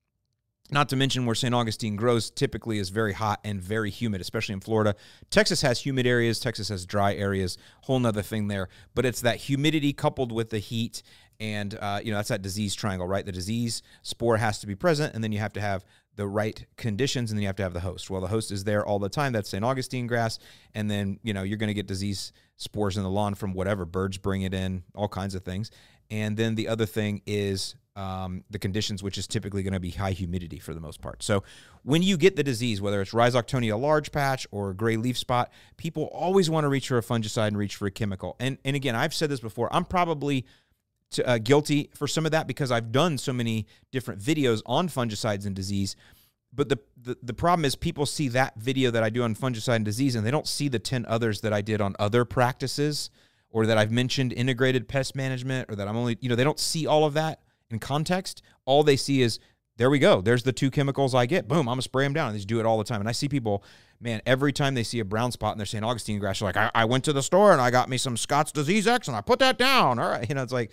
Not 0.71 0.89
to 0.89 0.95
mention 0.95 1.25
where 1.25 1.35
St. 1.35 1.53
Augustine 1.53 1.95
grows 1.95 2.29
typically 2.29 2.77
is 2.77 2.89
very 2.89 3.13
hot 3.13 3.39
and 3.43 3.61
very 3.61 3.89
humid, 3.89 4.21
especially 4.21 4.53
in 4.53 4.59
Florida. 4.59 4.95
Texas 5.29 5.61
has 5.61 5.83
humid 5.85 6.05
areas, 6.05 6.39
Texas 6.39 6.69
has 6.69 6.85
dry 6.85 7.15
areas, 7.15 7.57
whole 7.81 7.99
nother 7.99 8.21
thing 8.21 8.47
there. 8.47 8.69
But 8.93 9.05
it's 9.05 9.21
that 9.21 9.37
humidity 9.37 9.93
coupled 9.93 10.31
with 10.31 10.51
the 10.51 10.59
heat, 10.59 11.01
and 11.39 11.73
uh, 11.75 12.01
you 12.03 12.11
know 12.11 12.17
that's 12.17 12.29
that 12.29 12.41
disease 12.41 12.75
triangle, 12.75 13.07
right? 13.07 13.25
The 13.25 13.31
disease 13.31 13.81
spore 14.03 14.37
has 14.37 14.59
to 14.59 14.67
be 14.67 14.75
present, 14.75 15.15
and 15.15 15.23
then 15.23 15.31
you 15.31 15.39
have 15.39 15.53
to 15.53 15.61
have 15.61 15.85
the 16.15 16.27
right 16.27 16.65
conditions, 16.75 17.31
and 17.31 17.37
then 17.37 17.41
you 17.41 17.47
have 17.47 17.55
to 17.55 17.63
have 17.63 17.73
the 17.73 17.79
host. 17.79 18.09
Well, 18.09 18.21
the 18.21 18.27
host 18.27 18.51
is 18.51 18.63
there 18.63 18.85
all 18.85 18.99
the 18.99 19.09
time. 19.09 19.33
That's 19.33 19.49
St. 19.49 19.63
Augustine 19.63 20.05
grass, 20.05 20.37
and 20.75 20.91
then 20.91 21.19
you 21.23 21.33
know 21.33 21.43
you're 21.43 21.57
going 21.57 21.69
to 21.69 21.73
get 21.73 21.87
disease 21.87 22.31
spores 22.57 22.97
in 22.97 23.03
the 23.03 23.09
lawn 23.09 23.35
from 23.35 23.53
whatever 23.53 23.85
birds 23.85 24.17
bring 24.17 24.43
it 24.43 24.53
in, 24.53 24.83
all 24.93 25.07
kinds 25.07 25.33
of 25.33 25.43
things. 25.43 25.71
And 26.11 26.35
then 26.35 26.55
the 26.55 26.67
other 26.67 26.85
thing 26.85 27.21
is 27.25 27.75
um, 27.99 28.45
the 28.49 28.57
conditions, 28.57 29.03
which 29.03 29.17
is 29.17 29.27
typically 29.27 29.61
going 29.61 29.73
to 29.73 29.79
be 29.79 29.91
high 29.91 30.11
humidity 30.11 30.57
for 30.57 30.73
the 30.73 30.79
most 30.79 31.01
part. 31.01 31.21
So 31.21 31.43
when 31.83 32.01
you 32.01 32.15
get 32.15 32.37
the 32.37 32.43
disease, 32.43 32.81
whether 32.81 33.01
it's 33.01 33.11
Rhizoctonia 33.11 33.77
large 33.77 34.13
patch 34.13 34.47
or 34.51 34.73
gray 34.73 34.95
leaf 34.95 35.17
spot, 35.17 35.51
people 35.75 36.05
always 36.05 36.49
want 36.49 36.63
to 36.63 36.69
reach 36.69 36.87
for 36.87 36.97
a 36.97 37.01
fungicide 37.01 37.47
and 37.47 37.57
reach 37.57 37.75
for 37.75 37.87
a 37.87 37.91
chemical. 37.91 38.37
And 38.39 38.57
and 38.63 38.77
again, 38.77 38.95
I've 38.95 39.13
said 39.13 39.29
this 39.29 39.41
before. 39.41 39.67
I'm 39.75 39.83
probably 39.83 40.45
to, 41.11 41.27
uh, 41.27 41.37
guilty 41.39 41.89
for 41.93 42.07
some 42.07 42.25
of 42.25 42.31
that 42.31 42.47
because 42.47 42.71
I've 42.71 42.93
done 42.93 43.17
so 43.17 43.33
many 43.33 43.67
different 43.91 44.21
videos 44.21 44.61
on 44.65 44.87
fungicides 44.87 45.45
and 45.45 45.53
disease. 45.53 45.97
But 46.53 46.69
the, 46.69 46.79
the, 46.99 47.17
the 47.21 47.33
problem 47.33 47.65
is 47.65 47.75
people 47.75 48.05
see 48.05 48.29
that 48.29 48.55
video 48.55 48.91
that 48.91 49.03
I 49.03 49.09
do 49.09 49.23
on 49.23 49.35
fungicide 49.35 49.75
and 49.75 49.85
disease 49.85 50.15
and 50.15 50.25
they 50.25 50.31
don't 50.31 50.47
see 50.47 50.67
the 50.67 50.79
10 50.79 51.05
others 51.07 51.41
that 51.41 51.53
I 51.53 51.61
did 51.61 51.81
on 51.81 51.95
other 51.99 52.25
practices 52.25 53.09
or 53.51 53.65
that 53.65 53.77
I've 53.77 53.91
mentioned 53.91 54.33
integrated 54.33 54.87
pest 54.87 55.15
management 55.15 55.69
or 55.69 55.75
that 55.75 55.87
I'm 55.87 55.97
only, 55.97 56.17
you 56.21 56.29
know, 56.29 56.35
they 56.35 56.43
don't 56.43 56.59
see 56.59 56.87
all 56.87 57.05
of 57.05 57.13
that 57.15 57.41
in 57.69 57.79
context, 57.79 58.41
all 58.65 58.83
they 58.83 58.95
see 58.95 59.21
is 59.21 59.39
there 59.77 59.89
we 59.89 59.99
go. 59.99 60.19
There's 60.19 60.43
the 60.43 60.51
two 60.51 60.69
chemicals 60.69 61.15
I 61.15 61.25
get. 61.25 61.47
Boom, 61.47 61.59
I'm 61.59 61.65
gonna 61.65 61.81
spray 61.81 62.03
them 62.03 62.13
down. 62.13 62.31
And 62.31 62.39
they 62.39 62.43
do 62.43 62.59
it 62.59 62.65
all 62.65 62.77
the 62.77 62.83
time. 62.83 62.99
And 62.99 63.07
I 63.07 63.13
see 63.13 63.29
people, 63.29 63.63
man, 64.01 64.21
every 64.25 64.51
time 64.51 64.75
they 64.75 64.83
see 64.83 64.99
a 64.99 65.05
brown 65.05 65.31
spot 65.31 65.53
and 65.53 65.59
they're 65.59 65.65
St. 65.65 65.85
Augustine 65.85 66.19
grass, 66.19 66.39
they're 66.39 66.47
like, 66.47 66.57
I, 66.57 66.69
I 66.75 66.85
went 66.85 67.05
to 67.05 67.13
the 67.13 67.23
store 67.23 67.53
and 67.53 67.61
I 67.61 67.71
got 67.71 67.87
me 67.87 67.97
some 67.97 68.17
Scott's 68.17 68.51
DiseaseEx 68.51 69.07
and 69.07 69.15
I 69.15 69.21
put 69.21 69.39
that 69.39 69.57
down. 69.57 69.97
All 69.97 70.09
right, 70.09 70.27
you 70.29 70.35
know, 70.35 70.43
it's 70.43 70.51
like, 70.51 70.71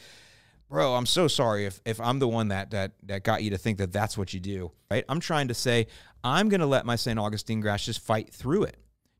bro, 0.69 0.95
I'm 0.95 1.07
so 1.07 1.29
sorry 1.29 1.67
if 1.67 1.81
if 1.85 2.01
I'm 2.01 2.19
the 2.19 2.27
one 2.29 2.49
that 2.49 2.73
that 2.73 2.93
that 3.05 3.23
got 3.23 3.45
you 3.45 3.51
to 3.51 3.59
think 3.59 3.79
that 3.79 3.93
that's 3.93 4.19
what 4.19 4.35
you 4.35 4.41
do. 4.41 4.73
Right? 4.91 5.05
I'm 5.09 5.21
trying 5.21 5.49
to 5.49 5.55
say 5.55 5.87
I'm 6.25 6.49
gonna 6.49 6.67
let 6.67 6.85
my 6.85 6.97
St. 6.97 7.19
Augustine 7.19 7.61
grass 7.61 7.85
just 7.85 8.01
fight 8.01 8.33
through 8.33 8.65
it 8.65 8.77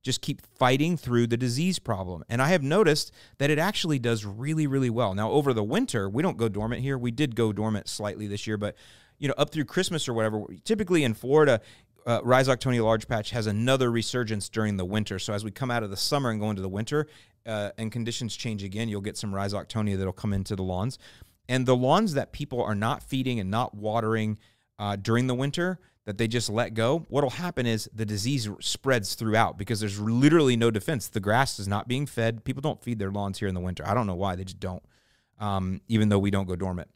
just 0.07 0.23
keep 0.23 0.41
fighting 0.57 0.97
through 0.97 1.27
the 1.27 1.37
disease 1.37 1.81
problem. 1.81 2.25
And 2.29 2.41
I 2.41 2.49
have 2.49 2.63
noticed 2.63 3.13
that 3.39 3.51
it 3.51 3.59
actually 3.59 3.99
does 3.99 4.25
really, 4.25 4.69
really 4.69 4.89
well. 4.89 5.15
Now, 5.15 5.33
over 5.33 5.53
the 5.53 5.65
winter, 5.65 6.09
we 6.09 6.23
don't 6.23 6.37
go 6.37 6.49
dormant 6.49 6.81
here. 6.81 6.97
We 6.97 7.11
did 7.11 7.35
go 7.35 7.53
dormant 7.53 7.89
slightly 7.89 8.29
this 8.29 8.47
year, 8.47 8.57
but 8.57 8.77
you 9.19 9.27
know, 9.27 9.35
up 9.37 9.51
through 9.51 9.65
Christmas 9.65 10.09
or 10.09 10.15
whatever, 10.15 10.45
typically 10.65 11.03
in 11.03 11.13
Florida, 11.13 11.61
uh, 12.07 12.21
Rhizoctonia 12.21 12.85
large 12.85 13.09
patch 13.09 13.31
has 13.31 13.49
another 13.49 13.91
resurgence 13.91 14.49
during 14.49 14.77
the 14.77 14.85
winter. 14.85 15.19
So 15.19 15.33
as 15.33 15.45
we 15.45 15.51
come 15.51 15.73
out 15.73 15.83
of 15.83 15.91
the 15.91 15.97
summer 15.97 16.31
and 16.31 16.39
go 16.39 16.51
into 16.51 16.63
the 16.63 16.69
winter, 16.69 17.09
uh, 17.45 17.71
and 17.77 17.91
conditions 17.91 18.37
change 18.37 18.63
again, 18.63 18.89
you'll 18.89 19.01
get 19.01 19.17
some 19.17 19.33
Rhizoctonia 19.33 19.99
that'll 19.99 20.13
come 20.13 20.33
into 20.33 20.55
the 20.55 20.63
lawns. 20.63 20.99
And 21.49 21.67
the 21.67 21.77
lawns 21.77 22.15
that 22.15 22.33
people 22.33 22.63
are 22.63 22.75
not 22.77 23.03
feeding 23.03 23.41
and 23.41 23.51
not 23.51 23.75
watering 23.75 24.39
uh, 24.79 24.95
during 24.97 25.27
the 25.27 25.35
winter, 25.35 25.81
that 26.07 26.19
they 26.19 26.29
just 26.29 26.49
let 26.49 26.73
go, 26.73 27.05
what'll 27.09 27.31
happen 27.31 27.67
is 27.67 27.91
the 27.93 28.07
disease 28.07 28.49
spreads 28.61 29.17
throughout 29.17 29.59
because 29.59 29.81
there's 29.81 30.01
literally 30.01 30.57
no 30.57 30.71
defense. 30.71 31.09
The 31.09 31.21
grass 31.21 31.59
is 31.59 31.67
not 31.67 31.89
being 31.89 32.07
fed. 32.07 32.45
People 32.45 32.63
don't 32.63 32.83
feed 32.83 33.01
their 33.01 33.11
lawns 33.11 33.41
here 33.41 33.49
in 33.49 33.55
the 33.55 33.61
winter. 33.61 33.87
I 33.87 33.93
don't 33.93 34.07
know 34.07 34.15
why 34.15 34.37
they 34.37 34.45
just 34.45 34.61
don't, 34.61 34.83
um, 35.41 35.81
even 35.89 36.09
though 36.09 36.21
we 36.21 36.31
don't 36.31 36.47
go 36.47 36.55
dormant. 36.55 36.89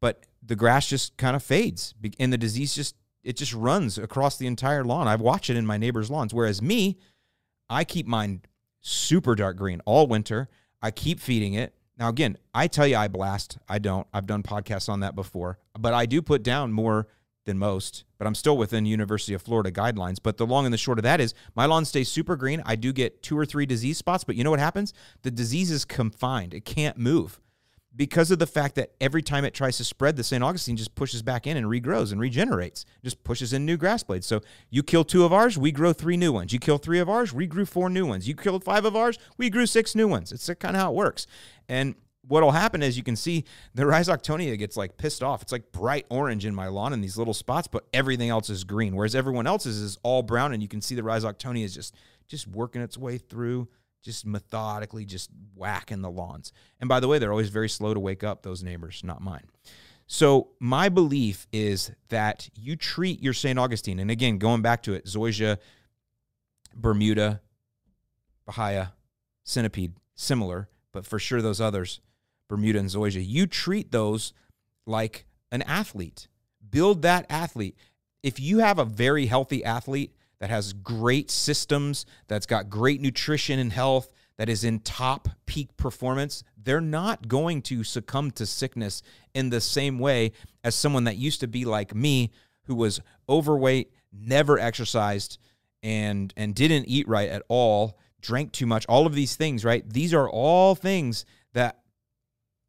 But 0.00 0.26
the 0.42 0.56
grass 0.56 0.88
just 0.88 1.16
kind 1.16 1.36
of 1.36 1.42
fades, 1.42 1.94
and 2.18 2.32
the 2.32 2.38
disease 2.38 2.74
just 2.74 2.96
it 3.22 3.36
just 3.36 3.52
runs 3.52 3.98
across 3.98 4.36
the 4.36 4.46
entire 4.46 4.84
lawn. 4.84 5.08
I've 5.08 5.20
watched 5.20 5.50
it 5.50 5.56
in 5.56 5.66
my 5.66 5.78
neighbors' 5.78 6.10
lawns. 6.10 6.32
Whereas 6.32 6.62
me, 6.62 6.98
I 7.68 7.82
keep 7.82 8.06
mine 8.06 8.42
super 8.80 9.34
dark 9.34 9.56
green 9.56 9.80
all 9.84 10.06
winter. 10.06 10.48
I 10.82 10.90
keep 10.90 11.18
feeding 11.18 11.54
it. 11.54 11.74
Now 11.98 12.08
again, 12.08 12.36
I 12.54 12.66
tell 12.66 12.86
you 12.86 12.96
I 12.96 13.08
blast. 13.08 13.58
I 13.68 13.78
don't. 13.78 14.06
I've 14.12 14.26
done 14.26 14.42
podcasts 14.42 14.88
on 14.88 15.00
that 15.00 15.14
before, 15.14 15.58
but 15.78 15.94
I 15.94 16.06
do 16.06 16.20
put 16.20 16.42
down 16.42 16.72
more 16.72 17.08
than 17.46 17.58
most, 17.58 18.04
but 18.18 18.26
I'm 18.26 18.34
still 18.34 18.56
within 18.56 18.84
University 18.84 19.32
of 19.32 19.42
Florida 19.42 19.72
guidelines. 19.72 20.18
But 20.22 20.36
the 20.36 20.46
long 20.46 20.66
and 20.66 20.74
the 20.74 20.78
short 20.78 20.98
of 20.98 21.04
that 21.04 21.20
is 21.20 21.34
my 21.54 21.64
lawn 21.66 21.84
stays 21.84 22.08
super 22.08 22.36
green. 22.36 22.62
I 22.66 22.76
do 22.76 22.92
get 22.92 23.22
two 23.22 23.38
or 23.38 23.46
three 23.46 23.66
disease 23.66 23.98
spots, 23.98 24.24
but 24.24 24.36
you 24.36 24.44
know 24.44 24.50
what 24.50 24.60
happens? 24.60 24.92
The 25.22 25.30
disease 25.30 25.70
is 25.70 25.84
confined. 25.84 26.52
It 26.52 26.64
can't 26.64 26.98
move 26.98 27.40
because 27.96 28.30
of 28.30 28.38
the 28.38 28.46
fact 28.46 28.74
that 28.74 28.92
every 29.00 29.22
time 29.22 29.44
it 29.44 29.54
tries 29.54 29.78
to 29.78 29.84
spread, 29.84 30.16
the 30.16 30.24
St. 30.24 30.44
Augustine 30.44 30.76
just 30.76 30.94
pushes 30.94 31.22
back 31.22 31.46
in 31.46 31.56
and 31.56 31.66
regrows 31.66 32.12
and 32.12 32.20
regenerates, 32.20 32.84
just 33.02 33.24
pushes 33.24 33.52
in 33.52 33.64
new 33.64 33.76
grass 33.76 34.02
blades. 34.02 34.26
So 34.26 34.42
you 34.68 34.82
kill 34.82 35.02
two 35.02 35.24
of 35.24 35.32
ours, 35.32 35.56
we 35.56 35.72
grow 35.72 35.92
three 35.92 36.16
new 36.16 36.32
ones. 36.32 36.52
You 36.52 36.58
kill 36.58 36.78
three 36.78 36.98
of 36.98 37.08
ours, 37.08 37.32
we 37.32 37.46
grew 37.46 37.64
four 37.64 37.88
new 37.88 38.06
ones. 38.06 38.28
You 38.28 38.34
killed 38.34 38.64
five 38.64 38.84
of 38.84 38.94
ours, 38.94 39.18
we 39.38 39.48
grew 39.48 39.66
six 39.66 39.94
new 39.94 40.06
ones. 40.06 40.30
It's 40.30 40.46
kind 40.60 40.76
of 40.76 40.82
how 40.82 40.90
it 40.90 40.94
works. 40.94 41.26
And 41.68 41.94
what'll 42.28 42.52
happen 42.52 42.82
is 42.82 42.96
you 42.96 43.02
can 43.02 43.16
see 43.16 43.44
the 43.74 43.84
Rhizoctonia 43.84 44.58
gets 44.58 44.76
like 44.76 44.96
pissed 44.96 45.22
off. 45.22 45.42
It's 45.42 45.52
like 45.52 45.72
bright 45.72 46.06
orange 46.08 46.44
in 46.44 46.54
my 46.54 46.68
lawn 46.68 46.92
in 46.92 47.00
these 47.00 47.16
little 47.16 47.34
spots, 47.34 47.68
but 47.68 47.86
everything 47.92 48.30
else 48.30 48.50
is 48.50 48.64
green. 48.64 48.96
Whereas 48.96 49.14
everyone 49.14 49.46
else's 49.46 49.78
is 49.78 49.98
all 50.02 50.22
brown, 50.22 50.52
and 50.52 50.62
you 50.62 50.68
can 50.68 50.80
see 50.80 50.94
the 50.94 51.02
Rhizoctonia 51.02 51.64
is 51.64 51.74
just 51.74 51.94
just 52.28 52.48
working 52.48 52.82
its 52.82 52.98
way 52.98 53.18
through, 53.18 53.68
just 54.02 54.26
methodically, 54.26 55.04
just 55.04 55.30
whacking 55.54 56.02
the 56.02 56.10
lawns. 56.10 56.52
And 56.80 56.88
by 56.88 56.98
the 57.00 57.08
way, 57.08 57.18
they're 57.18 57.30
always 57.30 57.50
very 57.50 57.68
slow 57.68 57.94
to 57.94 58.00
wake 58.00 58.24
up. 58.24 58.42
Those 58.42 58.62
neighbors, 58.62 59.02
not 59.04 59.20
mine. 59.20 59.44
So 60.08 60.48
my 60.60 60.88
belief 60.88 61.46
is 61.52 61.92
that 62.08 62.48
you 62.54 62.76
treat 62.76 63.22
your 63.22 63.32
St. 63.32 63.58
Augustine, 63.58 63.98
and 63.98 64.10
again, 64.10 64.38
going 64.38 64.62
back 64.62 64.82
to 64.84 64.94
it, 64.94 65.06
Zoysia, 65.06 65.58
Bermuda, 66.74 67.40
Bahia, 68.44 68.92
Centipede, 69.44 69.94
similar, 70.14 70.68
but 70.92 71.04
for 71.04 71.18
sure 71.18 71.42
those 71.42 71.60
others 71.60 72.00
Bermuda 72.48 72.78
and 72.78 72.88
Zoysia. 72.88 73.24
You 73.26 73.46
treat 73.46 73.92
those 73.92 74.32
like 74.86 75.26
an 75.50 75.62
athlete. 75.62 76.28
Build 76.68 77.02
that 77.02 77.26
athlete. 77.28 77.76
If 78.22 78.40
you 78.40 78.58
have 78.58 78.78
a 78.78 78.84
very 78.84 79.26
healthy 79.26 79.64
athlete 79.64 80.14
that 80.40 80.50
has 80.50 80.72
great 80.72 81.30
systems, 81.30 82.06
that's 82.28 82.46
got 82.46 82.68
great 82.68 83.00
nutrition 83.00 83.58
and 83.58 83.72
health, 83.72 84.10
that 84.38 84.48
is 84.48 84.64
in 84.64 84.80
top 84.80 85.28
peak 85.46 85.76
performance, 85.76 86.42
they're 86.62 86.80
not 86.80 87.28
going 87.28 87.62
to 87.62 87.84
succumb 87.84 88.30
to 88.32 88.44
sickness 88.44 89.02
in 89.34 89.50
the 89.50 89.60
same 89.60 89.98
way 89.98 90.32
as 90.62 90.74
someone 90.74 91.04
that 91.04 91.16
used 91.16 91.40
to 91.40 91.46
be 91.46 91.64
like 91.64 91.94
me 91.94 92.30
who 92.64 92.74
was 92.74 93.00
overweight, 93.28 93.92
never 94.12 94.58
exercised 94.58 95.38
and 95.82 96.34
and 96.36 96.54
didn't 96.54 96.86
eat 96.86 97.06
right 97.08 97.28
at 97.28 97.42
all, 97.48 97.98
drank 98.20 98.52
too 98.52 98.66
much, 98.66 98.84
all 98.88 99.06
of 99.06 99.14
these 99.14 99.36
things, 99.36 99.64
right? 99.64 99.88
These 99.88 100.12
are 100.12 100.28
all 100.28 100.74
things 100.74 101.24
that 101.52 101.78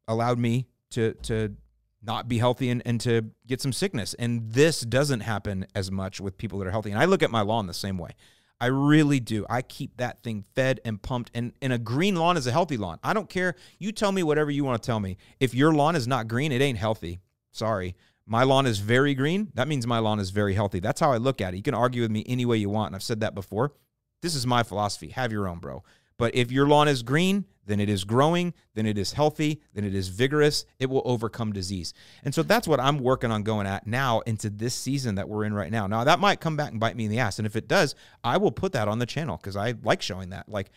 allowed 0.07 0.39
me 0.39 0.67
to 0.91 1.13
to 1.23 1.55
not 2.03 2.27
be 2.27 2.37
healthy 2.37 2.69
and, 2.69 2.81
and 2.85 3.01
to 3.01 3.31
get 3.45 3.61
some 3.61 3.73
sickness. 3.73 4.13
And 4.15 4.51
this 4.51 4.81
doesn't 4.81 5.21
happen 5.21 5.67
as 5.75 5.91
much 5.91 6.21
with 6.21 6.37
people 6.37 6.59
that 6.59 6.67
are 6.67 6.71
healthy. 6.71 6.91
And 6.91 6.99
I 6.99 7.05
look 7.05 7.23
at 7.23 7.31
my 7.31 7.41
lawn 7.41 7.67
the 7.67 7.73
same 7.73 7.97
way. 7.97 8.11
I 8.59 8.67
really 8.67 9.19
do. 9.19 9.45
I 9.49 9.61
keep 9.61 9.97
that 9.97 10.23
thing 10.23 10.43
fed 10.55 10.79
and 10.83 11.01
pumped. 11.01 11.29
And, 11.33 11.53
and 11.61 11.71
a 11.71 11.77
green 11.77 12.15
lawn 12.15 12.37
is 12.37 12.47
a 12.47 12.51
healthy 12.51 12.77
lawn. 12.77 12.97
I 13.03 13.13
don't 13.13 13.29
care. 13.29 13.55
You 13.77 13.91
tell 13.91 14.11
me 14.11 14.23
whatever 14.23 14.49
you 14.49 14.63
want 14.63 14.81
to 14.81 14.85
tell 14.85 14.99
me. 14.99 15.17
If 15.39 15.53
your 15.53 15.73
lawn 15.73 15.95
is 15.95 16.07
not 16.07 16.27
green, 16.27 16.51
it 16.51 16.61
ain't 16.61 16.77
healthy. 16.77 17.19
Sorry. 17.51 17.95
My 18.25 18.43
lawn 18.43 18.65
is 18.65 18.79
very 18.79 19.13
green. 19.13 19.51
That 19.53 19.67
means 19.67 19.85
my 19.85 19.99
lawn 19.99 20.19
is 20.19 20.31
very 20.31 20.53
healthy. 20.53 20.79
That's 20.79 20.99
how 20.99 21.11
I 21.11 21.17
look 21.17 21.39
at 21.39 21.53
it. 21.53 21.57
You 21.57 21.63
can 21.63 21.75
argue 21.75 22.01
with 22.01 22.11
me 22.11 22.23
any 22.27 22.45
way 22.45 22.57
you 22.57 22.69
want. 22.69 22.87
And 22.87 22.95
I've 22.95 23.03
said 23.03 23.19
that 23.19 23.35
before. 23.35 23.73
This 24.21 24.33
is 24.33 24.47
my 24.47 24.63
philosophy. 24.63 25.09
Have 25.09 25.31
your 25.31 25.47
own, 25.47 25.59
bro. 25.59 25.83
But 26.17 26.35
if 26.35 26.51
your 26.51 26.67
lawn 26.67 26.87
is 26.87 27.03
green, 27.03 27.45
then 27.67 27.79
it 27.79 27.89
is 27.89 28.05
growing, 28.05 28.53
then 28.75 28.85
it 28.85 28.97
is 28.97 29.13
healthy, 29.13 29.61
then 29.73 29.83
it 29.83 29.93
is 29.93 30.07
vigorous, 30.07 30.65
it 30.79 30.89
will 30.89 31.01
overcome 31.05 31.51
disease. 31.51 31.93
And 32.23 32.33
so 32.33 32.41
that's 32.41 32.67
what 32.67 32.79
I'm 32.79 32.97
working 32.97 33.29
on 33.29 33.43
going 33.43 33.67
at 33.67 33.85
now 33.85 34.21
into 34.21 34.49
this 34.49 34.73
season 34.73 35.15
that 35.15 35.27
we're 35.27 35.43
in 35.43 35.53
right 35.53 35.71
now. 35.71 35.85
Now, 35.85 36.05
that 36.05 36.19
might 36.19 36.39
come 36.39 36.55
back 36.55 36.71
and 36.71 36.79
bite 36.79 36.95
me 36.95 37.05
in 37.05 37.11
the 37.11 37.19
ass. 37.19 37.39
And 37.39 37.45
if 37.45 37.55
it 37.55 37.67
does, 37.67 37.93
I 38.23 38.37
will 38.37 38.51
put 38.51 38.71
that 38.71 38.87
on 38.87 38.99
the 38.99 39.05
channel 39.05 39.37
because 39.37 39.57
I 39.57 39.75
like 39.83 40.01
showing 40.01 40.29
that. 40.29 40.47
Like, 40.47 40.71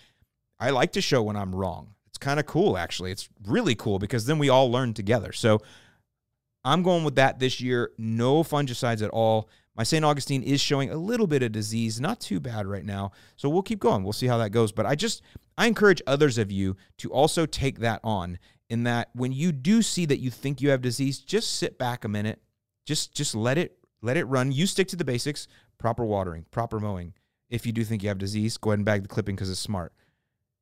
I 0.59 0.71
like 0.71 0.93
to 0.93 1.01
show 1.01 1.23
when 1.23 1.37
I'm 1.37 1.55
wrong. 1.55 1.95
It's 2.09 2.19
kind 2.19 2.41
of 2.41 2.47
cool, 2.47 2.77
actually. 2.77 3.13
It's 3.13 3.29
really 3.47 3.77
cool 3.77 4.01
because 4.01 4.27
then 4.27 4.39
we 4.39 4.49
all 4.49 4.71
learn 4.71 4.93
together. 4.93 5.33
So 5.33 5.63
I'm 6.65 6.83
going 6.83 7.05
with 7.05 7.15
that 7.15 7.39
this 7.39 7.61
year. 7.61 7.93
No 7.97 8.43
fungicides 8.43 9.03
at 9.03 9.11
all. 9.11 9.49
My 9.77 9.83
St. 9.85 10.05
Augustine 10.05 10.43
is 10.43 10.61
showing 10.61 10.91
a 10.91 10.97
little 10.97 11.27
bit 11.27 11.43
of 11.43 11.53
disease, 11.53 12.01
not 12.01 12.21
too 12.21 12.41
bad 12.41 12.67
right 12.67 12.85
now. 12.85 13.13
So 13.37 13.49
we'll 13.49 13.63
keep 13.63 13.81
going. 13.81 14.03
We'll 14.03 14.13
see 14.13 14.27
how 14.27 14.39
that 14.39 14.51
goes. 14.51 14.73
But 14.73 14.87
I 14.87 14.95
just, 14.95 15.23
I 15.57 15.67
encourage 15.67 16.03
others 16.07 16.39
of 16.39 16.51
you 16.51 16.77
to 16.99 17.11
also 17.13 17.47
take 17.47 17.79
that 17.79 18.01
on 18.03 18.39
in 18.69 18.83
that 18.85 19.11
when 19.15 19.33
you 19.33 19.53
do 19.53 19.83
see 19.83 20.07
that 20.07 20.19
you 20.19 20.31
think 20.31 20.61
you 20.61 20.71
have 20.71 20.83
disease, 20.83 21.19
just 21.19 21.57
sit 21.57 21.79
back 21.79 22.05
a 22.05 22.09
minute. 22.09 22.43
Just, 22.85 23.15
just 23.15 23.35
let 23.35 23.59
it, 23.59 23.79
let 24.03 24.17
it 24.17 24.25
run. 24.25 24.53
You 24.53 24.67
stick 24.67 24.89
to 24.89 24.97
the 24.97 25.05
basics, 25.05 25.47
proper 25.79 26.05
watering, 26.05 26.47
proper 26.51 26.81
mowing. 26.81 27.15
If 27.49 27.67
you 27.67 27.73
do 27.73 27.85
think 27.85 28.03
you 28.03 28.09
have 28.09 28.19
disease, 28.19 28.57
go 28.57 28.71
ahead 28.71 28.79
and 28.79 28.87
bag 28.87 29.03
the 29.03 29.09
clipping 29.09 29.37
because 29.37 29.51
it's 29.51 29.61
smart. 29.61 29.93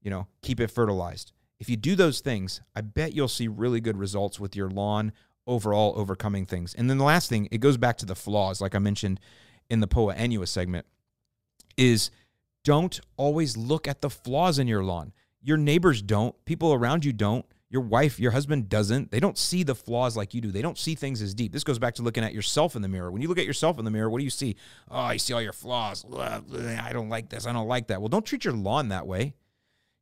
You 0.02 0.10
know, 0.10 0.26
keep 0.42 0.60
it 0.60 0.70
fertilized. 0.70 1.32
If 1.58 1.68
you 1.68 1.76
do 1.76 1.96
those 1.96 2.20
things, 2.20 2.60
I 2.74 2.82
bet 2.82 3.14
you'll 3.14 3.28
see 3.28 3.48
really 3.48 3.80
good 3.80 3.96
results 3.96 4.38
with 4.38 4.54
your 4.54 4.70
lawn 4.70 5.12
overall 5.48 5.94
overcoming 5.96 6.46
things. 6.46 6.74
And 6.74 6.88
then 6.88 6.98
the 6.98 7.04
last 7.04 7.28
thing, 7.28 7.48
it 7.50 7.58
goes 7.58 7.76
back 7.76 7.98
to 7.98 8.06
the 8.06 8.14
flaws, 8.14 8.60
like 8.60 8.76
I 8.76 8.78
mentioned 8.78 9.18
in 9.68 9.80
the 9.80 9.88
Poa 9.88 10.14
annua 10.14 10.46
segment, 10.46 10.86
is 11.76 12.10
don't 12.62 13.00
always 13.16 13.56
look 13.56 13.88
at 13.88 14.00
the 14.00 14.10
flaws 14.10 14.58
in 14.60 14.68
your 14.68 14.84
lawn. 14.84 15.12
Your 15.42 15.56
neighbors 15.56 16.02
don't, 16.02 16.34
people 16.44 16.72
around 16.72 17.04
you 17.04 17.12
don't. 17.12 17.44
Your 17.70 17.82
wife, 17.82 18.18
your 18.18 18.30
husband 18.30 18.70
doesn't. 18.70 19.10
They 19.10 19.20
don't 19.20 19.36
see 19.36 19.62
the 19.62 19.74
flaws 19.74 20.16
like 20.16 20.32
you 20.32 20.40
do. 20.40 20.50
They 20.50 20.62
don't 20.62 20.78
see 20.78 20.94
things 20.94 21.20
as 21.20 21.34
deep. 21.34 21.52
This 21.52 21.64
goes 21.64 21.78
back 21.78 21.94
to 21.96 22.02
looking 22.02 22.24
at 22.24 22.32
yourself 22.32 22.76
in 22.76 22.80
the 22.80 22.88
mirror. 22.88 23.10
When 23.10 23.20
you 23.20 23.28
look 23.28 23.38
at 23.38 23.44
yourself 23.44 23.78
in 23.78 23.84
the 23.84 23.90
mirror, 23.90 24.08
what 24.08 24.18
do 24.18 24.24
you 24.24 24.30
see? 24.30 24.56
Oh, 24.90 25.10
you 25.10 25.18
see 25.18 25.34
all 25.34 25.42
your 25.42 25.52
flaws. 25.52 26.06
I 26.10 26.92
don't 26.94 27.10
like 27.10 27.28
this. 27.28 27.46
I 27.46 27.52
don't 27.52 27.68
like 27.68 27.88
that. 27.88 28.00
Well, 28.00 28.08
don't 28.08 28.24
treat 28.24 28.46
your 28.46 28.54
lawn 28.54 28.88
that 28.88 29.06
way. 29.06 29.34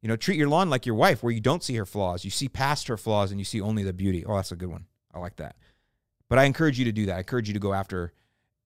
You 0.01 0.09
know, 0.09 0.15
treat 0.15 0.39
your 0.39 0.49
lawn 0.49 0.71
like 0.71 0.87
your 0.87 0.95
wife, 0.95 1.25
where 1.25 1.33
you 1.33 1.41
don't 1.41 1.65
see 1.65 1.75
her 1.75 1.87
flaws. 1.87 2.25
You 2.25 2.31
see 2.31 2.49
past 2.49 2.87
her 2.87 2.97
flaws 2.97 3.33
and 3.33 3.41
you 3.41 3.45
see 3.45 3.61
only 3.61 3.83
the 3.83 3.93
beauty. 3.93 4.25
Oh, 4.25 4.37
that's 4.37 4.53
a 4.53 4.57
good 4.57 4.71
one. 4.71 4.87
I 5.17 5.21
like 5.21 5.37
that. 5.37 5.57
But 6.29 6.39
I 6.39 6.45
encourage 6.45 6.79
you 6.79 6.85
to 6.85 6.93
do 6.93 7.07
that. 7.07 7.17
I 7.17 7.19
encourage 7.19 7.49
you 7.49 7.55
to 7.55 7.61
go 7.61 7.73
after 7.73 8.13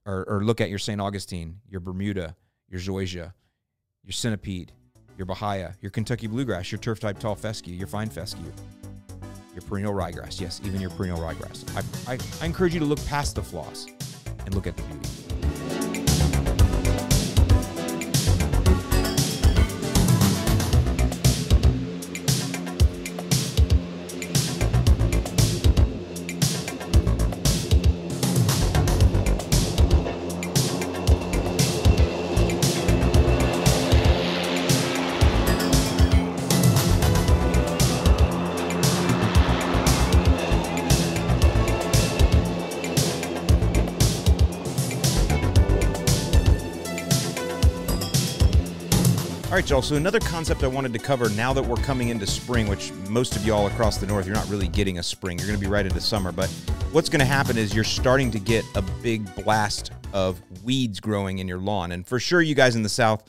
or, 0.07 0.25
or 0.29 0.45
look 0.45 0.61
at 0.61 0.71
your 0.71 0.79
St. 0.79 1.01
Augustine, 1.01 1.61
your 1.69 1.81
Bermuda, 1.81 2.37
your 2.69 2.81
Zoysia, 2.81 3.33
your 4.05 4.13
Centipede, 4.13 4.73
your 5.17 5.27
Bahia, 5.27 5.77
your 5.81 5.91
Kentucky 5.91 6.27
Bluegrass, 6.27 6.73
your 6.73 6.79
turf 6.79 7.01
type 7.01 7.19
tall 7.19 7.35
fescue, 7.35 7.75
your 7.75 7.87
fine 7.87 8.09
fescue 8.09 8.53
your 9.55 9.63
perennial 9.63 9.95
ryegrass. 9.95 10.41
Yes, 10.41 10.61
even 10.65 10.81
your 10.81 10.91
perennial 10.91 11.19
ryegrass. 11.19 11.65
I, 11.77 12.13
I, 12.15 12.19
I 12.41 12.47
encourage 12.47 12.75
you 12.75 12.81
to 12.81 12.87
look 12.87 13.05
past 13.07 13.35
the 13.35 13.43
flaws 13.43 13.87
and 14.47 14.55
look 14.55 14.67
at 14.67 14.77
the 14.77 14.83
beauty. 14.85 15.30
Right, 49.61 49.69
y'all. 49.69 49.83
So 49.83 49.95
another 49.95 50.21
concept 50.21 50.65
I 50.65 50.69
wanted 50.69 50.95
to 50.95 50.99
cover 50.99 51.29
now 51.29 51.53
that 51.53 51.63
we're 51.63 51.77
coming 51.77 52.09
into 52.09 52.27
spring, 52.27 52.67
which 52.67 52.93
most 53.11 53.37
of 53.37 53.45
y'all 53.45 53.67
across 53.67 53.99
the 53.99 54.07
north, 54.07 54.25
you're 54.25 54.35
not 54.35 54.49
really 54.49 54.69
getting 54.69 54.99
a 54.99 55.03
spring. 55.03 55.37
You're 55.37 55.47
going 55.47 55.59
to 55.59 55.63
be 55.63 55.71
right 55.71 55.85
into 55.85 56.01
summer. 56.01 56.33
But 56.33 56.49
what's 56.93 57.11
going 57.11 57.21
to 57.21 57.27
happen 57.27 57.59
is 57.59 57.75
you're 57.75 57.85
starting 57.85 58.31
to 58.31 58.39
get 58.39 58.65
a 58.75 58.81
big 59.03 59.35
blast 59.35 59.93
of 60.15 60.41
weeds 60.65 60.99
growing 60.99 61.41
in 61.41 61.47
your 61.47 61.59
lawn. 61.59 61.93
And 61.93 62.07
for 62.07 62.19
sure, 62.19 62.41
you 62.41 62.55
guys 62.55 62.75
in 62.75 62.83
the 62.83 62.89
south, 62.89 63.23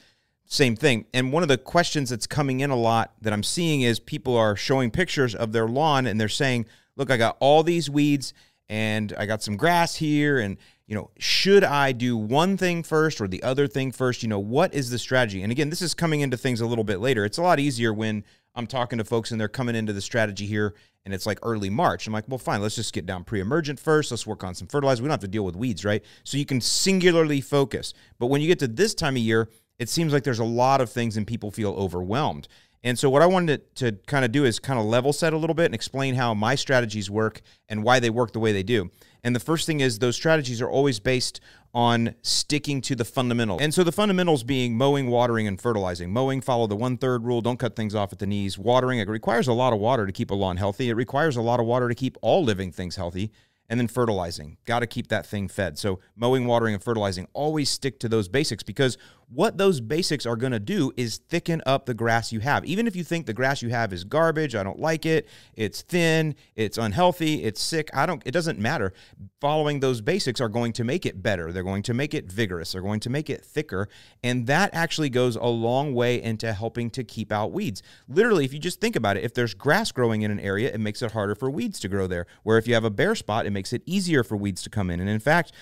same 0.45 0.77
thing. 0.77 1.05
And 1.13 1.33
one 1.33 1.43
of 1.43 1.49
the 1.49 1.57
questions 1.57 2.11
that's 2.11 2.27
coming 2.27 2.61
in 2.61 2.69
a 2.69 2.77
lot 2.77 3.13
that 3.19 3.33
I'm 3.33 3.43
seeing 3.43 3.81
is 3.81 3.99
people 3.99 4.37
are 4.37 4.55
showing 4.55 4.89
pictures 4.89 5.35
of 5.35 5.51
their 5.51 5.67
lawn 5.67 6.07
and 6.07 6.17
they're 6.17 6.29
saying, 6.29 6.65
look, 6.95 7.11
I 7.11 7.17
got 7.17 7.35
all 7.41 7.61
these 7.61 7.89
weeds 7.89 8.33
and 8.69 9.13
I 9.17 9.25
got 9.25 9.43
some 9.43 9.57
grass 9.57 9.97
here 9.97 10.39
and 10.39 10.55
you 10.91 10.97
know, 10.97 11.09
should 11.17 11.63
I 11.63 11.93
do 11.93 12.17
one 12.17 12.57
thing 12.57 12.83
first 12.83 13.21
or 13.21 13.27
the 13.29 13.41
other 13.43 13.65
thing 13.65 13.93
first? 13.93 14.23
You 14.23 14.27
know, 14.27 14.39
what 14.39 14.73
is 14.73 14.89
the 14.89 14.99
strategy? 14.99 15.41
And 15.41 15.49
again, 15.49 15.69
this 15.69 15.81
is 15.81 15.93
coming 15.93 16.19
into 16.19 16.35
things 16.35 16.59
a 16.59 16.65
little 16.65 16.83
bit 16.83 16.99
later. 16.99 17.23
It's 17.23 17.37
a 17.37 17.41
lot 17.41 17.61
easier 17.61 17.93
when 17.93 18.25
I'm 18.55 18.67
talking 18.67 18.97
to 18.97 19.05
folks 19.05 19.31
and 19.31 19.39
they're 19.39 19.47
coming 19.47 19.73
into 19.73 19.93
the 19.93 20.01
strategy 20.01 20.45
here 20.45 20.73
and 21.05 21.13
it's 21.13 21.25
like 21.25 21.39
early 21.43 21.69
March. 21.69 22.07
I'm 22.07 22.13
like, 22.13 22.25
well, 22.27 22.37
fine, 22.37 22.61
let's 22.61 22.75
just 22.75 22.91
get 22.91 23.05
down 23.05 23.23
pre 23.23 23.39
emergent 23.39 23.79
first. 23.79 24.11
Let's 24.11 24.27
work 24.27 24.43
on 24.43 24.53
some 24.53 24.67
fertilizer. 24.67 25.01
We 25.01 25.07
don't 25.07 25.13
have 25.13 25.21
to 25.21 25.29
deal 25.29 25.45
with 25.45 25.55
weeds, 25.55 25.85
right? 25.85 26.03
So 26.25 26.35
you 26.35 26.45
can 26.45 26.59
singularly 26.59 27.39
focus. 27.39 27.93
But 28.19 28.27
when 28.27 28.41
you 28.41 28.47
get 28.47 28.59
to 28.59 28.67
this 28.67 28.93
time 28.93 29.15
of 29.15 29.21
year, 29.21 29.47
it 29.79 29.87
seems 29.87 30.11
like 30.11 30.25
there's 30.25 30.39
a 30.39 30.43
lot 30.43 30.81
of 30.81 30.89
things 30.89 31.15
and 31.15 31.25
people 31.25 31.51
feel 31.51 31.71
overwhelmed. 31.71 32.49
And 32.83 32.97
so, 32.97 33.09
what 33.09 33.21
I 33.21 33.27
wanted 33.27 33.75
to, 33.75 33.91
to 33.91 33.97
kind 34.07 34.25
of 34.25 34.31
do 34.31 34.43
is 34.43 34.59
kind 34.59 34.79
of 34.79 34.85
level 34.85 35.13
set 35.13 35.33
a 35.33 35.37
little 35.37 35.53
bit 35.53 35.65
and 35.65 35.75
explain 35.75 36.15
how 36.15 36.33
my 36.33 36.55
strategies 36.55 37.09
work 37.09 37.41
and 37.69 37.83
why 37.83 37.99
they 37.99 38.09
work 38.09 38.33
the 38.33 38.39
way 38.39 38.51
they 38.51 38.63
do. 38.63 38.89
And 39.23 39.35
the 39.35 39.39
first 39.39 39.67
thing 39.67 39.79
is 39.79 39.99
those 39.99 40.15
strategies 40.15 40.61
are 40.61 40.69
always 40.69 40.99
based 40.99 41.39
on 41.73 42.15
sticking 42.21 42.81
to 42.81 42.95
the 42.95 43.05
fundamentals. 43.05 43.61
And 43.61 43.73
so 43.73 43.83
the 43.83 43.91
fundamentals 43.91 44.43
being 44.43 44.75
mowing, 44.75 45.07
watering, 45.07 45.47
and 45.47 45.61
fertilizing. 45.61 46.11
Mowing, 46.11 46.41
follow 46.41 46.67
the 46.67 46.75
one 46.75 46.97
third 46.97 47.23
rule, 47.23 47.41
don't 47.41 47.57
cut 47.57 47.75
things 47.75 47.95
off 47.95 48.11
at 48.11 48.19
the 48.19 48.27
knees. 48.27 48.57
Watering, 48.57 48.99
it 48.99 49.07
requires 49.07 49.47
a 49.47 49.53
lot 49.53 49.73
of 49.73 49.79
water 49.79 50.05
to 50.05 50.11
keep 50.11 50.31
a 50.31 50.35
lawn 50.35 50.57
healthy. 50.57 50.89
It 50.89 50.95
requires 50.95 51.37
a 51.37 51.41
lot 51.41 51.59
of 51.59 51.65
water 51.65 51.87
to 51.87 51.95
keep 51.95 52.17
all 52.21 52.43
living 52.43 52.71
things 52.71 52.95
healthy 52.95 53.31
and 53.69 53.79
then 53.79 53.87
fertilizing. 53.87 54.57
Got 54.65 54.79
to 54.79 54.87
keep 54.87 55.07
that 55.07 55.25
thing 55.25 55.47
fed. 55.47 55.77
So, 55.79 56.01
mowing, 56.15 56.45
watering, 56.45 56.73
and 56.73 56.83
fertilizing, 56.83 57.27
always 57.31 57.69
stick 57.69 57.99
to 57.99 58.09
those 58.09 58.27
basics 58.27 58.63
because 58.63 58.97
what 59.33 59.57
those 59.57 59.79
basics 59.79 60.25
are 60.25 60.35
going 60.35 60.51
to 60.51 60.59
do 60.59 60.91
is 60.97 61.17
thicken 61.17 61.61
up 61.65 61.85
the 61.85 61.93
grass 61.93 62.33
you 62.33 62.41
have. 62.41 62.65
Even 62.65 62.85
if 62.85 62.95
you 62.95 63.03
think 63.03 63.25
the 63.25 63.33
grass 63.33 63.61
you 63.61 63.69
have 63.69 63.93
is 63.93 64.03
garbage, 64.03 64.55
I 64.55 64.63
don't 64.63 64.79
like 64.79 65.05
it, 65.05 65.27
it's 65.55 65.81
thin, 65.81 66.35
it's 66.55 66.77
unhealthy, 66.77 67.43
it's 67.43 67.61
sick, 67.61 67.89
I 67.93 68.05
don't 68.05 68.21
it 68.25 68.31
doesn't 68.31 68.59
matter. 68.59 68.93
Following 69.39 69.79
those 69.79 70.01
basics 70.01 70.41
are 70.41 70.49
going 70.49 70.73
to 70.73 70.83
make 70.83 71.05
it 71.05 71.23
better. 71.23 71.51
They're 71.51 71.63
going 71.63 71.83
to 71.83 71.93
make 71.93 72.13
it 72.13 72.31
vigorous. 72.31 72.73
They're 72.73 72.81
going 72.81 72.99
to 73.01 73.09
make 73.09 73.29
it 73.29 73.45
thicker, 73.45 73.87
and 74.21 74.47
that 74.47 74.69
actually 74.73 75.09
goes 75.09 75.35
a 75.35 75.45
long 75.45 75.93
way 75.93 76.21
into 76.21 76.51
helping 76.51 76.89
to 76.91 77.03
keep 77.03 77.31
out 77.31 77.51
weeds. 77.51 77.81
Literally, 78.09 78.45
if 78.45 78.53
you 78.53 78.59
just 78.59 78.81
think 78.81 78.95
about 78.95 79.17
it, 79.17 79.23
if 79.23 79.33
there's 79.33 79.53
grass 79.53 79.91
growing 79.91 80.23
in 80.23 80.31
an 80.31 80.39
area, 80.39 80.71
it 80.73 80.79
makes 80.79 81.01
it 81.01 81.13
harder 81.13 81.35
for 81.35 81.49
weeds 81.49 81.79
to 81.79 81.87
grow 81.87 82.05
there. 82.05 82.27
Where 82.43 82.57
if 82.57 82.67
you 82.67 82.73
have 82.73 82.83
a 82.83 82.89
bare 82.89 83.15
spot, 83.15 83.45
it 83.45 83.51
makes 83.51 83.71
it 83.71 83.81
easier 83.85 84.23
for 84.23 84.35
weeds 84.35 84.61
to 84.63 84.69
come 84.69 84.89
in. 84.89 84.99
And 84.99 85.09
in 85.09 85.19
fact, 85.19 85.53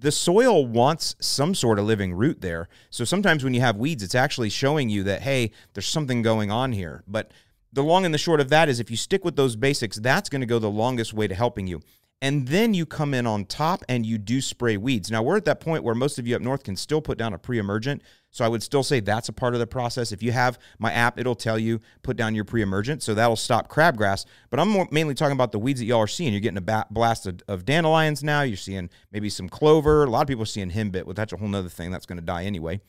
the 0.00 0.12
soil 0.12 0.64
wants 0.66 1.16
some 1.20 1.54
sort 1.54 1.78
of 1.78 1.84
living 1.84 2.14
root 2.14 2.40
there. 2.40 2.68
So 2.90 3.04
sometimes 3.04 3.42
when 3.42 3.54
you 3.54 3.60
have 3.60 3.76
weeds, 3.76 4.02
it's 4.02 4.14
actually 4.14 4.50
showing 4.50 4.88
you 4.88 5.02
that, 5.04 5.22
hey, 5.22 5.50
there's 5.74 5.88
something 5.88 6.22
going 6.22 6.50
on 6.50 6.72
here. 6.72 7.02
But 7.08 7.32
the 7.72 7.82
long 7.82 8.04
and 8.04 8.14
the 8.14 8.18
short 8.18 8.40
of 8.40 8.48
that 8.50 8.68
is 8.68 8.80
if 8.80 8.90
you 8.90 8.96
stick 8.96 9.24
with 9.24 9.36
those 9.36 9.56
basics, 9.56 9.96
that's 9.96 10.28
going 10.28 10.40
to 10.40 10.46
go 10.46 10.58
the 10.58 10.70
longest 10.70 11.12
way 11.12 11.26
to 11.26 11.34
helping 11.34 11.66
you 11.66 11.80
and 12.20 12.48
then 12.48 12.74
you 12.74 12.84
come 12.84 13.14
in 13.14 13.26
on 13.26 13.44
top 13.44 13.84
and 13.88 14.04
you 14.04 14.18
do 14.18 14.40
spray 14.40 14.76
weeds. 14.76 15.10
Now, 15.10 15.22
we're 15.22 15.36
at 15.36 15.44
that 15.44 15.60
point 15.60 15.84
where 15.84 15.94
most 15.94 16.18
of 16.18 16.26
you 16.26 16.34
up 16.34 16.42
north 16.42 16.64
can 16.64 16.74
still 16.74 17.00
put 17.00 17.16
down 17.16 17.32
a 17.32 17.38
pre 17.38 17.58
emergent. 17.58 18.02
So 18.30 18.44
I 18.44 18.48
would 18.48 18.62
still 18.62 18.82
say 18.82 19.00
that's 19.00 19.28
a 19.28 19.32
part 19.32 19.54
of 19.54 19.60
the 19.60 19.66
process. 19.66 20.12
If 20.12 20.22
you 20.22 20.32
have 20.32 20.58
my 20.78 20.92
app, 20.92 21.18
it'll 21.18 21.34
tell 21.34 21.58
you 21.58 21.80
put 22.02 22.16
down 22.16 22.34
your 22.34 22.44
pre 22.44 22.60
emergent. 22.60 23.02
So 23.02 23.14
that'll 23.14 23.36
stop 23.36 23.68
crabgrass. 23.68 24.26
But 24.50 24.58
I'm 24.58 24.88
mainly 24.90 25.14
talking 25.14 25.32
about 25.32 25.52
the 25.52 25.60
weeds 25.60 25.78
that 25.80 25.86
y'all 25.86 26.00
are 26.00 26.08
seeing. 26.08 26.32
You're 26.32 26.40
getting 26.40 26.58
a 26.58 26.86
blast 26.90 27.26
of, 27.26 27.40
of, 27.46 27.64
dandelions 27.64 28.24
now. 28.24 28.42
You're 28.42 28.56
seeing 28.56 28.90
maybe 29.12 29.30
some 29.30 29.48
clover. 29.48 30.04
A 30.04 30.10
lot 30.10 30.22
of 30.22 30.28
people 30.28 30.42
are 30.42 30.46
seeing 30.46 30.70
henbit, 30.70 31.06
but 31.06 31.16
that's 31.16 31.32
a 31.32 31.36
whole 31.36 31.54
other 31.54 31.68
thing 31.68 31.90
that's 31.90 32.06
going 32.06 32.18
to 32.18 32.24
die 32.24 32.44
anyway. 32.44 32.80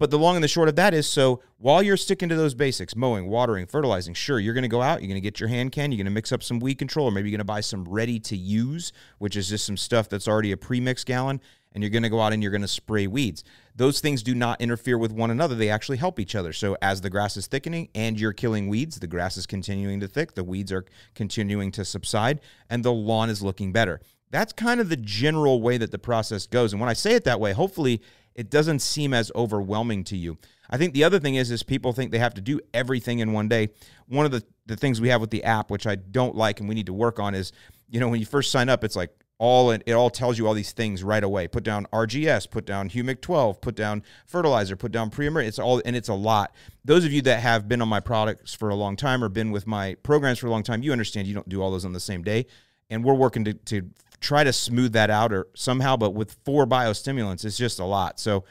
But 0.00 0.10
the 0.10 0.18
long 0.18 0.34
and 0.34 0.42
the 0.42 0.48
short 0.48 0.70
of 0.70 0.76
that 0.76 0.94
is 0.94 1.06
so 1.06 1.42
while 1.58 1.82
you're 1.82 1.98
sticking 1.98 2.30
to 2.30 2.34
those 2.34 2.54
basics, 2.54 2.96
mowing, 2.96 3.28
watering, 3.28 3.66
fertilizing, 3.66 4.14
sure, 4.14 4.40
you're 4.40 4.54
going 4.54 4.62
to 4.62 4.68
go 4.68 4.80
out, 4.80 5.02
you're 5.02 5.08
going 5.08 5.20
to 5.20 5.20
get 5.20 5.38
your 5.38 5.50
hand 5.50 5.72
can, 5.72 5.92
you're 5.92 5.98
going 5.98 6.06
to 6.06 6.10
mix 6.10 6.32
up 6.32 6.42
some 6.42 6.58
weed 6.58 6.76
control, 6.76 7.06
or 7.06 7.10
maybe 7.10 7.28
you're 7.28 7.36
going 7.36 7.46
to 7.46 7.52
buy 7.52 7.60
some 7.60 7.84
ready 7.84 8.18
to 8.20 8.34
use, 8.34 8.94
which 9.18 9.36
is 9.36 9.50
just 9.50 9.66
some 9.66 9.76
stuff 9.76 10.08
that's 10.08 10.26
already 10.26 10.52
a 10.52 10.56
pre-mix 10.56 11.04
gallon, 11.04 11.38
and 11.74 11.84
you're 11.84 11.90
going 11.90 12.02
to 12.02 12.08
go 12.08 12.18
out 12.18 12.32
and 12.32 12.42
you're 12.42 12.50
going 12.50 12.62
to 12.62 12.66
spray 12.66 13.06
weeds. 13.06 13.44
Those 13.76 14.00
things 14.00 14.22
do 14.22 14.34
not 14.34 14.58
interfere 14.62 14.96
with 14.96 15.12
one 15.12 15.30
another. 15.30 15.54
They 15.54 15.68
actually 15.68 15.98
help 15.98 16.18
each 16.18 16.34
other. 16.34 16.54
So 16.54 16.78
as 16.80 17.02
the 17.02 17.10
grass 17.10 17.36
is 17.36 17.46
thickening 17.46 17.90
and 17.94 18.18
you're 18.18 18.32
killing 18.32 18.68
weeds, 18.68 19.00
the 19.00 19.06
grass 19.06 19.36
is 19.36 19.46
continuing 19.46 20.00
to 20.00 20.08
thick, 20.08 20.32
the 20.34 20.44
weeds 20.44 20.72
are 20.72 20.86
continuing 21.14 21.70
to 21.72 21.84
subside, 21.84 22.40
and 22.70 22.82
the 22.82 22.92
lawn 22.92 23.28
is 23.28 23.42
looking 23.42 23.70
better. 23.70 24.00
That's 24.30 24.52
kind 24.52 24.80
of 24.80 24.88
the 24.88 24.96
general 24.96 25.60
way 25.60 25.76
that 25.76 25.90
the 25.90 25.98
process 25.98 26.46
goes. 26.46 26.72
And 26.72 26.80
when 26.80 26.88
I 26.88 26.94
say 26.94 27.14
it 27.14 27.24
that 27.24 27.40
way, 27.40 27.52
hopefully 27.52 28.00
it 28.40 28.48
doesn't 28.48 28.78
seem 28.78 29.12
as 29.12 29.30
overwhelming 29.34 30.02
to 30.02 30.16
you. 30.16 30.38
I 30.70 30.78
think 30.78 30.94
the 30.94 31.04
other 31.04 31.20
thing 31.20 31.34
is 31.34 31.50
is 31.50 31.62
people 31.62 31.92
think 31.92 32.10
they 32.10 32.18
have 32.18 32.32
to 32.34 32.40
do 32.40 32.58
everything 32.72 33.18
in 33.18 33.34
one 33.34 33.48
day. 33.48 33.68
One 34.08 34.24
of 34.24 34.32
the, 34.32 34.42
the 34.64 34.76
things 34.76 34.98
we 34.98 35.10
have 35.10 35.20
with 35.20 35.28
the 35.28 35.44
app, 35.44 35.70
which 35.70 35.86
I 35.86 35.96
don't 35.96 36.34
like 36.34 36.58
and 36.58 36.66
we 36.66 36.74
need 36.74 36.86
to 36.86 36.94
work 36.94 37.20
on, 37.20 37.34
is 37.34 37.52
you 37.90 38.00
know 38.00 38.08
when 38.08 38.18
you 38.18 38.24
first 38.24 38.50
sign 38.50 38.70
up, 38.70 38.82
it's 38.82 38.96
like 38.96 39.10
all 39.36 39.72
it, 39.72 39.92
all 39.92 40.08
tells 40.08 40.38
you 40.38 40.46
all 40.46 40.54
these 40.54 40.72
things 40.72 41.04
right 41.04 41.22
away. 41.22 41.48
Put 41.48 41.64
down 41.64 41.86
RGS, 41.92 42.50
put 42.50 42.64
down 42.64 42.88
Humic 42.88 43.20
12, 43.20 43.60
put 43.60 43.74
down 43.74 44.02
fertilizer, 44.26 44.74
put 44.74 44.90
down 44.90 45.10
pre-emergent. 45.10 45.48
It's 45.48 45.58
all 45.58 45.82
and 45.84 45.94
it's 45.94 46.08
a 46.08 46.14
lot. 46.14 46.54
Those 46.82 47.04
of 47.04 47.12
you 47.12 47.20
that 47.22 47.40
have 47.40 47.68
been 47.68 47.82
on 47.82 47.88
my 47.88 48.00
products 48.00 48.54
for 48.54 48.70
a 48.70 48.74
long 48.74 48.96
time 48.96 49.22
or 49.22 49.28
been 49.28 49.50
with 49.50 49.66
my 49.66 49.96
programs 49.96 50.38
for 50.38 50.46
a 50.46 50.50
long 50.50 50.62
time, 50.62 50.82
you 50.82 50.92
understand 50.92 51.26
you 51.26 51.34
don't 51.34 51.48
do 51.50 51.60
all 51.60 51.70
those 51.70 51.84
on 51.84 51.92
the 51.92 52.00
same 52.00 52.22
day. 52.22 52.46
And 52.88 53.04
we're 53.04 53.14
working 53.14 53.44
to, 53.44 53.52
to 53.52 53.90
try 54.20 54.44
to 54.44 54.52
smooth 54.52 54.92
that 54.92 55.10
out 55.10 55.32
or 55.32 55.46
somehow, 55.54 55.96
but 55.96 56.10
with 56.10 56.36
four 56.44 56.66
biostimulants, 56.66 57.44
it's 57.44 57.56
just 57.56 57.78
a 57.78 57.84
lot. 57.84 58.20
So 58.20 58.44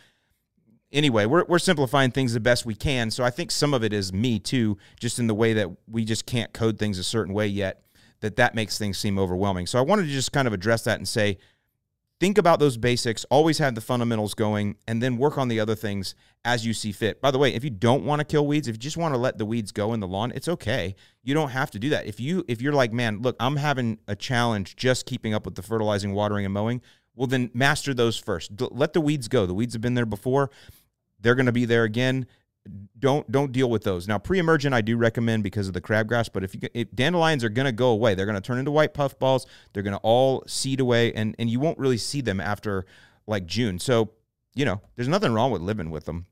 anyway, 0.91 1.26
we're, 1.26 1.45
we're 1.45 1.59
simplifying 1.59 2.11
things 2.11 2.34
the 2.34 2.39
best 2.39 2.65
we 2.65 2.76
can. 2.76 3.11
So 3.11 3.24
I 3.24 3.30
think 3.30 3.51
some 3.51 3.74
of 3.74 3.84
it 3.84 3.93
is 3.93 4.11
me 4.11 4.39
too, 4.39 4.78
just 4.99 5.20
in 5.20 5.28
the 5.28 5.36
way 5.36 5.53
that 5.53 5.70
we 5.88 6.05
just 6.05 6.26
can't 6.26 6.51
code 6.53 6.80
things 6.80 6.97
a 6.97 7.03
certain 7.03 7.34
way 7.34 7.47
yet, 7.47 7.84
that 8.22 8.36
that 8.38 8.55
makes 8.55 8.78
things 8.78 8.97
seem 8.97 9.20
overwhelming. 9.20 9.67
So 9.67 9.80
I 9.80 9.82
wanted 9.82 10.03
to 10.03 10.09
just 10.09 10.32
kind 10.32 10.47
of 10.47 10.53
address 10.53 10.84
that 10.84 10.97
and 10.97 11.07
say, 11.07 11.38
think 12.20 12.38
about 12.38 12.59
those 12.59 12.78
basics, 12.78 13.26
always 13.26 13.57
have 13.59 13.76
the 13.76 13.82
fundamentals 13.82 14.34
going, 14.34 14.76
and 14.88 15.01
then 15.01 15.17
work 15.17 15.38
on 15.38 15.47
the 15.47 15.59
other 15.59 15.76
things 15.76 16.15
as 16.45 16.65
you 16.65 16.74
see 16.74 16.91
fit. 16.91 17.22
By 17.22 17.32
the 17.32 17.38
way, 17.38 17.53
if 17.53 17.63
you 17.63 17.70
don't 17.70 18.03
want 18.03 18.20
to 18.20 18.26
kill 18.26 18.45
weeds, 18.45 18.67
if 18.67 18.76
you 18.76 18.80
just 18.80 18.97
want 18.97 19.13
to 19.13 19.17
let 19.17 19.38
the 19.38 19.45
weeds 19.45 19.72
go 19.72 19.93
in 19.93 19.99
the 19.99 20.07
lawn, 20.07 20.32
it's 20.36 20.47
okay. 20.47 20.95
You 21.24 21.34
don't 21.34 21.49
have 21.49 21.72
to 21.72 21.80
do 21.80 21.89
that. 21.89 22.05
If 22.05 22.20
you 22.20 22.45
if 22.47 22.61
you're 22.61 22.74
like, 22.74 22.93
man, 22.93 23.22
look, 23.22 23.36
I'm 23.39 23.55
having 23.55 23.99
a 24.07 24.15
challenge 24.15 24.76
just 24.76 25.05
keeping 25.05 25.34
up 25.34 25.45
with 25.45 25.55
the 25.55 25.61
fertilizing, 25.61 26.13
watering, 26.13 26.45
and 26.45 26.53
mowing, 26.53 26.82
well 27.15 27.28
then 27.28 27.51
master 27.53 27.93
those 27.93 28.17
first. 28.17 28.51
Let 28.59 28.93
the 28.93 29.01
weeds 29.01 29.28
go. 29.28 29.45
The 29.45 29.53
weeds 29.53 29.74
have 29.74 29.82
been 29.82 29.95
there 29.95 30.05
before. 30.05 30.49
They're 31.22 31.36
going 31.36 31.47
to 31.47 31.51
be 31.51 31.65
there 31.65 31.84
again 31.84 32.28
don't 32.99 33.32
don't 33.32 33.51
deal 33.51 33.70
with 33.70 33.84
those. 33.84 34.07
Now, 34.07 34.18
pre-emergent 34.18 34.74
I 34.74 34.82
do 34.82 34.97
recommend 34.97 35.43
because 35.43 35.68
of 35.68 35.74
the 35.74 35.82
crabgrass, 35.82 36.30
but 36.32 36.43
if 36.43 36.55
you 36.55 36.62
if 36.74 36.91
dandelions 36.93 37.43
are 37.43 37.49
going 37.49 37.66
to 37.66 37.72
go 37.72 37.89
away, 37.89 38.16
they're 38.16 38.26
going 38.26 38.36
to 38.36 38.41
turn 38.41 38.57
into 38.57 38.72
white 38.72 38.93
puffballs. 38.93 39.45
They're 39.74 39.84
going 39.84 39.95
to 39.95 40.01
all 40.03 40.43
seed 40.47 40.80
away, 40.80 41.14
and 41.14 41.36
and 41.39 41.49
you 41.49 41.60
won't 41.60 41.80
really 41.80 41.97
see 41.97 42.22
them 42.22 42.39
after 42.39 42.86
like 43.28 43.45
June. 43.45 43.80
So 43.80 44.12
you 44.55 44.66
know, 44.66 44.82
there's 44.95 45.07
nothing 45.07 45.34
wrong 45.34 45.51
with 45.51 45.62
living 45.62 45.89
with 45.89 46.05
them. 46.05 46.26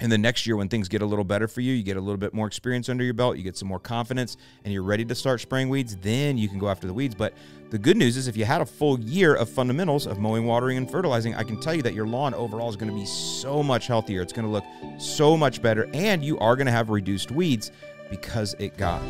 And 0.00 0.10
the 0.10 0.18
next 0.18 0.46
year, 0.46 0.56
when 0.56 0.68
things 0.68 0.88
get 0.88 1.00
a 1.02 1.06
little 1.06 1.24
better 1.24 1.46
for 1.46 1.60
you, 1.60 1.72
you 1.72 1.82
get 1.82 1.96
a 1.96 2.00
little 2.00 2.16
bit 2.16 2.34
more 2.34 2.46
experience 2.46 2.88
under 2.88 3.04
your 3.04 3.14
belt, 3.14 3.36
you 3.36 3.44
get 3.44 3.56
some 3.56 3.68
more 3.68 3.78
confidence, 3.78 4.36
and 4.64 4.72
you're 4.72 4.82
ready 4.82 5.04
to 5.04 5.14
start 5.14 5.40
spraying 5.40 5.68
weeds, 5.68 5.96
then 5.96 6.36
you 6.36 6.48
can 6.48 6.58
go 6.58 6.68
after 6.68 6.88
the 6.88 6.92
weeds. 6.92 7.14
But 7.14 7.34
the 7.70 7.78
good 7.78 7.96
news 7.96 8.16
is, 8.16 8.26
if 8.26 8.36
you 8.36 8.44
had 8.44 8.60
a 8.60 8.66
full 8.66 8.98
year 8.98 9.34
of 9.34 9.48
fundamentals 9.48 10.06
of 10.06 10.18
mowing, 10.18 10.44
watering, 10.44 10.76
and 10.76 10.90
fertilizing, 10.90 11.34
I 11.34 11.44
can 11.44 11.60
tell 11.60 11.74
you 11.74 11.82
that 11.82 11.94
your 11.94 12.06
lawn 12.06 12.34
overall 12.34 12.68
is 12.68 12.76
going 12.76 12.90
to 12.90 12.98
be 12.98 13.06
so 13.06 13.62
much 13.62 13.86
healthier. 13.86 14.22
It's 14.22 14.32
going 14.32 14.46
to 14.46 14.50
look 14.50 14.64
so 14.98 15.36
much 15.36 15.62
better, 15.62 15.88
and 15.94 16.24
you 16.24 16.38
are 16.40 16.56
going 16.56 16.66
to 16.66 16.72
have 16.72 16.90
reduced 16.90 17.30
weeds 17.30 17.70
because 18.10 18.54
it 18.58 18.76
got 18.76 19.00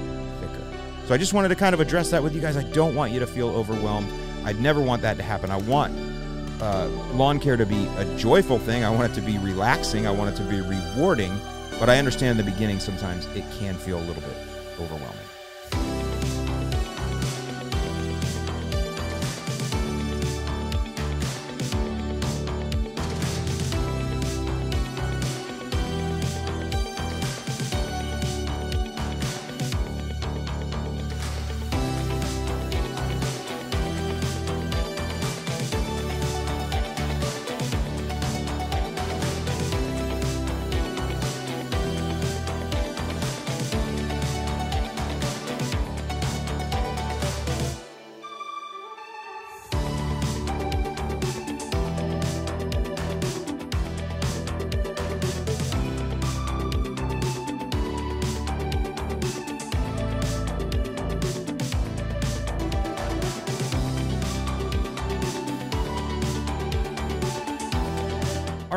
thicker. 0.40 0.64
So 1.06 1.14
I 1.14 1.16
just 1.16 1.32
wanted 1.32 1.48
to 1.48 1.56
kind 1.56 1.74
of 1.74 1.80
address 1.80 2.10
that 2.10 2.22
with 2.22 2.34
you 2.34 2.40
guys. 2.40 2.56
I 2.56 2.64
don't 2.70 2.94
want 2.94 3.12
you 3.12 3.18
to 3.20 3.26
feel 3.26 3.48
overwhelmed. 3.48 4.12
I'd 4.44 4.60
never 4.60 4.80
want 4.80 5.02
that 5.02 5.16
to 5.16 5.22
happen. 5.22 5.50
I 5.50 5.56
want 5.56 5.92
uh, 6.62 6.86
lawn 7.14 7.40
care 7.40 7.56
to 7.56 7.66
be 7.66 7.86
a 7.96 8.16
joyful 8.16 8.58
thing. 8.58 8.84
I 8.84 8.90
want 8.90 9.10
it 9.10 9.14
to 9.16 9.20
be 9.20 9.36
relaxing. 9.38 10.06
I 10.06 10.12
want 10.12 10.32
it 10.32 10.36
to 10.36 10.48
be 10.48 10.60
rewarding. 10.60 11.36
But 11.80 11.90
I 11.90 11.98
understand 11.98 12.38
in 12.38 12.46
the 12.46 12.50
beginning 12.50 12.78
sometimes 12.78 13.26
it 13.34 13.44
can 13.58 13.74
feel 13.74 13.98
a 13.98 14.04
little 14.06 14.22
bit 14.22 14.36
overwhelming. 14.78 15.21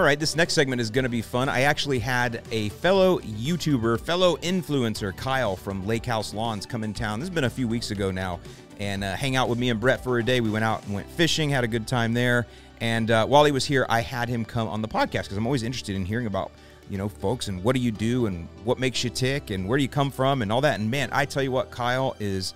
Right, 0.05 0.19
this 0.19 0.35
next 0.35 0.53
segment 0.53 0.79
is 0.79 0.89
going 0.89 1.03
to 1.03 1.09
be 1.09 1.21
fun. 1.21 1.49
I 1.49 1.61
actually 1.61 1.99
had 1.99 2.43
a 2.51 2.69
fellow 2.69 3.19
YouTuber, 3.19 3.99
fellow 4.01 4.37
influencer, 4.37 5.15
Kyle 5.17 5.55
from 5.55 5.85
Lake 5.87 6.05
House 6.05 6.33
Lawns, 6.33 6.65
come 6.65 6.83
in 6.83 6.93
town. 6.93 7.19
This 7.19 7.27
has 7.27 7.33
been 7.33 7.45
a 7.45 7.49
few 7.49 7.67
weeks 7.67 7.89
ago 7.91 8.11
now, 8.11 8.39
and 8.79 9.03
uh, 9.03 9.15
hang 9.15 9.35
out 9.35 9.49
with 9.49 9.57
me 9.57 9.71
and 9.71 9.79
Brett 9.79 10.03
for 10.03 10.19
a 10.19 10.23
day. 10.23 10.41
We 10.41 10.51
went 10.51 10.63
out 10.63 10.83
and 10.85 10.93
went 10.93 11.09
fishing, 11.09 11.49
had 11.49 11.63
a 11.63 11.67
good 11.67 11.87
time 11.87 12.13
there. 12.13 12.45
And 12.81 13.09
uh, 13.09 13.25
while 13.25 13.45
he 13.45 13.51
was 13.51 13.65
here, 13.65 13.85
I 13.89 14.01
had 14.01 14.29
him 14.29 14.45
come 14.45 14.67
on 14.67 14.81
the 14.81 14.87
podcast 14.87 15.23
because 15.23 15.37
I'm 15.37 15.47
always 15.47 15.63
interested 15.63 15.95
in 15.95 16.05
hearing 16.05 16.27
about 16.27 16.51
you 16.87 16.99
know 16.99 17.09
folks 17.09 17.47
and 17.47 17.63
what 17.63 17.75
do 17.75 17.81
you 17.81 17.91
do 17.91 18.27
and 18.27 18.47
what 18.63 18.77
makes 18.77 19.03
you 19.03 19.09
tick 19.09 19.49
and 19.49 19.67
where 19.67 19.75
do 19.75 19.81
you 19.81 19.89
come 19.89 20.11
from 20.11 20.43
and 20.43 20.51
all 20.51 20.61
that. 20.61 20.79
And 20.79 20.91
man, 20.91 21.09
I 21.11 21.25
tell 21.25 21.41
you 21.41 21.51
what, 21.51 21.71
Kyle 21.71 22.15
is. 22.19 22.53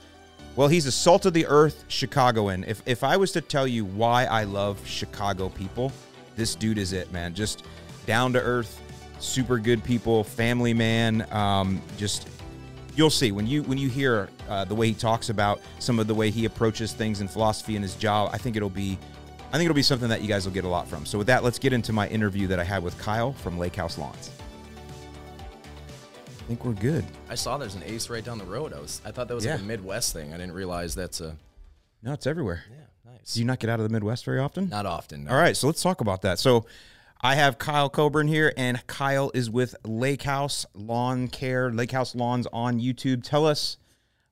Well, 0.56 0.68
he's 0.68 0.86
a 0.86 0.92
salt 0.92 1.26
of 1.26 1.34
the 1.34 1.48
earth 1.48 1.86
Chicagoan. 1.88 2.64
If 2.66 2.84
if 2.86 3.04
I 3.04 3.18
was 3.18 3.32
to 3.32 3.42
tell 3.42 3.66
you 3.66 3.86
why 3.86 4.26
I 4.26 4.44
love 4.44 4.86
Chicago 4.86 5.50
people, 5.50 5.92
this 6.40 6.56
dude 6.56 6.78
is 6.80 6.94
it, 6.94 7.12
man. 7.12 7.36
Just 7.36 7.66
down 8.08 8.34
to 8.34 8.42
earth, 8.42 8.82
super 9.20 9.60
good 9.60 9.84
people, 9.84 10.24
family 10.24 10.74
man. 10.74 11.28
Um, 11.32 11.82
just 11.98 12.28
you'll 12.96 13.10
see 13.12 13.32
when 13.32 13.46
you 13.46 13.62
when 13.64 13.78
you 13.78 13.90
hear 13.90 14.30
uh, 14.50 14.66
the 14.66 14.74
way 14.74 14.88
he 14.88 14.94
talks 14.94 15.30
about 15.30 15.62
some 15.78 16.00
of 16.00 16.08
the 16.08 16.16
way 16.16 16.32
he 16.32 16.46
approaches 16.46 16.94
things 16.94 17.20
and 17.22 17.30
philosophy 17.30 17.76
in 17.76 17.82
his 17.84 17.94
job. 17.96 18.30
I 18.34 18.38
think 18.40 18.56
it'll 18.56 18.70
be. 18.70 18.98
I 19.50 19.54
think 19.54 19.66
it'll 19.66 19.76
be 19.76 19.82
something 19.82 20.10
that 20.10 20.22
you 20.22 20.28
guys 20.28 20.46
will 20.46 20.54
get 20.54 20.64
a 20.64 20.68
lot 20.68 20.88
from. 20.88 21.06
So 21.08 21.18
with 21.18 21.26
that, 21.28 21.44
let's 21.44 21.58
get 21.60 21.74
into 21.74 21.92
my 21.92 22.08
interview 22.08 22.46
that 22.48 22.60
I 22.60 22.64
had 22.64 22.84
with 22.84 22.96
Kyle 23.00 23.34
from 23.34 23.58
Lake 23.58 23.76
House 23.76 23.98
Lawns. 23.98 24.30
I 26.28 26.44
think 26.50 26.64
we're 26.66 26.74
good. 26.74 27.04
I 27.30 27.36
saw 27.36 27.58
there's 27.58 27.76
an 27.76 27.84
ace 27.84 28.10
right 28.10 28.24
down 28.24 28.38
the 28.38 28.46
road. 28.46 28.74
I 28.74 28.80
was 28.80 29.02
I 29.06 29.12
thought 29.12 29.28
that 29.28 29.36
was 29.36 29.46
Yeah. 29.46 29.54
like 29.54 29.62
a 29.62 29.66
Midwest 29.66 30.14
thing. 30.14 30.34
I 30.34 30.38
didn't 30.38 30.54
realize 30.54 30.96
that's 30.96 31.20
a 31.22 31.36
No, 32.04 32.14
it's 32.14 32.26
everywhere. 32.28 32.64
yeah, 32.70 32.86
Do 33.34 33.40
you 33.40 33.46
not 33.46 33.60
get 33.60 33.70
out 33.70 33.80
of 33.80 33.84
the 33.88 33.94
Midwest 33.94 34.26
very 34.26 34.40
often? 34.40 34.70
Not 34.70 34.86
often. 34.86 35.26
no. 35.26 35.32
All 35.32 35.38
right, 35.38 35.56
so 35.56 35.68
let's 35.68 35.82
talk 35.82 36.02
about 36.02 36.24
that. 36.24 36.40
So 36.40 36.66
I 37.22 37.36
have 37.36 37.58
Kyle 37.60 37.90
Coburn 37.90 38.28
here, 38.28 38.54
and 38.58 38.86
Kyle 38.88 39.30
is 39.34 39.50
with 39.50 39.76
Lake 39.86 40.24
House 40.24 40.66
Lawn 40.74 41.28
Care, 41.28 41.72
Lake 41.72 41.92
House 41.92 42.16
Lawns 42.16 42.48
on 42.52 42.80
YouTube. 42.80 43.24
Tell 43.24 43.46
us 43.46 43.78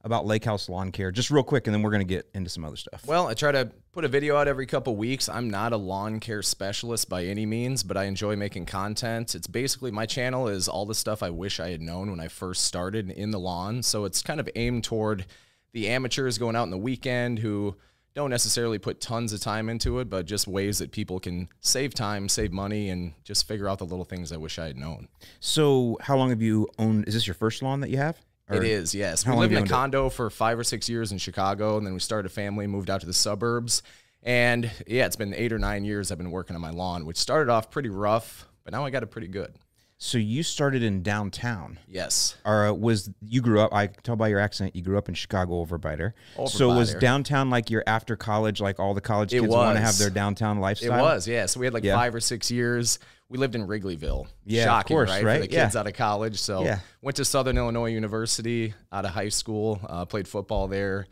about 0.04 0.26
Lake 0.26 0.46
House 0.46 0.70
Lawn 0.70 0.92
Care, 0.92 1.12
just 1.12 1.30
real 1.30 1.44
quick, 1.44 1.68
and 1.68 1.74
then 1.74 1.82
we're 1.82 1.92
going 1.92 2.08
to 2.08 2.14
get 2.14 2.30
into 2.34 2.50
some 2.50 2.64
other 2.64 2.78
stuff. 2.78 3.06
Well, 3.06 3.28
I 3.28 3.34
try 3.34 3.52
to 3.52 3.70
put 3.92 4.06
a 4.06 4.08
video 4.08 4.38
out 4.38 4.48
every 4.48 4.66
couple 4.66 4.96
weeks. 4.96 5.28
I'm 5.28 5.50
not 5.50 5.74
a 5.74 5.78
lawn 5.78 6.20
care 6.20 6.42
specialist 6.42 7.10
by 7.10 7.26
any 7.26 7.46
means, 7.46 7.84
but 7.84 7.98
I 7.98 8.06
enjoy 8.06 8.36
making 8.36 8.68
content. 8.68 9.36
It's 9.36 9.48
basically 9.48 9.92
my 9.92 10.06
channel 10.06 10.48
is 10.48 10.68
all 10.68 10.86
the 10.86 10.96
stuff 10.96 11.22
I 11.22 11.30
wish 11.30 11.60
I 11.60 11.70
had 11.70 11.82
known 11.82 12.10
when 12.10 12.20
I 12.20 12.30
first 12.30 12.64
started 12.64 13.12
in 13.12 13.32
the 13.32 13.40
lawn. 13.40 13.84
So 13.84 14.06
it's 14.06 14.22
kind 14.22 14.40
of 14.40 14.50
aimed 14.56 14.86
toward 14.86 15.26
the 15.74 15.90
amateurs 15.90 16.38
going 16.38 16.56
out 16.56 16.64
in 16.64 16.72
the 16.72 16.78
weekend 16.78 17.40
who 17.40 17.76
don't 18.18 18.30
necessarily 18.32 18.80
put 18.80 19.00
tons 19.00 19.32
of 19.32 19.40
time 19.40 19.70
into 19.70 20.00
it, 20.00 20.10
but 20.10 20.26
just 20.26 20.48
ways 20.48 20.80
that 20.80 20.92
people 20.92 21.20
can 21.20 21.48
save 21.62 21.94
time, 21.94 22.28
save 22.28 22.52
money, 22.52 22.90
and 22.90 23.14
just 23.24 23.48
figure 23.48 23.70
out 23.70 23.78
the 23.78 23.86
little 23.86 24.04
things 24.04 24.32
I 24.34 24.38
wish 24.38 24.58
I 24.60 24.66
had 24.66 24.76
known. 24.76 25.08
So, 25.40 25.98
how 26.02 26.18
long 26.18 26.32
have 26.32 26.42
you 26.42 26.68
owned? 26.80 27.08
Is 27.08 27.14
this 27.14 27.28
your 27.28 27.36
first 27.36 27.62
lawn 27.62 27.80
that 27.82 27.90
you 27.92 27.98
have? 27.98 28.18
Or- 28.50 28.58
It 28.58 28.64
is, 28.64 28.96
yes. 28.96 29.26
We 29.26 29.34
lived 29.34 29.52
in 29.52 29.58
a 29.58 29.62
owned 29.62 29.70
it? 29.70 29.72
condo 29.72 30.10
for 30.10 30.30
five 30.32 30.58
or 30.58 30.64
six 30.64 30.90
years 30.90 31.12
in 31.12 31.20
Chicago, 31.20 31.78
and 31.78 31.86
then 31.86 31.94
we 31.94 32.00
started 32.00 32.26
a 32.26 32.34
family, 32.34 32.66
moved 32.66 32.90
out 32.90 33.02
to 33.02 33.06
the 33.08 33.14
suburbs. 33.14 33.84
And 34.24 34.70
yeah, 34.88 35.06
it's 35.06 35.16
been 35.16 35.34
eight 35.36 35.54
or 35.54 35.60
nine 35.60 35.86
years 35.86 36.12
I've 36.12 36.18
been 36.18 36.32
working 36.32 36.56
on 36.56 36.62
my 36.62 36.72
lawn, 36.72 37.06
which 37.06 37.18
started 37.18 37.52
off 37.52 37.70
pretty 37.70 37.90
rough, 37.90 38.48
but 38.64 38.74
now 38.74 38.84
I 38.84 38.90
got 38.90 39.04
it 39.04 39.08
pretty 39.08 39.28
good. 39.28 39.54
So 40.00 40.20
you 40.20 40.44
started 40.44 40.84
in 40.84 41.02
downtown. 41.02 41.80
Yes. 41.88 42.36
Or 42.46 42.68
uh, 42.68 42.74
was 42.74 43.10
you 43.20 43.42
grew 43.42 43.60
up? 43.62 43.74
I 43.74 43.88
can 43.88 44.04
tell 44.04 44.16
by 44.16 44.28
your 44.28 44.40
accent 44.40 44.76
you 44.76 44.84
grew 44.84 44.96
up 44.98 45.10
in 45.10 45.16
Chicago 45.16 45.60
over 45.60 45.80
by 45.80 45.96
there. 45.96 46.14
Over 46.38 46.50
so 46.50 46.70
by 46.70 46.76
was 46.78 46.92
there. 46.92 47.00
downtown 47.00 47.50
like 47.50 47.72
your 47.72 47.84
after 47.88 48.16
college, 48.16 48.62
like 48.62 48.80
all 48.80 48.94
the 48.94 49.02
college 49.02 49.32
kids 49.32 49.48
want 49.48 49.76
to 49.76 49.82
have 49.82 49.98
their 49.98 50.12
downtown 50.12 50.60
lifestyle. 50.60 51.00
It 51.00 51.02
was, 51.02 51.28
yeah. 51.28 51.48
So 51.48 51.60
we 51.60 51.66
had 51.66 51.74
like 51.74 51.84
Yeah. 51.84 51.96
five 51.96 52.14
or 52.14 52.20
six 52.20 52.52
years. 52.52 53.00
We 53.30 53.40
lived 53.40 53.56
in 53.56 53.66
Wrigleyville. 53.68 54.28
Yeah, 54.46 54.62
of 54.62 54.66
Shocking, 54.68 54.96
course, 54.96 55.10
right? 55.10 55.24
right? 55.24 55.36
For 55.38 55.42
the 55.42 55.48
kids 55.48 55.74
Yeah. 55.74 55.80
out 55.80 55.88
of 55.88 55.94
college. 55.94 56.40
So 56.40 56.64
Yeah. 56.64 56.80
went 57.02 57.18
to 57.18 57.26
Southern 57.26 57.58
Illinois 57.58 57.90
University 57.92 58.76
out 58.92 59.04
of 59.04 59.12
high 59.12 59.30
school, 59.30 59.82
uh, 59.90 60.06
played 60.06 60.28
football 60.28 60.68
there, 60.68 61.08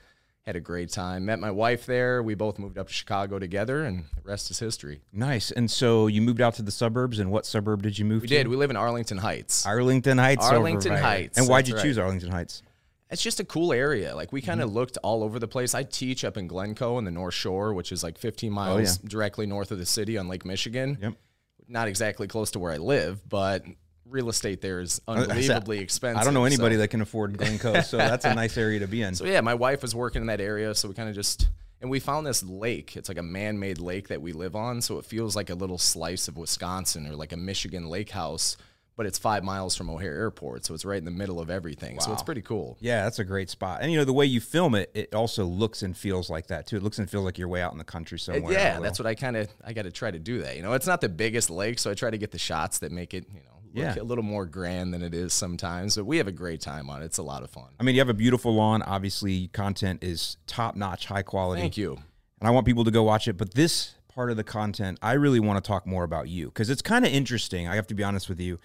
had 0.46 0.56
a 0.56 0.60
great 0.60 0.90
time. 0.90 1.26
Met 1.26 1.40
my 1.40 1.50
wife 1.50 1.86
there. 1.88 2.22
We 2.22 2.36
both 2.36 2.60
moved 2.60 2.78
up 2.78 2.88
to 2.88 2.94
Chicago 2.94 3.40
together, 3.40 3.84
and 3.84 4.04
the 4.16 4.22
rest 4.24 4.52
is 4.52 4.60
history. 4.60 5.02
Nice. 5.12 5.50
And 5.50 5.70
so 5.70 6.06
you 6.06 6.22
moved 6.22 6.40
out 6.40 6.54
to 6.56 6.62
the 6.62 6.72
suburbs. 6.72 7.18
And 7.18 7.32
what 7.32 7.46
suburb 7.48 7.82
did 7.82 7.98
you 7.98 8.06
move 8.06 8.22
We 8.22 8.28
to? 8.28 8.34
We 8.34 8.38
did. 8.38 8.48
We 8.48 8.56
live 8.56 8.70
in 8.70 8.76
Arlington 8.78 9.18
Heights. 9.18 9.66
Arlington 9.66 10.20
Heights. 10.20 10.46
Arlington 10.46 10.96
Heights, 10.96 11.38
And 11.38 11.48
why'd 11.48 11.68
you 11.68 11.76
right. 11.76 11.84
choose 11.84 11.98
Arlington 11.98 12.30
Heights? 12.30 12.62
It's 13.10 13.24
just 13.24 13.40
a 13.40 13.44
cool 13.44 13.74
area. 13.74 14.16
Like 14.16 14.32
we 14.32 14.42
kind 14.42 14.62
of 14.62 14.70
mm-hmm. 14.70 14.78
looked 14.78 14.98
all 15.04 15.24
over 15.24 15.40
the 15.40 15.48
place. 15.48 15.74
I 15.74 15.84
teach 15.84 16.24
up 16.24 16.38
in 16.38 16.48
Glencoe 16.48 16.98
in 16.98 17.06
the 17.06 17.12
North 17.12 17.34
Shore, 17.34 17.74
which 17.74 17.92
is 17.92 18.04
like 18.04 18.18
15 18.18 18.52
miles 18.52 18.98
directly 19.00 19.46
north 19.46 19.72
of 19.72 19.78
the 19.78 19.86
city 19.86 20.18
on 20.18 20.28
Lake 20.28 20.46
Michigan. 20.46 20.98
Oh, 21.02 21.06
Yep. 21.06 21.14
Not 21.68 21.88
exactly 21.88 22.28
close 22.28 22.52
to 22.52 22.60
where 22.60 22.72
I 22.72 22.78
live, 22.78 23.28
but 23.28 23.66
real 24.10 24.30
estate 24.30 24.62
there 24.62 24.80
is 24.80 25.02
unbelievably 25.08 25.80
expensive. 25.80 26.22
I 26.22 26.24
don't 26.24 26.34
know 26.34 26.46
anybody 26.46 26.76
so. 26.76 26.80
that 26.82 26.88
can 26.90 27.02
afford 27.02 27.38
Glencoe, 27.38 27.82
so 27.82 27.98
that's 27.98 28.26
a 28.26 28.34
nice 28.34 28.58
area 28.58 28.80
to 28.80 28.88
be 28.88 29.02
in. 29.02 29.06
So 29.16 29.26
yeah, 29.26 29.42
my 29.42 29.54
wife 29.54 29.82
was 29.82 29.96
working 29.96 30.22
in 30.22 30.28
that 30.28 30.42
area, 30.42 30.76
so 30.76 30.90
we 30.90 30.94
kind 30.94 31.08
of 31.08 31.16
just 31.16 31.48
and 31.82 31.90
we 31.90 32.00
found 32.00 32.26
this 32.26 32.44
lake. 32.44 32.98
It's 32.98 33.08
like 33.08 33.18
a 33.18 33.24
man-made 33.24 33.80
lake 33.80 34.10
that 34.10 34.22
we 34.22 34.34
live 34.34 34.56
on, 34.56 34.82
so 34.82 34.98
it 34.98 35.06
feels 35.06 35.36
like 35.36 35.50
a 35.50 35.56
little 35.56 35.78
slice 35.78 36.28
of 36.28 36.38
Wisconsin 36.38 37.08
or 37.08 37.16
like 37.16 37.32
a 37.32 37.38
Michigan 37.38 37.88
lake 37.88 38.10
house. 38.10 38.58
but 38.98 39.06
it's 39.06 39.18
five 39.18 39.44
miles 39.44 39.76
from 39.76 39.90
O'Hare 39.90 40.16
Airport, 40.16 40.66
so 40.66 40.74
it's 40.74 40.86
right 40.86 40.98
in 40.98 41.06
the 41.06 41.12
middle 41.12 41.40
of 41.40 41.50
everything. 41.50 42.00
So 42.00 42.14
it's 42.14 42.24
pretty 42.24 42.42
cool. 42.42 42.78
Yeah, 42.80 43.04
that's 43.04 43.20
a 43.20 43.26
great 43.26 43.50
spot. 43.50 43.80
And 43.82 43.92
you 43.92 43.98
know, 43.98 44.06
the 44.06 44.14
way 44.14 44.26
you 44.26 44.40
film 44.40 44.74
it, 44.74 44.90
it 44.94 45.14
also 45.14 45.46
looks 45.46 45.84
and 45.84 45.96
feels 45.96 46.30
like 46.30 46.48
that 46.48 46.66
too. 46.66 46.78
It 46.78 46.84
looks 46.84 46.98
and 46.98 47.10
feels 47.10 47.26
like 47.26 47.38
you're 47.38 47.50
way 47.50 47.62
out 47.62 47.72
in 47.74 47.78
the 47.78 47.84
country 47.84 48.16
uh, 48.18 48.20
somewhere. 48.20 48.54
yeah, 48.54 48.80
that's 48.80 49.00
what 49.00 49.06
I 49.06 49.16
kind 49.16 49.38
of 49.38 49.50
I 49.64 49.74
got 49.74 49.84
to 49.84 49.92
try 49.92 50.12
to 50.12 50.20
do 50.20 50.42
that. 50.42 50.56
You 50.56 50.64
know, 50.64 50.74
it's 50.74 50.88
not 50.88 51.02
the 51.02 51.10
biggest 51.10 51.50
lake, 51.50 51.78
so 51.80 51.92
I 51.92 51.94
try 51.94 52.10
to 52.10 52.18
get 52.18 52.32
the 52.32 52.40
shots 52.40 52.80
that 52.80 52.92
make 52.92 53.14
it 53.14 53.26
you 53.34 53.42
know 53.42 53.55
Yeah. 53.80 53.96
a 54.00 54.04
little 54.04 54.24
more 54.24 54.46
grand 54.46 54.94
than 54.94 55.02
it 55.02 55.14
is 55.14 55.34
sometimes. 55.34 55.96
But 55.96 56.06
we 56.06 56.18
have 56.18 56.28
a 56.28 56.32
great 56.32 56.62
time 56.62 56.90
on 56.90 57.02
it. 57.02 57.06
It's 57.06 57.18
a 57.18 57.24
lot 57.24 57.44
of 57.44 57.50
fun. 57.50 57.70
I 57.80 57.84
mean, 57.84 57.96
you 57.96 58.02
have 58.02 58.10
a 58.10 58.14
beautiful 58.14 58.54
lawn. 58.56 58.82
Obviously, 58.82 59.48
content 59.50 60.04
is 60.04 60.38
top 60.48 60.76
notch, 60.76 61.06
high 61.06 61.24
quality. 61.24 61.62
Thank 61.62 61.78
you. 61.78 61.98
and 62.40 62.48
I 62.48 62.52
want 62.52 62.66
people 62.66 62.84
to 62.86 62.92
go 62.92 63.04
watch 63.04 63.28
it. 63.28 63.38
But 63.38 63.54
this 63.54 63.96
part 64.08 64.32
of 64.32 64.38
the 64.38 64.44
content, 64.44 64.98
I 65.02 65.14
really 65.14 65.40
want 65.40 65.64
to 65.64 65.68
talk 65.68 65.86
more 65.86 66.04
about 66.04 66.30
you 66.30 66.46
because 66.48 66.70
it's 66.70 66.82
kind 66.82 67.06
of 67.06 67.12
interesting. 67.12 67.68
I 67.68 67.76
have 67.76 67.88
to 67.88 67.96
be 67.96 68.04
honest 68.04 68.30
with 68.30 68.40
you. 68.40 68.60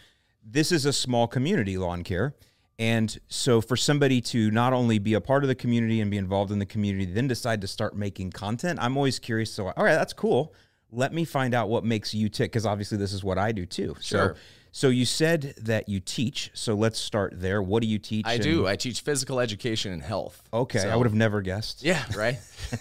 This 0.45 0.73
is 0.73 0.85
a 0.87 0.93
small 0.93 1.27
community, 1.27 1.77
lawn 1.77 2.03
care. 2.05 2.35
And 2.79 3.19
so, 3.29 3.61
for 3.61 3.77
somebody 3.77 4.23
to 4.23 4.51
not 4.51 4.73
only 4.73 4.99
be 4.99 5.13
a 5.13 5.21
part 5.21 5.45
of 5.45 5.49
the 5.49 5.55
community 5.55 6.01
and 6.01 6.11
be 6.11 6.17
involved 6.17 6.51
in 6.51 6.59
the 6.59 6.65
community, 6.65 7.05
then 7.05 7.29
decide 7.29 7.61
to 7.61 7.67
start 7.67 7.95
making 7.95 8.31
content, 8.31 8.79
I'm 8.81 8.97
always 8.97 9.19
curious. 9.19 9.53
So, 9.53 9.67
all 9.69 9.85
right, 9.85 9.97
that's 9.97 10.15
cool. 10.15 10.55
Let 10.91 11.13
me 11.13 11.27
find 11.27 11.53
out 11.53 11.69
what 11.69 11.85
makes 11.85 12.15
you 12.15 12.31
tick 12.31 12.53
because 12.53 12.65
obviously, 12.65 12.97
this 12.97 13.13
is 13.13 13.23
what 13.23 13.37
I 13.37 13.53
do 13.53 13.67
too. 13.67 13.97
Sure. 14.01 14.35
So, 14.35 14.41
so 14.73 14.89
you 14.89 15.05
said 15.05 15.55
that 15.63 15.89
you 15.89 16.01
teach. 16.01 16.51
So 16.55 16.75
let's 16.75 16.99
start 16.99 17.33
there. 17.37 17.63
What 17.63 17.83
do 17.83 17.89
you 17.89 17.99
teach? 17.99 18.27
I 18.27 18.35
and- 18.35 18.43
do. 18.43 18.67
I 18.67 18.77
teach 18.77 19.01
physical 19.01 19.41
education 19.41 19.93
and 19.93 20.03
health. 20.03 20.43
Okay, 20.53 20.89
I 20.89 20.97
would 20.97 21.07
have 21.07 21.15
never 21.15 21.41
guessed. 21.43 21.83
Yeah, 21.83 22.03
right. 22.17 22.39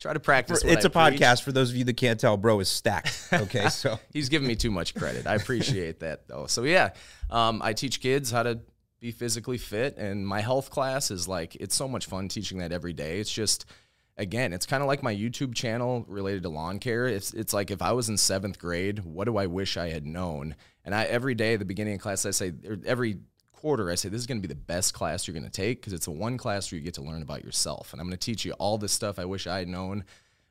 Try 0.00 0.12
to 0.12 0.20
practice. 0.20 0.62
it's 0.64 0.84
I 0.84 0.88
a 0.88 0.90
preach. 1.10 1.20
podcast 1.20 1.42
for 1.42 1.52
those 1.52 1.70
of 1.70 1.76
you 1.76 1.84
that 1.84 1.96
can't 1.96 2.18
tell. 2.20 2.36
Bro 2.36 2.60
is 2.60 2.68
stacked. 2.68 3.28
Okay, 3.32 3.68
so 3.68 3.98
He's 4.12 4.28
giving 4.28 4.48
me 4.48 4.56
too 4.56 4.70
much 4.70 4.94
credit. 4.94 5.26
I 5.26 5.34
appreciate 5.34 6.00
that 6.00 6.28
though. 6.28 6.46
So 6.46 6.64
yeah, 6.64 6.90
um, 7.30 7.60
I 7.62 7.72
teach 7.72 8.00
kids 8.00 8.30
how 8.30 8.42
to 8.42 8.60
be 9.00 9.10
physically 9.10 9.58
fit, 9.58 9.96
and 9.96 10.26
my 10.26 10.40
health 10.40 10.70
class 10.70 11.10
is 11.10 11.26
like 11.28 11.54
it's 11.56 11.74
so 11.74 11.88
much 11.88 12.06
fun 12.06 12.28
teaching 12.28 12.58
that 12.58 12.72
every 12.72 12.92
day. 12.92 13.18
It's 13.20 13.32
just 13.32 13.64
again, 14.16 14.52
it's 14.52 14.66
kind 14.66 14.82
of 14.82 14.86
like 14.86 15.02
my 15.02 15.14
YouTube 15.14 15.54
channel 15.54 16.04
related 16.08 16.42
to 16.44 16.48
lawn 16.48 16.78
care. 16.78 17.06
It's 17.06 17.32
it's 17.32 17.52
like 17.52 17.70
if 17.70 17.82
I 17.82 17.92
was 17.92 18.08
in 18.08 18.16
seventh 18.16 18.58
grade, 18.58 19.00
what 19.04 19.24
do 19.24 19.36
I 19.36 19.46
wish 19.46 19.76
I 19.76 19.88
had 19.90 20.06
known? 20.06 20.54
And 20.84 20.94
I 20.94 21.04
every 21.04 21.34
day 21.34 21.54
at 21.54 21.58
the 21.58 21.64
beginning 21.64 21.94
of 21.94 22.00
class, 22.00 22.26
I 22.26 22.30
say 22.30 22.52
every 22.84 23.18
quarter, 23.52 23.90
I 23.90 23.94
say 23.94 24.08
this 24.10 24.20
is 24.20 24.26
going 24.26 24.42
to 24.42 24.46
be 24.46 24.52
the 24.52 24.60
best 24.60 24.92
class 24.92 25.26
you're 25.26 25.32
going 25.32 25.44
to 25.44 25.50
take 25.50 25.80
because 25.80 25.92
it's 25.94 26.06
a 26.06 26.10
one 26.10 26.36
class 26.36 26.70
where 26.70 26.78
you 26.78 26.84
get 26.84 26.94
to 26.94 27.02
learn 27.02 27.22
about 27.22 27.42
yourself, 27.44 27.92
and 27.92 28.00
I'm 28.00 28.06
going 28.06 28.18
to 28.18 28.24
teach 28.24 28.44
you 28.44 28.52
all 28.52 28.76
this 28.78 28.92
stuff 28.92 29.18
I 29.18 29.24
wish 29.24 29.46
I 29.46 29.58
had 29.58 29.68
known 29.68 30.04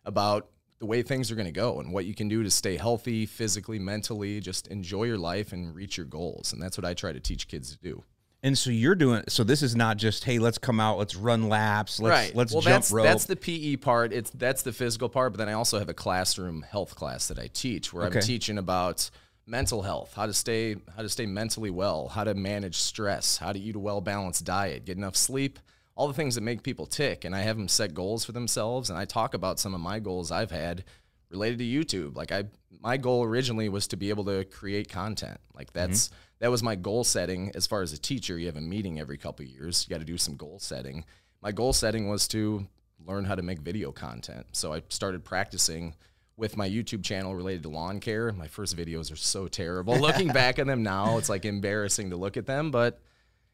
about 0.05 0.49
the 0.79 0.87
way 0.87 1.01
things 1.01 1.31
are 1.31 1.35
going 1.35 1.45
to 1.45 1.51
go 1.51 1.79
and 1.79 1.93
what 1.93 2.05
you 2.05 2.13
can 2.13 2.27
do 2.27 2.43
to 2.43 2.49
stay 2.49 2.75
healthy 2.75 3.25
physically, 3.25 3.79
mentally, 3.79 4.41
just 4.41 4.67
enjoy 4.67 5.03
your 5.03 5.17
life 5.17 5.53
and 5.53 5.73
reach 5.73 5.95
your 5.95 6.05
goals. 6.07 6.51
And 6.51 6.61
that's 6.61 6.77
what 6.77 6.83
I 6.83 6.93
try 6.93 7.13
to 7.13 7.21
teach 7.21 7.47
kids 7.47 7.71
to 7.71 7.77
do. 7.77 8.03
and 8.41 8.57
so 8.57 8.69
you're 8.69 8.95
doing. 8.95 9.23
So 9.29 9.43
this 9.45 9.61
is 9.61 9.75
not 9.75 9.95
just 9.97 10.25
hey, 10.25 10.39
let's 10.39 10.57
come 10.57 10.79
out, 10.81 10.97
let's 10.97 11.15
run 11.15 11.47
laps, 11.47 11.99
let's 12.01 12.11
right. 12.11 12.35
let's 12.35 12.51
well, 12.51 12.61
jump 12.61 12.73
that's 12.73 12.91
rope. 12.91 13.05
that's 13.05 13.25
the 13.25 13.37
PE 13.37 13.77
part. 13.77 14.11
It's 14.11 14.31
that's 14.31 14.63
the 14.63 14.73
physical 14.73 15.07
part, 15.07 15.31
but 15.31 15.37
then 15.37 15.47
I 15.47 15.53
also 15.53 15.79
have 15.79 15.87
a 15.87 15.93
classroom 15.93 16.63
health 16.69 16.95
class 16.95 17.27
that 17.29 17.39
I 17.39 17.47
teach 17.53 17.93
where 17.93 18.05
Okay. 18.07 18.17
I'm 18.17 18.25
teaching 18.25 18.57
about 18.57 19.09
mental 19.45 19.81
health, 19.81 20.13
how 20.15 20.25
to 20.25 20.33
stay 20.33 20.75
how 20.95 21.01
to 21.01 21.09
stay 21.09 21.25
mentally 21.25 21.69
well, 21.69 22.07
how 22.09 22.23
to 22.23 22.33
manage 22.33 22.77
stress, 22.77 23.37
how 23.37 23.51
to 23.51 23.59
eat 23.59 23.75
a 23.75 23.79
well-balanced 23.79 24.45
diet, 24.45 24.85
get 24.85 24.97
enough 24.97 25.15
sleep, 25.15 25.59
all 25.95 26.07
the 26.07 26.13
things 26.13 26.35
that 26.35 26.41
make 26.41 26.63
people 26.63 26.85
tick. 26.85 27.25
And 27.25 27.35
I 27.35 27.41
have 27.41 27.57
them 27.57 27.67
set 27.67 27.93
goals 27.93 28.25
for 28.25 28.31
themselves 28.31 28.89
and 28.89 28.97
I 28.97 29.05
talk 29.05 29.33
about 29.33 29.59
some 29.59 29.73
of 29.73 29.81
my 29.81 29.99
goals 29.99 30.31
I've 30.31 30.51
had 30.51 30.83
related 31.29 31.59
to 31.59 31.65
YouTube. 31.65 32.15
Like 32.15 32.31
I 32.31 32.45
my 32.81 32.97
goal 32.97 33.23
originally 33.23 33.69
was 33.69 33.87
to 33.87 33.97
be 33.97 34.09
able 34.09 34.25
to 34.25 34.45
create 34.45 34.89
content. 34.89 35.39
Like 35.53 35.67
mm-hmm. 35.67 35.91
that's 35.91 36.09
that 36.39 36.51
was 36.51 36.63
my 36.63 36.75
goal 36.75 37.03
setting 37.03 37.51
as 37.55 37.67
far 37.67 37.81
as 37.81 37.93
a 37.93 37.97
teacher. 37.97 38.37
You 38.37 38.47
have 38.47 38.57
a 38.57 38.61
meeting 38.61 38.99
every 38.99 39.17
couple 39.17 39.45
of 39.45 39.51
years. 39.51 39.85
You 39.87 39.93
got 39.93 39.99
to 39.99 40.05
do 40.05 40.17
some 40.17 40.35
goal 40.35 40.59
setting. 40.59 41.05
My 41.41 41.51
goal 41.51 41.73
setting 41.73 42.09
was 42.09 42.27
to 42.29 42.67
learn 43.05 43.25
how 43.25 43.35
to 43.35 43.41
make 43.41 43.59
video 43.59 43.91
content. 43.91 44.45
So 44.51 44.73
I 44.73 44.81
started 44.89 45.23
practicing 45.23 45.95
with 46.35 46.57
my 46.57 46.69
YouTube 46.69 47.03
channel 47.03 47.35
related 47.35 47.63
to 47.63 47.69
lawn 47.69 47.99
care. 47.99 48.31
My 48.31 48.47
first 48.47 48.75
videos 48.75 49.11
are 49.11 49.17
so 49.17 49.47
terrible. 49.47 49.97
Looking 49.97 50.29
back 50.29 50.59
at 50.59 50.67
them 50.67 50.83
now, 50.83 51.17
it's 51.17 51.29
like 51.29 51.45
embarrassing 51.45 52.09
to 52.09 52.15
look 52.15 52.37
at 52.37 52.45
them, 52.45 52.71
but 52.71 52.99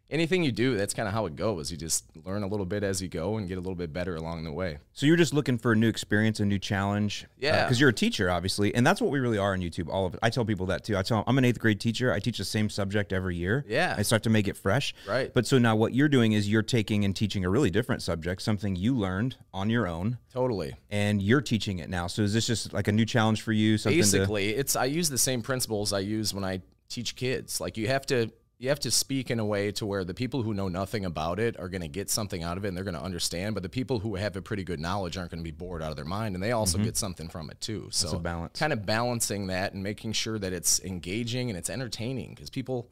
anything 0.10 0.44
you 0.44 0.52
do, 0.52 0.76
that's 0.76 0.94
kind 0.94 1.08
of 1.08 1.14
how 1.14 1.26
it 1.26 1.36
goes. 1.36 1.72
You 1.72 1.78
just 1.78 2.06
learn 2.26 2.44
a 2.44 2.48
little 2.48 2.66
bit 2.66 2.84
as 2.84 3.02
you 3.02 3.08
go 3.08 3.38
and 3.38 3.48
get 3.48 3.58
a 3.58 3.62
little 3.62 3.76
bit 3.76 3.94
better 3.94 4.16
along 4.16 4.44
the 4.44 4.52
way. 4.52 4.78
so 4.94 5.06
you're 5.06 5.16
just 5.16 5.34
looking 5.34 5.58
for 5.58 5.72
a 5.74 5.76
new 5.76 5.88
experience, 5.88 6.40
a 6.40 6.46
new 6.46 6.60
challenge. 6.60 7.26
Uh, 7.26 7.28
yeah. 7.40 7.64
because 7.64 7.80
you're 7.80 7.90
a 7.90 7.94
teacher, 7.94 8.30
obviously, 8.30 8.74
and 8.74 8.86
that's 8.86 9.02
what 9.02 9.12
we 9.12 9.20
really 9.20 9.38
are 9.38 9.54
on 9.54 9.60
YouTube. 9.60 9.90
All 9.90 10.06
of 10.06 10.14
it. 10.16 10.20
I 10.24 10.30
tell 10.30 10.46
people 10.46 10.66
that 10.68 10.84
too. 10.84 10.98
I 10.98 11.02
tell 11.04 11.18
them 11.18 11.24
I'm 11.28 11.38
an 11.38 11.46
eighth 11.46 11.60
grade 11.60 11.80
teacher. 11.80 12.12
I 12.12 12.20
teach 12.20 12.38
the 12.38 12.46
same 12.46 12.70
subject 12.70 13.14
every 13.14 13.36
year. 13.36 13.66
Yeah. 13.68 13.96
I 13.98 14.02
start 14.02 14.24
to 14.24 14.30
make 14.30 14.48
it 14.48 14.58
fresh. 14.58 14.94
Right. 15.08 15.34
But 15.34 15.46
so 15.46 15.58
now 15.58 15.76
what 15.76 15.94
you're 15.94 16.10
doing 16.10 16.34
is 16.34 16.50
you're 16.50 16.64
taking 16.64 17.06
and 17.06 17.16
teaching 17.16 17.46
a 17.46 17.50
really 17.50 17.70
different 17.70 18.02
subject, 18.02 18.42
something 18.42 18.76
you 18.76 18.96
learned 18.96 19.38
on 19.54 19.70
your 19.70 19.88
own. 19.88 20.18
Totally. 20.34 20.76
and 20.92 21.22
you're 21.22 21.42
teaching 21.42 21.80
it 21.80 21.90
now. 21.90 22.08
So 22.08 22.22
is 22.22 22.34
this 22.34 22.46
just 22.46 22.72
like 22.72 22.88
a 22.88 22.92
new 22.92 23.06
challenge 23.06 23.42
for 23.42 23.52
you? 23.52 23.78
Something 23.78 24.00
to, 24.00 24.04
basically 24.04 24.50
it's 24.50 24.76
i 24.76 24.86
use 24.86 25.10
the 25.10 25.18
same 25.18 25.42
principles 25.42 25.92
i 25.92 26.00
use 26.00 26.34
when 26.34 26.44
i 26.44 26.62
teach 26.88 27.16
kids 27.16 27.60
like 27.60 27.78
you 27.78 27.88
have 27.88 28.06
to 28.06 28.32
you 28.62 28.68
have 28.70 28.80
to 28.82 28.92
speak 28.92 29.32
in 29.32 29.40
a 29.40 29.46
way 29.46 29.72
to 29.72 29.86
where 29.86 30.04
the 30.04 30.14
people 30.14 30.44
who 30.44 30.54
know 30.54 30.68
nothing 30.68 31.06
about 31.06 31.40
it 31.40 31.58
are 31.58 31.70
going 31.70 31.82
to 31.82 31.88
get 31.88 32.10
something 32.10 32.44
out 32.44 32.58
of 32.58 32.66
it 32.66 32.68
and 32.68 32.76
they're 32.78 32.84
going 32.84 32.94
to 32.96 33.02
understand 33.02 33.54
but 33.56 33.64
the 33.64 33.70
people 33.70 34.00
who 34.00 34.16
have 34.16 34.36
a 34.36 34.42
pretty 34.42 34.64
good 34.66 34.80
knowledge 34.80 35.18
aren't 35.18 35.32
going 35.32 35.40
to 35.40 35.44
be 35.44 35.50
bored 35.52 35.82
out 35.82 35.90
of 35.90 35.96
their 35.96 36.06
mind 36.06 36.36
and 36.36 36.44
they 36.44 36.52
also 36.52 36.78
get 36.78 36.98
something 36.98 37.30
from 37.30 37.50
it 37.50 37.60
too 37.62 37.88
so 37.92 38.20
balance. 38.20 38.60
kind 38.60 38.74
of 38.74 38.86
balancing 38.86 39.48
that 39.48 39.74
and 39.74 39.82
making 39.82 40.12
sure 40.12 40.38
that 40.38 40.52
it's 40.54 40.80
engaging 40.82 41.50
and 41.50 41.58
it's 41.58 41.70
entertaining 41.70 42.34
because 42.36 42.50
people 42.50 42.92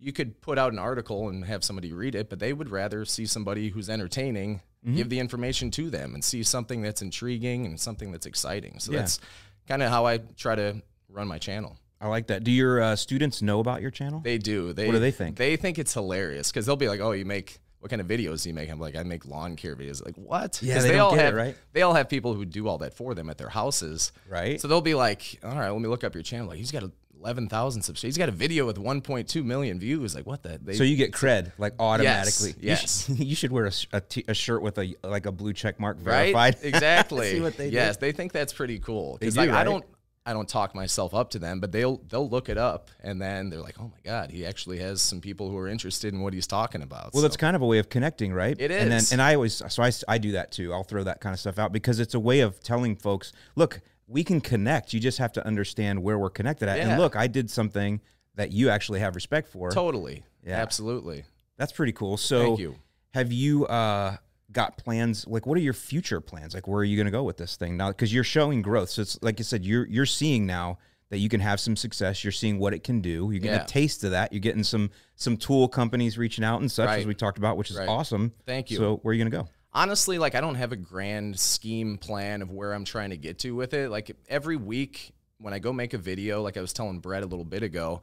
you 0.00 0.12
could 0.12 0.40
put 0.42 0.58
out 0.58 0.72
an 0.72 0.78
article 0.78 1.28
and 1.28 1.44
have 1.44 1.62
somebody 1.62 1.92
read 1.92 2.14
it 2.16 2.28
but 2.28 2.40
they 2.40 2.52
would 2.52 2.68
rather 2.68 3.04
see 3.04 3.24
somebody 3.24 3.68
who's 3.70 3.88
entertaining 3.88 4.60
Mm-hmm. 4.84 4.96
give 4.96 5.08
the 5.08 5.18
information 5.18 5.70
to 5.70 5.88
them 5.88 6.12
and 6.12 6.22
see 6.22 6.42
something 6.42 6.82
that's 6.82 7.00
intriguing 7.00 7.64
and 7.64 7.80
something 7.80 8.12
that's 8.12 8.26
exciting 8.26 8.78
so 8.80 8.92
Yeah. 8.92 8.98
that's 8.98 9.18
kind 9.66 9.82
of 9.82 9.88
how 9.88 10.04
I 10.04 10.18
try 10.18 10.56
to 10.56 10.82
run 11.08 11.26
my 11.26 11.38
channel. 11.38 11.78
I 12.04 12.08
like 12.08 12.26
that. 12.26 12.44
Do 12.44 12.50
your 12.50 12.82
uh, 12.82 12.96
students 12.96 13.40
know 13.40 13.60
about 13.60 13.80
your 13.80 13.90
channel? 13.90 14.20
They 14.20 14.36
do. 14.36 14.74
They, 14.74 14.86
What 14.86 14.92
do 14.92 14.98
they 14.98 15.10
think? 15.10 15.36
They 15.38 15.56
think 15.56 15.78
it's 15.78 15.94
hilarious 15.94 16.50
because 16.50 16.66
they'll 16.66 16.76
be 16.76 16.88
like, 16.88 17.00
"Oh, 17.00 17.12
you 17.12 17.24
make 17.24 17.58
what 17.80 17.88
kind 17.90 18.00
of 18.02 18.06
videos 18.06 18.42
do 18.42 18.50
you 18.50 18.54
make?" 18.54 18.68
I'm 18.70 18.78
like, 18.78 18.94
"I 18.94 19.02
make 19.04 19.24
lawn 19.26 19.56
care 19.56 19.74
videos." 19.74 20.04
Like 20.04 20.16
what? 20.16 20.60
Yeah, 20.62 20.80
they 20.80 20.92
don't 20.92 21.00
all 21.00 21.10
get 21.14 21.20
it, 21.20 21.24
have 21.24 21.34
right? 21.34 21.56
they 21.72 21.80
all 21.80 21.94
have 21.94 22.10
people 22.10 22.34
who 22.34 22.44
do 22.44 22.68
all 22.68 22.76
that 22.78 22.92
for 22.94 23.14
them 23.14 23.30
at 23.30 23.38
their 23.38 23.48
houses, 23.48 24.12
Right. 24.28 24.60
So 24.60 24.68
they'll 24.68 24.82
be 24.82 24.94
like, 24.94 25.40
"All 25.42 25.56
right, 25.58 25.70
let 25.70 25.80
me 25.80 25.88
look 25.88 26.04
up 26.04 26.12
your 26.14 26.22
channel." 26.22 26.48
Like 26.48 26.58
he's 26.58 26.70
got 26.70 26.84
eleven 27.18 27.48
thousand 27.48 27.80
subscribers. 27.80 28.16
He's 28.16 28.18
got 28.18 28.28
a 28.28 28.32
video 28.32 28.66
with 28.66 28.76
1.2 28.76 29.42
million 29.42 29.80
views. 29.80 30.14
Like 30.14 30.26
what 30.26 30.42
the? 30.42 30.60
They, 30.62 30.74
so 30.74 30.84
you 30.84 30.96
get 30.96 31.12
cred 31.12 31.52
like 31.56 31.72
automatically. 31.78 32.50
You 32.60 32.68
yes. 32.68 33.06
should- 33.06 33.18
You 33.24 33.34
should, 33.34 33.50
wear 33.50 33.64
a, 33.64 33.72
a, 33.94 34.00
t- 34.02 34.24
a 34.28 34.34
shirt 34.34 34.60
with 34.60 34.76
a 34.78 34.94
like 35.02 35.24
a 35.24 35.32
blue 35.32 35.54
check 35.54 35.80
mark 35.80 35.96
verified. 35.96 36.34
right? 36.34 36.56
Exactly. 36.62 37.30
See 37.30 37.40
what 37.40 37.56
they 37.56 37.70
do? 37.70 37.76
yes, 37.76 37.96
they 37.96 38.12
think 38.12 38.32
that's 38.32 38.52
pretty 38.52 38.78
cool. 38.78 39.16
Because 39.18 39.34
do, 39.34 39.40
like, 39.40 39.50
right? 39.50 39.60
I 39.60 39.64
don't 39.64 39.84
I 40.26 40.32
don't 40.32 40.48
talk 40.48 40.74
myself 40.74 41.12
up 41.12 41.30
to 41.30 41.38
them, 41.38 41.60
but 41.60 41.70
they'll 41.70 41.98
they'll 42.08 42.28
look 42.28 42.48
it 42.48 42.56
up 42.56 42.90
and 43.02 43.20
then 43.20 43.50
they're 43.50 43.60
like, 43.60 43.76
oh 43.78 43.84
my 43.92 43.98
god, 44.02 44.30
he 44.30 44.46
actually 44.46 44.78
has 44.78 45.02
some 45.02 45.20
people 45.20 45.50
who 45.50 45.58
are 45.58 45.68
interested 45.68 46.14
in 46.14 46.20
what 46.20 46.32
he's 46.32 46.46
talking 46.46 46.80
about. 46.80 47.12
Well, 47.12 47.20
So, 47.20 47.22
that's 47.22 47.36
kind 47.36 47.54
of 47.54 47.60
a 47.60 47.66
way 47.66 47.78
of 47.78 47.90
connecting, 47.90 48.32
right? 48.32 48.56
It 48.58 48.70
is. 48.70 48.82
And 48.82 48.90
then, 48.90 49.02
and 49.12 49.20
I 49.20 49.34
always, 49.34 49.62
so 49.68 49.82
I, 49.82 49.90
I 50.08 50.16
do 50.18 50.32
that 50.32 50.50
too. 50.50 50.72
I'll 50.72 50.82
throw 50.84 51.04
that 51.04 51.20
kind 51.20 51.34
of 51.34 51.40
stuff 51.40 51.58
out 51.58 51.72
because 51.72 52.00
it's 52.00 52.14
a 52.14 52.20
way 52.20 52.40
of 52.40 52.58
telling 52.62 52.96
folks, 52.96 53.32
look, 53.54 53.80
we 54.06 54.24
can 54.24 54.40
connect. 54.40 54.94
You 54.94 55.00
just 55.00 55.18
have 55.18 55.32
to 55.34 55.46
understand 55.46 56.02
where 56.02 56.18
we're 56.18 56.30
connected 56.30 56.68
at. 56.70 56.78
And 56.78 56.98
look, 56.98 57.16
I 57.16 57.26
did 57.26 57.50
something 57.50 58.00
that 58.36 58.50
you 58.50 58.70
actually 58.70 59.00
have 59.00 59.14
respect 59.14 59.48
for. 59.48 59.70
totally, 59.70 60.24
Yeah. 60.44 60.60
absolutely. 60.60 61.24
That's 61.58 61.72
pretty 61.72 61.92
cool. 61.92 62.16
So, 62.16 62.42
Thank 62.42 62.60
you. 62.60 62.76
have 63.12 63.30
you 63.30 63.66
uh, 63.66 64.16
got 64.52 64.76
plans? 64.78 65.26
Like, 65.26 65.46
what 65.46 65.56
are 65.58 65.60
your 65.62 65.72
future 65.72 66.20
plans? 66.20 66.54
Like, 66.54 66.68
where 66.68 66.80
are 66.80 66.84
you 66.84 66.96
going 66.96 67.06
to 67.06 67.10
go 67.12 67.22
with 67.22 67.36
this 67.36 67.56
thing 67.56 67.76
now? 67.76 67.88
Because 67.88 68.12
you're 68.12 68.24
showing 68.24 68.62
growth. 68.62 68.90
So 68.90 69.02
it's 69.02 69.18
like 69.22 69.40
i 69.40 69.42
said, 69.42 69.64
you're 69.64 69.86
you're 69.86 70.06
seeing 70.06 70.46
now 70.46 70.78
that 71.10 71.18
you 71.18 71.28
can 71.28 71.40
have 71.40 71.60
some 71.60 71.76
success. 71.76 72.24
You're 72.24 72.32
seeing 72.32 72.58
what 72.58 72.72
it 72.74 72.82
can 72.82 73.00
do. 73.00 73.30
You're 73.30 73.40
getting 73.40 73.58
Yeah. 73.58 73.64
a 73.64 73.66
taste 73.68 74.04
of 74.04 74.12
that. 74.12 74.32
You're 74.32 74.40
getting 74.40 74.64
some 74.64 74.90
some 75.16 75.36
tool 75.36 75.68
companies 75.68 76.18
reaching 76.18 76.44
out 76.44 76.60
and 76.60 76.70
such 76.70 76.88
as 76.90 77.06
we 77.06 77.14
talked 77.14 77.38
about, 77.38 77.56
which 77.56 77.70
is 77.70 77.76
Right. 77.76 77.88
awesome. 77.88 78.32
Thank 78.46 78.70
you. 78.70 78.78
So, 78.78 78.96
where 79.02 79.10
are 79.10 79.14
you 79.14 79.22
going 79.24 79.32
to 79.32 79.38
go? 79.44 79.48
honestly, 79.76 80.18
like 80.18 80.36
I 80.36 80.40
don't 80.40 80.54
have 80.54 80.70
a 80.70 80.76
grand 80.76 81.36
scheme 81.38 81.98
plan 81.98 82.42
of 82.42 82.50
where 82.52 82.72
I'm 82.72 82.84
trying 82.84 83.10
to 83.10 83.16
get 83.16 83.40
to 83.40 83.50
with 83.56 83.74
it. 83.74 83.90
Like 83.90 84.16
every 84.28 84.54
week 84.56 85.12
when 85.38 85.52
I 85.52 85.58
go 85.58 85.72
make 85.72 85.94
a 85.94 85.98
video, 85.98 86.42
like 86.42 86.56
I 86.56 86.60
was 86.60 86.72
telling 86.72 87.00
Brett 87.00 87.24
a 87.24 87.26
little 87.26 87.44
bit 87.44 87.64
ago, 87.64 88.00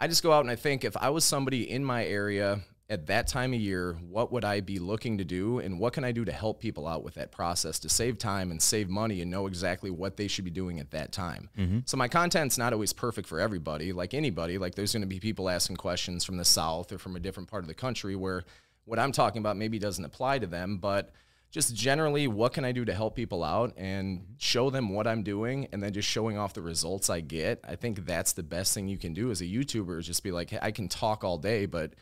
I 0.00 0.06
just 0.06 0.22
go 0.22 0.30
out 0.32 0.42
and 0.42 0.50
I 0.50 0.54
think 0.54 0.84
if 0.84 0.96
I 0.96 1.10
was 1.10 1.24
somebody 1.24 1.68
in 1.68 1.84
my 1.84 2.06
area 2.06 2.60
at 2.90 3.06
that 3.06 3.26
time 3.26 3.52
of 3.52 3.60
year, 3.60 3.98
what 4.08 4.32
would 4.32 4.46
I 4.46 4.60
be 4.60 4.78
looking 4.78 5.18
to 5.18 5.24
do 5.24 5.58
and 5.58 5.78
what 5.78 5.92
can 5.92 6.04
I 6.04 6.12
do 6.12 6.24
to 6.24 6.32
help 6.32 6.58
people 6.58 6.86
out 6.86 7.04
with 7.04 7.14
that 7.14 7.30
process 7.30 7.78
to 7.80 7.88
save 7.88 8.16
time 8.16 8.50
and 8.50 8.62
save 8.62 8.88
money 8.88 9.20
and 9.20 9.30
know 9.30 9.46
exactly 9.46 9.90
what 9.90 10.16
they 10.16 10.26
should 10.26 10.46
be 10.46 10.50
doing 10.50 10.80
at 10.80 10.90
that 10.92 11.12
time. 11.12 11.50
Mm-hmm. 11.58 11.80
So 11.84 11.98
my 11.98 12.08
content's 12.08 12.56
not 12.56 12.72
always 12.72 12.94
perfect 12.94 13.28
for 13.28 13.40
everybody, 13.40 13.92
like 13.92 14.14
anybody. 14.14 14.56
Like 14.56 14.74
there's 14.74 14.92
going 14.92 15.02
to 15.02 15.06
be 15.06 15.20
people 15.20 15.50
asking 15.50 15.76
questions 15.76 16.24
from 16.24 16.38
the 16.38 16.46
south 16.46 16.90
or 16.90 16.96
from 16.96 17.14
a 17.14 17.20
different 17.20 17.50
part 17.50 17.62
of 17.62 17.68
the 17.68 17.74
country 17.74 18.16
where 18.16 18.44
what 18.86 18.98
I'm 18.98 19.12
talking 19.12 19.40
about 19.40 19.58
maybe 19.58 19.78
doesn't 19.78 20.04
apply 20.04 20.38
to 20.38 20.46
them, 20.46 20.78
but 20.78 21.10
just 21.50 21.74
generally 21.74 22.26
what 22.26 22.54
can 22.54 22.64
I 22.64 22.72
do 22.72 22.86
to 22.86 22.94
help 22.94 23.14
people 23.14 23.44
out 23.44 23.74
and 23.76 24.20
mm-hmm. 24.20 24.32
show 24.38 24.70
them 24.70 24.88
what 24.88 25.06
I'm 25.06 25.22
doing 25.22 25.68
and 25.72 25.82
then 25.82 25.92
just 25.92 26.08
showing 26.08 26.38
off 26.38 26.54
the 26.54 26.62
results 26.62 27.10
I 27.10 27.20
get. 27.20 27.62
I 27.68 27.76
think 27.76 28.06
that's 28.06 28.32
the 28.32 28.42
best 28.42 28.72
thing 28.72 28.88
you 28.88 28.96
can 28.96 29.12
do 29.12 29.30
as 29.30 29.42
a 29.42 29.44
YouTuber 29.44 29.98
is 29.98 30.06
just 30.06 30.22
be 30.22 30.32
like, 30.32 30.48
hey, 30.48 30.58
I 30.62 30.70
can 30.70 30.88
talk 30.88 31.22
all 31.22 31.36
day, 31.36 31.66
but 31.66 31.92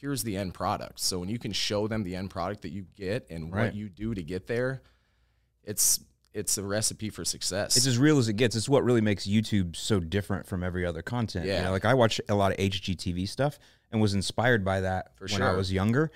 here's 0.00 0.22
the 0.22 0.36
end 0.36 0.54
product. 0.54 1.00
So 1.00 1.18
when 1.18 1.28
you 1.28 1.38
can 1.38 1.52
show 1.52 1.88
them 1.88 2.02
the 2.04 2.14
end 2.16 2.30
product 2.30 2.62
that 2.62 2.70
you 2.70 2.86
get 2.96 3.26
and 3.30 3.52
Right. 3.52 3.64
what 3.66 3.74
you 3.74 3.88
do 3.88 4.14
to 4.14 4.22
get 4.22 4.46
there, 4.46 4.82
it's 5.64 6.00
it's 6.34 6.58
a 6.58 6.62
recipe 6.62 7.08
for 7.08 7.24
success. 7.24 7.78
It's 7.78 7.86
as 7.86 7.96
real 7.96 8.18
as 8.18 8.28
it 8.28 8.34
gets. 8.34 8.54
It's 8.56 8.68
what 8.68 8.84
really 8.84 9.00
makes 9.00 9.26
YouTube 9.26 9.74
so 9.74 9.98
different 10.00 10.46
from 10.46 10.62
every 10.62 10.84
other 10.84 11.00
content. 11.00 11.46
You 11.46 11.52
Yeah. 11.52 11.64
know, 11.64 11.70
like 11.70 11.86
I 11.86 11.94
watch 11.94 12.20
a 12.28 12.34
lot 12.34 12.52
of 12.52 12.58
HGTV 12.58 13.26
stuff 13.26 13.58
and 13.90 14.02
was 14.02 14.12
inspired 14.12 14.62
by 14.62 14.82
that 14.82 15.16
For 15.16 15.26
when 15.28 15.40
I 15.40 15.52
was 15.52 15.72
younger. 15.72 16.10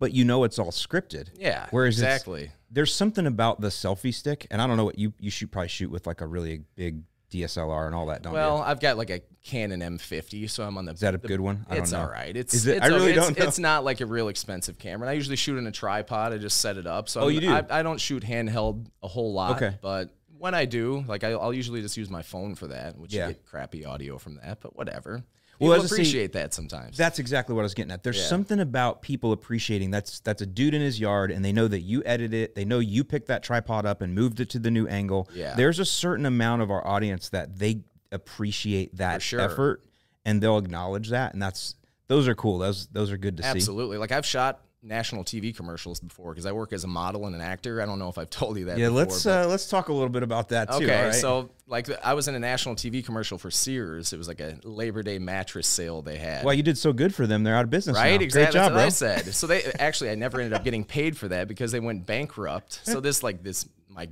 But 0.00 0.12
you 0.12 0.24
know 0.24 0.42
it's 0.42 0.58
all 0.58 0.72
scripted. 0.72 1.28
yeah, 1.38 1.68
Whereas 1.70 1.94
exactly. 1.94 2.50
There's 2.72 2.92
something 2.92 3.24
about 3.24 3.60
the 3.60 3.68
selfie 3.68 4.12
stick, 4.12 4.48
and 4.50 4.60
I 4.60 4.66
don't 4.66 4.76
know 4.76 4.84
what 4.84 4.98
you 4.98 5.12
you 5.20 5.30
shoot 5.30 5.52
probably 5.52 5.68
shoot 5.68 5.92
with 5.92 6.08
like 6.08 6.20
a 6.22 6.26
really 6.26 6.64
big 6.74 7.04
DSLR 7.32 7.86
and 7.86 7.94
all 7.94 8.06
that, 8.06 8.22
don't 8.22 8.32
Well, 8.32 8.58
you? 8.58 8.62
I've 8.62 8.78
got 8.80 8.96
like 8.98 9.10
a 9.10 9.20
Canon 9.44 9.80
M50, 9.80 10.48
so 10.50 10.62
I'm 10.64 10.76
on 10.78 10.84
the. 10.84 10.92
Is 10.92 11.00
that 11.00 11.14
a 11.14 11.18
good 11.18 11.40
one? 11.40 11.66
I 11.68 11.74
don't 11.74 11.82
It's 11.84 11.92
all 11.92 12.08
right. 12.08 12.36
It's 12.36 12.54
Is 12.54 12.66
it? 12.66 12.76
It's 12.76 12.84
I 12.84 12.88
really 12.88 13.12
it's, 13.12 13.26
don't 13.26 13.38
know. 13.38 13.44
It's 13.46 13.58
not 13.58 13.84
like 13.84 14.00
a 14.00 14.06
real 14.06 14.28
expensive 14.28 14.78
camera. 14.78 15.06
And 15.08 15.10
I 15.10 15.14
usually 15.14 15.36
shoot 15.36 15.58
in 15.58 15.66
a 15.66 15.72
tripod. 15.72 16.32
I 16.32 16.38
just 16.38 16.60
set 16.60 16.76
it 16.76 16.86
up. 16.86 17.08
So 17.08 17.22
Oh, 17.22 17.24
I'm- 17.24 17.32
you 17.34 17.40
do? 17.40 17.50
I, 17.52 17.64
I 17.70 17.82
don't 17.82 18.00
shoot 18.00 18.22
handheld 18.22 18.86
a 19.02 19.08
whole 19.08 19.32
lot. 19.32 19.56
Okay. 19.62 19.76
But 19.80 20.10
when 20.38 20.54
I 20.54 20.64
do, 20.64 21.04
like 21.08 21.24
I, 21.24 21.30
I'll 21.32 21.54
usually 21.54 21.82
just 21.82 21.96
use 21.96 22.10
my 22.10 22.22
phone 22.22 22.54
for 22.54 22.68
that, 22.68 22.98
which 22.98 23.12
Yeah. 23.14 23.28
you 23.28 23.34
get 23.34 23.44
crappy 23.46 23.84
audio 23.84 24.18
from 24.18 24.36
that. 24.42 24.60
But 24.60 24.76
whatever. 24.76 25.22
Well, 25.62 25.72
People 25.74 25.84
as 25.84 25.92
I 25.92 25.94
appreciate 25.96 26.32
that 26.32 26.52
sometimes. 26.52 26.96
That's 26.96 27.18
exactly 27.18 27.54
what 27.54 27.62
I 27.62 27.64
was 27.64 27.74
getting 27.74 27.92
at. 27.92 28.02
There's 28.02 28.18
Yeah. 28.18 28.26
something 28.26 28.58
about 28.60 29.00
people 29.00 29.32
appreciating 29.32 29.90
that's 29.90 30.20
that's 30.20 30.42
a 30.42 30.46
dude 30.46 30.74
in 30.74 30.80
his 30.82 30.98
yard 30.98 31.30
and 31.30 31.44
they 31.44 31.52
know 31.52 31.68
that 31.68 31.80
you 31.80 32.02
edit 32.04 32.34
it. 32.34 32.54
They 32.54 32.64
know 32.64 32.78
you 32.80 33.04
picked 33.04 33.28
that 33.28 33.42
tripod 33.42 33.86
up 33.86 34.02
and 34.02 34.14
moved 34.14 34.40
it 34.40 34.50
to 34.50 34.58
the 34.58 34.70
new 34.70 34.86
angle. 34.88 35.28
Yeah. 35.34 35.54
There's 35.54 35.78
a 35.78 35.84
certain 35.84 36.26
amount 36.26 36.62
of 36.62 36.70
our 36.70 36.86
audience 36.86 37.28
that 37.30 37.58
they 37.58 37.82
appreciate 38.10 38.96
that 38.96 39.22
sure. 39.22 39.40
effort 39.40 39.84
and 40.24 40.42
they'll 40.42 40.58
acknowledge 40.58 41.08
that 41.10 41.32
and 41.32 41.40
that's 41.42 41.76
those 42.08 42.28
are 42.28 42.34
cool. 42.34 42.58
Those 42.58 42.86
those 42.88 43.10
are 43.10 43.16
good 43.16 43.36
to 43.38 43.42
see. 43.42 43.48
Absolutely. 43.48 43.96
Like 43.98 44.12
I've 44.12 44.26
shot 44.26 44.60
national 44.82 45.22
TV 45.22 45.54
commercials 45.54 46.00
before 46.00 46.32
because 46.32 46.44
I 46.44 46.52
work 46.52 46.72
as 46.72 46.82
a 46.84 46.88
model 46.88 47.26
and 47.26 47.34
an 47.34 47.40
actor. 47.40 47.80
I 47.80 47.86
don't 47.86 47.98
know 47.98 48.08
if 48.08 48.18
I've 48.18 48.30
told 48.40 48.58
you 48.58 48.64
that. 48.66 48.78
Yeah, 48.78 48.86
before, 48.88 48.98
let's 49.02 49.26
uh, 49.26 49.46
let's 49.48 49.68
talk 49.68 49.88
a 49.88 49.92
little 49.92 50.08
bit 50.08 50.22
about 50.22 50.48
that 50.50 50.70
too. 50.70 50.84
Okay, 50.84 51.04
right? 51.04 51.14
so 51.14 51.50
like 51.66 51.88
I 52.04 52.14
was 52.14 52.28
in 52.28 52.34
a 52.34 52.38
national 52.38 52.74
TV 52.74 53.04
commercial 53.04 53.38
for 53.38 53.50
Sears. 53.50 54.12
It 54.12 54.16
was 54.18 54.28
like 54.28 54.40
a 54.40 54.58
Labor 54.64 55.02
Day 55.02 55.18
mattress 55.18 55.66
sale 55.68 56.02
they 56.02 56.18
had. 56.18 56.44
well, 56.44 56.54
you 56.54 56.62
did 56.62 56.76
so 56.78 56.92
good 56.92 57.14
for 57.14 57.26
them. 57.26 57.44
They're 57.44 57.56
out 57.56 57.64
of 57.64 57.70
business 57.70 57.96
Right, 57.96 58.18
now. 58.18 58.24
exactly. 58.24 58.58
Great 58.60 58.68
job. 58.68 58.76
I 58.76 58.88
said. 58.88 59.34
So 59.34 59.46
they 59.46 59.62
actually, 59.78 60.10
I 60.10 60.14
never 60.16 60.40
ended 60.40 60.52
up 60.52 60.64
getting 60.64 60.84
paid 60.84 61.16
for 61.16 61.28
that 61.28 61.48
because 61.48 61.72
they 61.72 61.80
went 61.80 62.06
bankrupt. 62.06 62.80
So 62.84 63.00
this, 63.00 63.22
like, 63.22 63.42
this 63.42 63.68
my 63.88 64.08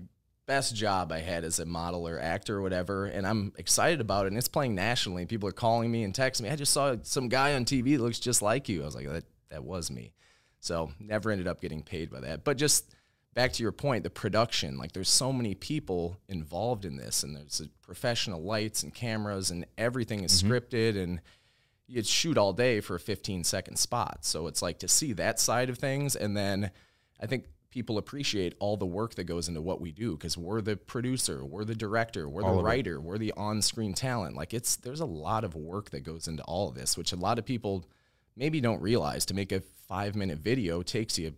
best 0.46 0.74
job 0.74 1.12
I 1.12 1.20
had 1.20 1.44
as 1.44 1.58
a 1.60 1.64
model 1.64 2.08
or 2.08 2.18
actor 2.18 2.58
or 2.58 2.62
whatever, 2.62 3.06
and 3.06 3.26
I'm 3.26 3.52
excited 3.56 4.00
about 4.00 4.26
it. 4.26 4.28
And 4.28 4.38
it's 4.38 4.48
playing 4.48 4.74
nationally. 4.74 5.26
People 5.26 5.48
are 5.48 5.52
calling 5.52 5.90
me 5.90 6.02
and 6.04 6.12
texting 6.14 6.42
me. 6.42 6.50
I 6.50 6.56
just 6.56 6.72
saw 6.72 6.96
some 7.02 7.28
guy 7.28 7.54
on 7.54 7.64
TV 7.64 7.96
that 7.96 8.02
looks 8.02 8.20
just 8.20 8.40
like 8.42 8.68
you. 8.68 8.82
I 8.82 8.84
was 8.84 8.94
like, 8.94 9.08
that 9.08 9.24
that 9.50 9.64
was 9.64 9.90
me. 9.90 10.12
So 10.60 10.92
never 11.00 11.30
ended 11.30 11.48
up 11.48 11.60
getting 11.60 11.82
paid 11.82 12.10
by 12.10 12.20
that. 12.20 12.44
But 12.44 12.56
just 12.56 12.94
back 13.34 13.52
to 13.54 13.62
your 13.62 13.72
point, 13.72 14.04
the 14.04 14.10
production. 14.10 14.76
Like, 14.78 14.92
there's 14.92 15.08
so 15.08 15.32
many 15.32 15.54
people 15.54 16.18
involved 16.28 16.84
in 16.84 16.96
this, 16.96 17.22
and 17.22 17.34
there's 17.34 17.62
professional 17.82 18.42
lights 18.42 18.82
and 18.82 18.94
cameras, 18.94 19.50
and 19.50 19.66
everything 19.78 20.22
is 20.22 20.42
mm-hmm. 20.42 20.52
scripted 20.52 21.02
and 21.02 21.20
you'd 21.90 22.06
shoot 22.06 22.38
all 22.38 22.52
day 22.52 22.80
for 22.80 22.94
a 22.94 23.00
15 23.00 23.44
second 23.44 23.76
spot. 23.76 24.18
So 24.22 24.46
it's 24.46 24.62
like 24.62 24.78
to 24.78 24.88
see 24.88 25.12
that 25.14 25.40
side 25.40 25.68
of 25.68 25.78
things. 25.78 26.14
And 26.14 26.36
then 26.36 26.70
I 27.20 27.26
think 27.26 27.46
people 27.70 27.98
appreciate 27.98 28.54
all 28.60 28.76
the 28.76 28.86
work 28.86 29.16
that 29.16 29.24
goes 29.24 29.48
into 29.48 29.60
what 29.60 29.80
we 29.80 29.90
do 29.90 30.12
because 30.12 30.38
we're 30.38 30.60
the 30.60 30.76
producer, 30.76 31.44
we're 31.44 31.64
the 31.64 31.74
director, 31.74 32.28
we're 32.28 32.42
All 32.42 32.54
the 32.54 32.60
of 32.60 32.64
it. 32.64 32.68
writer, 32.68 33.00
we're 33.00 33.18
the 33.18 33.32
on 33.36 33.60
screen 33.60 33.92
talent. 33.92 34.36
Like 34.36 34.54
it's, 34.54 34.76
there's 34.76 35.00
a 35.00 35.06
lot 35.06 35.42
of 35.42 35.56
work 35.56 35.90
that 35.90 36.00
goes 36.00 36.28
into 36.28 36.44
all 36.44 36.68
of 36.68 36.76
this, 36.76 36.96
which 36.96 37.12
a 37.12 37.16
lot 37.16 37.38
of 37.38 37.44
people 37.44 37.84
maybe 38.40 38.60
don't 38.60 38.80
realize 38.80 39.26
to 39.26 39.34
make 39.34 39.52
a 39.52 39.60
five 39.86 40.16
minute 40.16 40.38
video 40.38 40.82
takes 40.82 41.18
you 41.18 41.34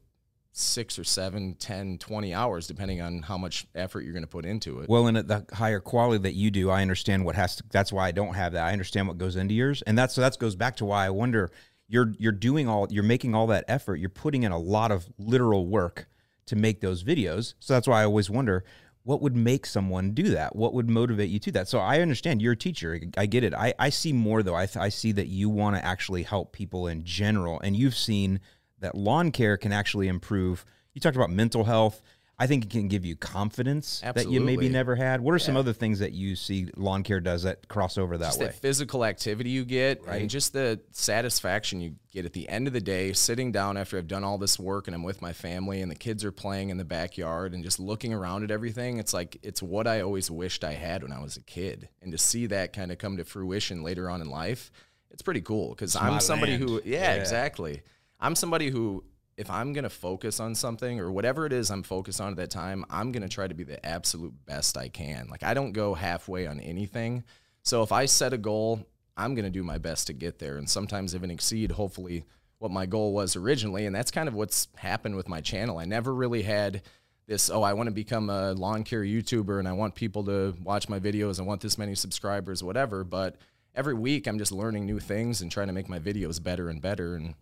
six 0.52 0.98
or 0.98 1.04
seven, 1.04 1.54
10, 1.54 1.98
20 1.98 2.34
hours, 2.34 2.66
depending 2.66 3.00
on 3.00 3.22
how 3.22 3.36
much 3.36 3.66
effort 3.74 4.02
you're 4.02 4.12
going 4.12 4.22
to 4.22 4.28
put 4.28 4.44
into 4.44 4.80
it. 4.80 4.88
Well, 4.88 5.06
and 5.06 5.16
at 5.16 5.26
the 5.26 5.46
higher 5.52 5.80
quality 5.80 6.22
that 6.22 6.34
you 6.34 6.50
do, 6.50 6.70
I 6.70 6.82
understand 6.82 7.24
what 7.24 7.34
has 7.34 7.56
to. 7.56 7.64
That's 7.72 7.92
why 7.92 8.06
I 8.06 8.12
don't 8.12 8.34
have 8.34 8.52
that. 8.52 8.64
I 8.64 8.72
understand 8.72 9.08
what 9.08 9.18
goes 9.18 9.36
into 9.36 9.54
yours, 9.54 9.82
and 9.82 9.98
that's 9.98 10.14
so 10.14 10.20
that 10.20 10.38
goes 10.38 10.54
back 10.54 10.76
to 10.76 10.84
why 10.84 11.04
I 11.04 11.10
wonder. 11.10 11.50
You're 11.88 12.14
you're 12.18 12.32
doing 12.32 12.68
all 12.68 12.86
you're 12.90 13.02
making 13.02 13.34
all 13.34 13.48
that 13.48 13.64
effort. 13.68 13.96
You're 13.96 14.08
putting 14.08 14.44
in 14.44 14.52
a 14.52 14.58
lot 14.58 14.92
of 14.92 15.06
literal 15.18 15.66
work 15.66 16.06
to 16.46 16.56
make 16.56 16.80
those 16.80 17.02
videos. 17.02 17.54
So 17.60 17.74
that's 17.74 17.88
why 17.88 18.02
I 18.02 18.04
always 18.04 18.30
wonder 18.30 18.64
what 19.04 19.20
would 19.20 19.36
make 19.36 19.66
someone 19.66 20.12
do 20.12 20.30
that. 20.30 20.54
What 20.54 20.74
would 20.74 20.88
motivate 20.88 21.30
you 21.30 21.38
to 21.40 21.52
that? 21.52 21.68
So 21.68 21.78
I 21.78 22.00
understand 22.00 22.40
you're 22.40 22.52
a 22.52 22.56
teacher. 22.56 23.00
I 23.16 23.26
get 23.26 23.44
it. 23.44 23.54
I 23.54 23.74
I 23.78 23.90
see 23.90 24.12
more 24.12 24.42
though. 24.42 24.54
I 24.54 24.68
I 24.76 24.88
see 24.88 25.12
that 25.12 25.28
you 25.28 25.48
want 25.48 25.76
to 25.76 25.84
actually 25.84 26.22
help 26.22 26.52
people 26.52 26.86
in 26.86 27.04
general, 27.04 27.60
and 27.60 27.76
you've 27.76 27.96
seen 27.96 28.40
that 28.78 28.94
lawn 28.94 29.30
care 29.32 29.56
can 29.56 29.72
actually 29.72 30.08
improve. 30.08 30.64
You 30.94 31.00
talked 31.00 31.16
about 31.16 31.30
mental 31.30 31.64
health. 31.64 32.02
I 32.38 32.46
think 32.48 32.64
it 32.64 32.70
can 32.70 32.88
give 32.88 33.04
you 33.04 33.14
confidence 33.14 34.00
that 34.00 34.28
you 34.28 34.40
maybe 34.40 34.68
never 34.68 34.96
had. 34.96 35.20
What 35.20 35.32
are 35.32 35.38
some 35.38 35.56
other 35.56 35.72
things 35.72 36.00
that 36.00 36.12
you 36.12 36.34
see 36.34 36.68
lawn 36.76 37.02
care 37.04 37.20
does 37.20 37.44
that 37.44 37.68
cross 37.68 37.96
over 37.98 38.18
that 38.18 38.24
just 38.24 38.40
way? 38.40 38.46
that 38.46 38.54
physical 38.56 39.04
activity 39.04 39.50
you 39.50 39.64
get 39.64 40.04
Right. 40.04 40.22
and 40.22 40.30
just 40.30 40.52
the 40.52 40.80
satisfaction 40.90 41.80
you 41.80 41.94
get 42.12 42.24
at 42.24 42.32
the 42.32 42.48
end 42.48 42.66
of 42.66 42.72
the 42.72 42.80
day 42.80 43.12
sitting 43.12 43.52
down 43.52 43.76
after 43.76 43.96
I've 43.98 44.08
done 44.08 44.24
all 44.24 44.38
this 44.38 44.58
work 44.58 44.86
and 44.88 44.94
I'm 44.94 45.02
with 45.02 45.20
my 45.22 45.32
family 45.32 45.82
and 45.82 45.90
the 45.90 45.94
kids 45.94 46.24
are 46.24 46.32
playing 46.32 46.70
in 46.70 46.78
the 46.78 46.84
backyard 46.84 47.54
and 47.54 47.62
just 47.62 47.78
looking 47.78 48.12
around 48.12 48.42
at 48.44 48.50
everything 48.50 48.98
it's 48.98 49.12
like 49.12 49.36
it's 49.42 49.62
what 49.62 49.86
I 49.86 50.00
always 50.00 50.30
wished 50.30 50.64
I 50.64 50.72
had 50.72 51.02
when 51.02 51.12
I 51.12 51.20
was 51.20 51.36
a 51.36 51.42
kid 51.42 51.90
and 52.00 52.10
to 52.12 52.18
see 52.18 52.46
that 52.46 52.72
kind 52.72 52.90
of 52.90 52.98
come 52.98 53.18
to 53.18 53.24
fruition 53.24 53.82
later 53.82 54.08
on 54.10 54.20
in 54.20 54.28
life 54.30 54.72
it's 55.10 55.22
pretty 55.22 55.42
cool 55.42 55.76
my 55.94 56.00
I'm 56.08 56.20
somebody 56.20 56.56
who 56.56 56.80
yeah, 56.84 57.14
Yeah. 57.14 57.20
exactly 57.20 57.82
I'm 58.18 58.34
somebody 58.34 58.70
who 58.70 59.04
if 59.42 59.50
I'm 59.50 59.72
going 59.72 59.82
to 59.82 59.90
focus 59.90 60.38
on 60.38 60.54
something 60.54 61.00
or 61.00 61.10
whatever 61.10 61.44
it 61.46 61.52
is 61.52 61.70
I'm 61.70 61.82
focused 61.82 62.20
on 62.20 62.30
at 62.30 62.36
that 62.36 62.50
time, 62.50 62.84
I'm 62.88 63.10
going 63.10 63.24
to 63.24 63.28
try 63.28 63.48
to 63.48 63.54
be 63.54 63.64
the 63.64 63.84
absolute 63.84 64.32
best 64.46 64.78
I 64.78 64.88
can. 64.88 65.26
Like 65.28 65.42
I 65.42 65.52
don't 65.52 65.72
go 65.72 65.94
halfway 65.94 66.46
on 66.46 66.60
anything. 66.60 67.24
So 67.64 67.82
if 67.82 67.90
I 67.90 68.06
set 68.06 68.32
a 68.32 68.38
goal, 68.38 68.86
I'm 69.16 69.34
going 69.34 69.44
to 69.44 69.50
do 69.50 69.64
my 69.64 69.78
best 69.78 70.06
to 70.06 70.12
get 70.12 70.38
there 70.38 70.58
and 70.58 70.70
sometimes 70.70 71.14
even 71.14 71.30
exceed 71.30 71.72
hopefully 71.72 72.24
what 72.58 72.70
my 72.70 72.86
goal 72.86 73.12
was 73.12 73.34
originally 73.34 73.84
and 73.84 73.94
that's 73.94 74.12
kind 74.12 74.28
of 74.28 74.34
what's 74.34 74.68
happened 74.76 75.16
with 75.16 75.28
my 75.28 75.40
channel. 75.40 75.78
I 75.78 75.86
never 75.86 76.14
really 76.14 76.42
had 76.42 76.82
this 77.26 77.50
oh 77.50 77.62
I 77.64 77.72
want 77.72 77.88
to 77.88 77.92
become 77.92 78.30
a 78.30 78.52
lawn 78.52 78.84
care 78.84 79.02
YouTuber 79.02 79.58
and 79.58 79.66
I 79.66 79.72
want 79.72 79.96
people 79.96 80.22
to 80.26 80.54
watch 80.62 80.88
my 80.88 81.00
videos, 81.00 81.40
I 81.40 81.42
want 81.42 81.60
this 81.60 81.76
many 81.76 81.96
subscribers 81.96 82.62
whatever, 82.62 83.02
but 83.02 83.38
every 83.74 83.94
week 83.94 84.28
I'm 84.28 84.38
just 84.38 84.52
learning 84.52 84.86
new 84.86 85.00
things 85.00 85.42
and 85.42 85.50
trying 85.50 85.66
to 85.66 85.72
make 85.72 85.88
my 85.88 85.98
videos 85.98 86.40
better 86.40 86.68
and 86.68 86.80
better 86.80 87.16
and 87.16 87.34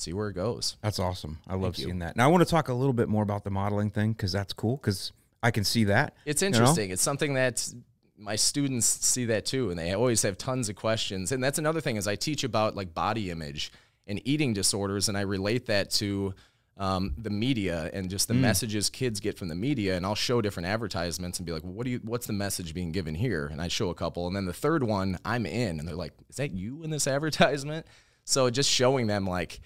see 0.00 0.12
where 0.12 0.28
it 0.28 0.34
goes. 0.34 0.76
That's 0.82 0.98
awesome. 0.98 1.38
I 1.46 1.54
love 1.54 1.76
seeing 1.76 1.98
that. 2.00 2.16
Now 2.16 2.24
I 2.24 2.28
want 2.28 2.42
to 2.44 2.50
talk 2.50 2.68
a 2.68 2.74
little 2.74 2.92
bit 2.92 3.08
more 3.08 3.22
about 3.22 3.44
the 3.44 3.50
modeling 3.50 3.90
thing 3.90 4.12
because 4.12 4.32
that's 4.32 4.52
cool 4.52 4.76
because 4.76 5.12
I 5.42 5.50
can 5.50 5.64
see 5.64 5.84
that. 5.84 6.14
It's 6.24 6.42
you 6.42 6.50
know? 6.50 6.56
interesting. 6.58 6.90
It's 6.90 7.02
something 7.02 7.34
that 7.34 7.66
my 8.16 8.36
students 8.36 8.86
see 8.86 9.26
that 9.26 9.46
too, 9.46 9.70
and 9.70 9.78
they 9.78 9.92
always 9.92 10.22
have 10.22 10.36
tons 10.38 10.68
of 10.68 10.76
questions. 10.76 11.30
And 11.32 11.42
that's 11.42 11.58
another 11.58 11.80
thing 11.80 11.96
is 11.96 12.08
I 12.08 12.16
teach 12.16 12.42
about 12.44 12.74
like 12.74 12.92
body 12.94 13.30
image 13.30 13.70
and 14.06 14.20
eating 14.26 14.54
disorders, 14.54 15.08
and 15.08 15.16
I 15.18 15.20
relate 15.22 15.66
that 15.66 15.90
to 15.92 16.34
um, 16.78 17.12
the 17.18 17.30
media 17.30 17.90
and 17.92 18.08
just 18.08 18.28
the 18.28 18.34
Mm. 18.34 18.40
messages 18.40 18.88
kids 18.88 19.18
get 19.18 19.36
from 19.36 19.48
the 19.48 19.54
media. 19.56 19.96
And 19.96 20.06
I'll 20.06 20.14
show 20.14 20.40
different 20.40 20.68
advertisements 20.68 21.40
and 21.40 21.46
be 21.46 21.52
like, 21.52 21.64
"What 21.64 21.84
do 21.84 21.90
you? 21.90 22.00
What's 22.04 22.26
the 22.28 22.32
message 22.32 22.72
being 22.72 22.92
given 22.92 23.16
here?" 23.16 23.46
And 23.46 23.60
I 23.60 23.66
show 23.66 23.90
a 23.90 23.94
couple, 23.94 24.28
and 24.28 24.36
then 24.36 24.46
the 24.46 24.52
third 24.52 24.84
one, 24.84 25.18
I'm 25.24 25.44
in, 25.44 25.80
and 25.80 25.88
they're 25.88 25.96
like, 25.96 26.12
"Is 26.30 26.36
that 26.36 26.52
you 26.52 26.84
in 26.84 26.90
this 26.90 27.06
advertisement?" 27.16 27.84
So 28.24 28.48
just 28.50 28.70
showing 28.70 29.06
them 29.08 29.26
like 29.26 29.60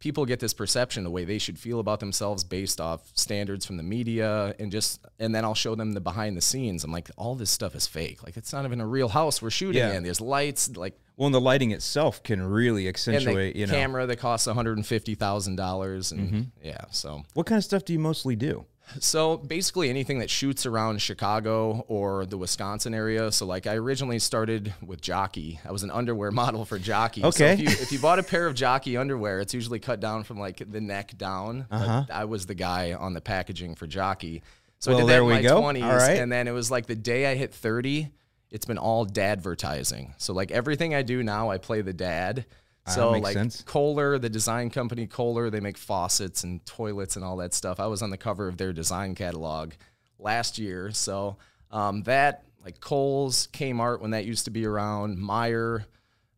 people 0.00 0.24
get 0.24 0.38
this 0.38 0.54
perception 0.54 1.02
the 1.04 1.10
way 1.10 1.24
they 1.24 1.38
should 1.38 1.58
feel 1.58 1.80
about 1.80 1.98
themselves 2.00 2.44
based 2.44 2.80
off 2.80 3.00
standards 3.14 3.66
from 3.66 3.76
the 3.76 3.82
media 3.82 4.54
and 4.60 4.70
just 4.70 5.00
and 5.18 5.34
then 5.34 5.44
I'll 5.44 5.54
show 5.56 5.74
them 5.74 5.92
the 5.92 6.00
behind 6.00 6.36
the 6.36 6.40
scenes. 6.40 6.84
I'm 6.84 6.92
like, 6.92 7.10
all 7.16 7.34
this 7.34 7.50
stuff 7.50 7.74
is 7.74 7.86
fake. 7.86 8.22
Like 8.22 8.36
it's 8.36 8.52
not 8.52 8.64
even 8.64 8.80
a 8.80 8.86
real 8.86 9.08
house 9.08 9.42
we're 9.42 9.50
shooting 9.50 9.80
Yeah. 9.82 9.94
in. 9.94 10.04
There's 10.04 10.20
lights, 10.20 10.76
like 10.76 10.96
Well, 11.16 11.26
and 11.26 11.34
the 11.34 11.40
lighting 11.40 11.72
itself 11.72 12.22
can 12.22 12.40
really 12.42 12.82
and 12.86 12.90
accentuate. 12.90 13.54
the 13.54 13.58
you 13.60 13.66
know, 13.66 13.72
camera 13.72 14.06
that 14.06 14.16
costs 14.18 14.46
$150,000 14.46 16.12
and 16.12 16.20
Mm-hmm. 16.20 16.40
yeah, 16.62 16.84
so 16.90 17.22
what 17.34 17.46
kind 17.46 17.58
of 17.58 17.64
stuff 17.64 17.84
do 17.84 17.92
you 17.92 17.98
mostly 17.98 18.36
do? 18.36 18.64
So 19.00 19.36
basically 19.36 19.90
anything 19.90 20.18
that 20.20 20.30
shoots 20.30 20.66
around 20.66 21.00
Chicago 21.00 21.84
or 21.88 22.26
the 22.26 22.36
Wisconsin 22.38 22.94
area. 22.94 23.30
So 23.32 23.46
like 23.46 23.66
I 23.66 23.74
originally 23.76 24.18
started 24.18 24.74
with 24.84 25.00
Jockey. 25.00 25.60
I 25.64 25.72
was 25.72 25.82
an 25.82 25.90
underwear 25.90 26.30
model 26.42 26.64
for 26.64 26.78
Jockey. 26.78 27.20
So 27.22 27.28
Okay. 27.28 27.52
if 27.54 27.60
you, 27.60 27.66
if 27.68 27.92
you 27.92 27.98
bought 27.98 28.18
a 28.18 28.22
pair 28.22 28.46
of 28.46 28.54
Jockey 28.54 28.96
underwear, 28.96 29.40
it's 29.40 29.54
usually 29.54 29.78
cut 29.78 30.00
down 30.00 30.24
from 30.24 30.38
like 30.38 30.62
the 30.70 30.80
neck 30.80 31.16
down. 31.16 31.66
Uh-huh. 31.70 32.04
I 32.12 32.24
was 32.24 32.46
the 32.46 32.54
guy 32.54 32.94
on 32.94 33.14
the 33.14 33.20
packaging 33.20 33.74
for 33.74 33.86
Jockey. 33.86 34.42
So 34.80 34.90
Well, 34.92 34.98
I 34.98 35.00
did 35.00 35.06
that 35.08 35.12
there 35.12 35.20
in 35.22 35.26
we 35.26 35.32
my 35.34 35.42
go. 35.42 35.60
20s. 35.62 35.82
All 35.84 35.96
right. 35.96 36.18
And 36.18 36.30
then 36.30 36.48
it 36.48 36.52
was 36.52 36.70
like 36.70 36.86
the 36.86 36.94
day 36.96 37.26
I 37.30 37.34
hit 37.34 37.52
30, 37.52 38.10
it's 38.50 38.64
been 38.66 38.78
all 38.78 39.04
dadvertising. 39.06 40.12
So 40.18 40.32
like 40.32 40.50
everything 40.50 40.94
I 40.94 41.02
do 41.02 41.22
now, 41.22 41.50
I 41.50 41.58
play 41.58 41.82
the 41.82 41.92
dad. 41.92 42.46
So 42.90 43.12
makes 43.12 43.24
like 43.24 43.34
sense. 43.34 43.62
Kohler, 43.62 44.18
the 44.18 44.28
design 44.30 44.70
company 44.70 45.06
Kohler, 45.06 45.50
they 45.50 45.60
make 45.60 45.76
faucets 45.78 46.44
and 46.44 46.64
toilets 46.66 47.16
and 47.16 47.24
all 47.24 47.36
that 47.38 47.54
stuff. 47.54 47.80
I 47.80 47.86
was 47.86 48.02
on 48.02 48.10
the 48.10 48.16
cover 48.18 48.48
of 48.48 48.56
their 48.56 48.72
design 48.72 49.14
catalog 49.14 49.72
last 50.18 50.58
year. 50.58 50.90
So 50.92 51.36
um, 51.70 52.02
that 52.04 52.44
like 52.64 52.80
Kohl's, 52.80 53.46
Kmart 53.52 54.00
when 54.00 54.10
that 54.12 54.24
used 54.24 54.44
to 54.46 54.50
be 54.50 54.66
around, 54.66 55.18
Meijer. 55.18 55.84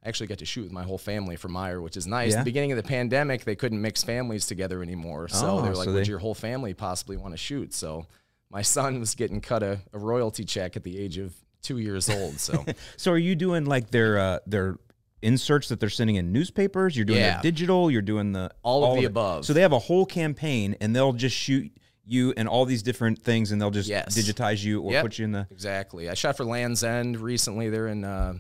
I 0.03 0.09
actually 0.09 0.29
got 0.29 0.39
to 0.39 0.47
shoot 0.47 0.63
with 0.63 0.73
my 0.73 0.83
whole 0.83 0.97
family 0.97 1.37
for 1.37 1.49
Meijer, 1.49 1.83
which 1.83 1.97
is 1.97 2.07
nice. 2.07 2.33
Yeah. 2.33 2.39
The 2.39 2.45
beginning 2.45 2.73
of 2.73 2.77
the 2.77 2.83
pandemic, 2.83 3.45
they 3.45 3.55
couldn't 3.55 3.83
mix 3.83 4.03
families 4.03 4.47
together 4.47 4.83
anymore. 4.83 5.29
So 5.29 5.59
Oh, 5.59 5.61
they're 5.63 5.75
like, 5.75 5.85
so 5.85 5.93
would 5.93 6.05
they- 6.05 6.09
your 6.09 6.21
whole 6.21 6.35
family 6.35 6.73
possibly 6.73 7.19
want 7.19 7.35
to 7.35 7.37
shoot? 7.39 7.75
So 7.75 8.07
my 8.51 8.63
son 8.63 8.99
was 8.99 9.15
getting 9.15 9.43
cut 9.43 9.63
a, 9.63 9.81
a 9.93 9.99
royalty 9.99 10.45
check 10.45 10.75
at 10.77 10.85
the 10.85 10.99
age 10.99 11.19
of 11.19 11.35
two 11.63 11.77
years 11.79 12.09
old. 12.09 12.41
So 12.41 12.65
So 12.97 13.13
are 13.13 13.19
you 13.19 13.35
doing 13.37 13.67
like 13.67 13.91
their 13.91 14.19
uh, 14.19 14.39
their 14.47 14.79
inserts 15.23 15.69
that 15.69 15.81
they're 15.81 15.89
sending 15.91 16.17
in 16.17 16.33
newspapers? 16.33 16.97
You're 16.97 17.05
doing 17.05 17.21
Yeah. 17.21 17.37
the 17.37 17.43
digital. 17.43 17.91
You're 17.91 18.03
doing 18.03 18.33
the 18.33 18.51
All 18.63 18.85
of 18.85 18.99
the 18.99 19.05
above. 19.07 19.45
So 19.47 19.53
they 19.53 19.63
have 19.63 19.73
a 19.73 19.79
whole 19.79 20.07
campaign, 20.07 20.77
and 20.81 20.95
they'll 20.95 21.13
just 21.13 21.37
shoot 21.37 21.71
you 22.05 22.33
and 22.37 22.49
all 22.49 22.65
these 22.65 22.83
different 22.83 23.23
things, 23.23 23.53
and 23.53 23.61
they'll 23.61 23.71
just 23.71 23.89
Yes. 23.89 24.17
digitize 24.19 24.65
you 24.65 24.81
or 24.81 24.93
Yep. 24.93 25.03
put 25.03 25.19
you 25.19 25.25
in 25.27 25.33
the. 25.33 25.47
Exactly. 25.51 26.09
I 26.09 26.15
shot 26.15 26.37
for 26.37 26.45
Land's 26.45 26.83
End 26.83 27.19
recently. 27.19 27.69
They're 27.71 27.87
in 27.89 28.05
uh, 28.05 28.35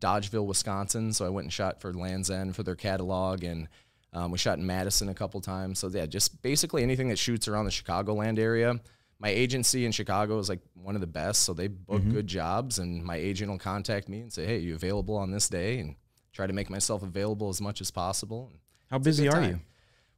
Dodgeville, 0.00 0.46
Wisconsin. 0.46 1.12
So 1.12 1.26
I 1.26 1.28
went 1.28 1.46
and 1.46 1.52
shot 1.52 1.80
for 1.80 1.92
Land's 1.92 2.30
End 2.30 2.54
for 2.56 2.62
their 2.62 2.76
catalog, 2.76 3.42
and 3.44 3.68
um, 4.12 4.30
we 4.30 4.38
shot 4.38 4.58
in 4.58 4.66
Madison 4.66 5.08
a 5.08 5.14
couple 5.14 5.40
times. 5.40 5.78
So 5.78 5.88
yeah, 5.88 6.06
just 6.06 6.40
basically 6.42 6.82
anything 6.82 7.08
that 7.08 7.18
shoots 7.18 7.48
around 7.48 7.64
the 7.66 7.70
Chicagoland 7.70 8.38
area. 8.38 8.80
My 9.18 9.28
agency 9.28 9.84
in 9.84 9.92
Chicago 9.92 10.38
is 10.38 10.48
like 10.48 10.60
one 10.72 10.94
of 10.94 11.02
the 11.02 11.06
best, 11.06 11.42
so 11.42 11.52
they 11.52 11.68
book 11.68 12.02
good 12.10 12.26
jobs, 12.26 12.78
and 12.78 13.04
my 13.04 13.16
agent 13.16 13.50
will 13.50 13.58
contact 13.58 14.08
me 14.08 14.20
and 14.20 14.32
say, 14.32 14.46
"Hey, 14.46 14.58
you 14.60 14.74
available 14.74 15.14
on 15.16 15.30
this 15.30 15.48
day?" 15.50 15.78
and 15.78 15.94
try 16.40 16.46
to 16.46 16.52
make 16.54 16.70
myself 16.70 17.02
available 17.02 17.50
as 17.50 17.60
much 17.60 17.82
as 17.82 17.90
possible. 17.90 18.50
How 18.90 18.98
busy 18.98 19.28
are 19.28 19.42
you? 19.42 19.60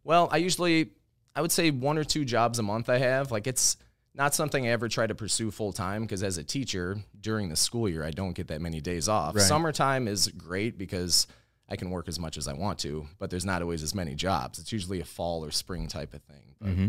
Well, 0.04 0.28
I 0.30 0.36
usually, 0.36 0.90
I 1.34 1.42
would 1.42 1.50
say 1.50 1.70
one 1.70 1.98
or 1.98 2.04
two 2.04 2.24
jobs 2.24 2.60
a 2.60 2.62
month 2.62 2.88
I 2.88 2.98
have. 2.98 3.32
Like 3.32 3.48
it's 3.48 3.76
not 4.14 4.32
something 4.32 4.64
I 4.64 4.70
ever 4.70 4.88
try 4.88 5.06
to 5.06 5.16
pursue 5.16 5.50
full 5.50 5.72
time 5.72 6.02
because 6.02 6.22
as 6.22 6.38
a 6.38 6.44
teacher 6.44 6.98
during 7.20 7.48
the 7.48 7.56
school 7.56 7.88
year, 7.88 8.04
I 8.04 8.12
don't 8.12 8.34
get 8.34 8.48
that 8.48 8.60
many 8.60 8.80
days 8.80 9.08
off. 9.08 9.34
Right. 9.34 9.42
Summertime 9.42 10.06
is 10.06 10.28
great 10.28 10.78
because 10.78 11.26
I 11.68 11.74
can 11.74 11.90
work 11.90 12.06
as 12.06 12.20
much 12.20 12.36
as 12.36 12.46
I 12.46 12.52
want 12.52 12.78
to, 12.80 13.08
but 13.18 13.30
there's 13.30 13.44
not 13.44 13.62
always 13.62 13.82
as 13.82 13.94
many 13.94 14.14
jobs. 14.14 14.60
It's 14.60 14.72
usually 14.72 15.00
a 15.00 15.04
fall 15.04 15.44
or 15.44 15.50
spring 15.50 15.88
type 15.88 16.14
of 16.14 16.22
thing. 16.22 16.54
But 16.60 16.70
mm-hmm. 16.70 16.86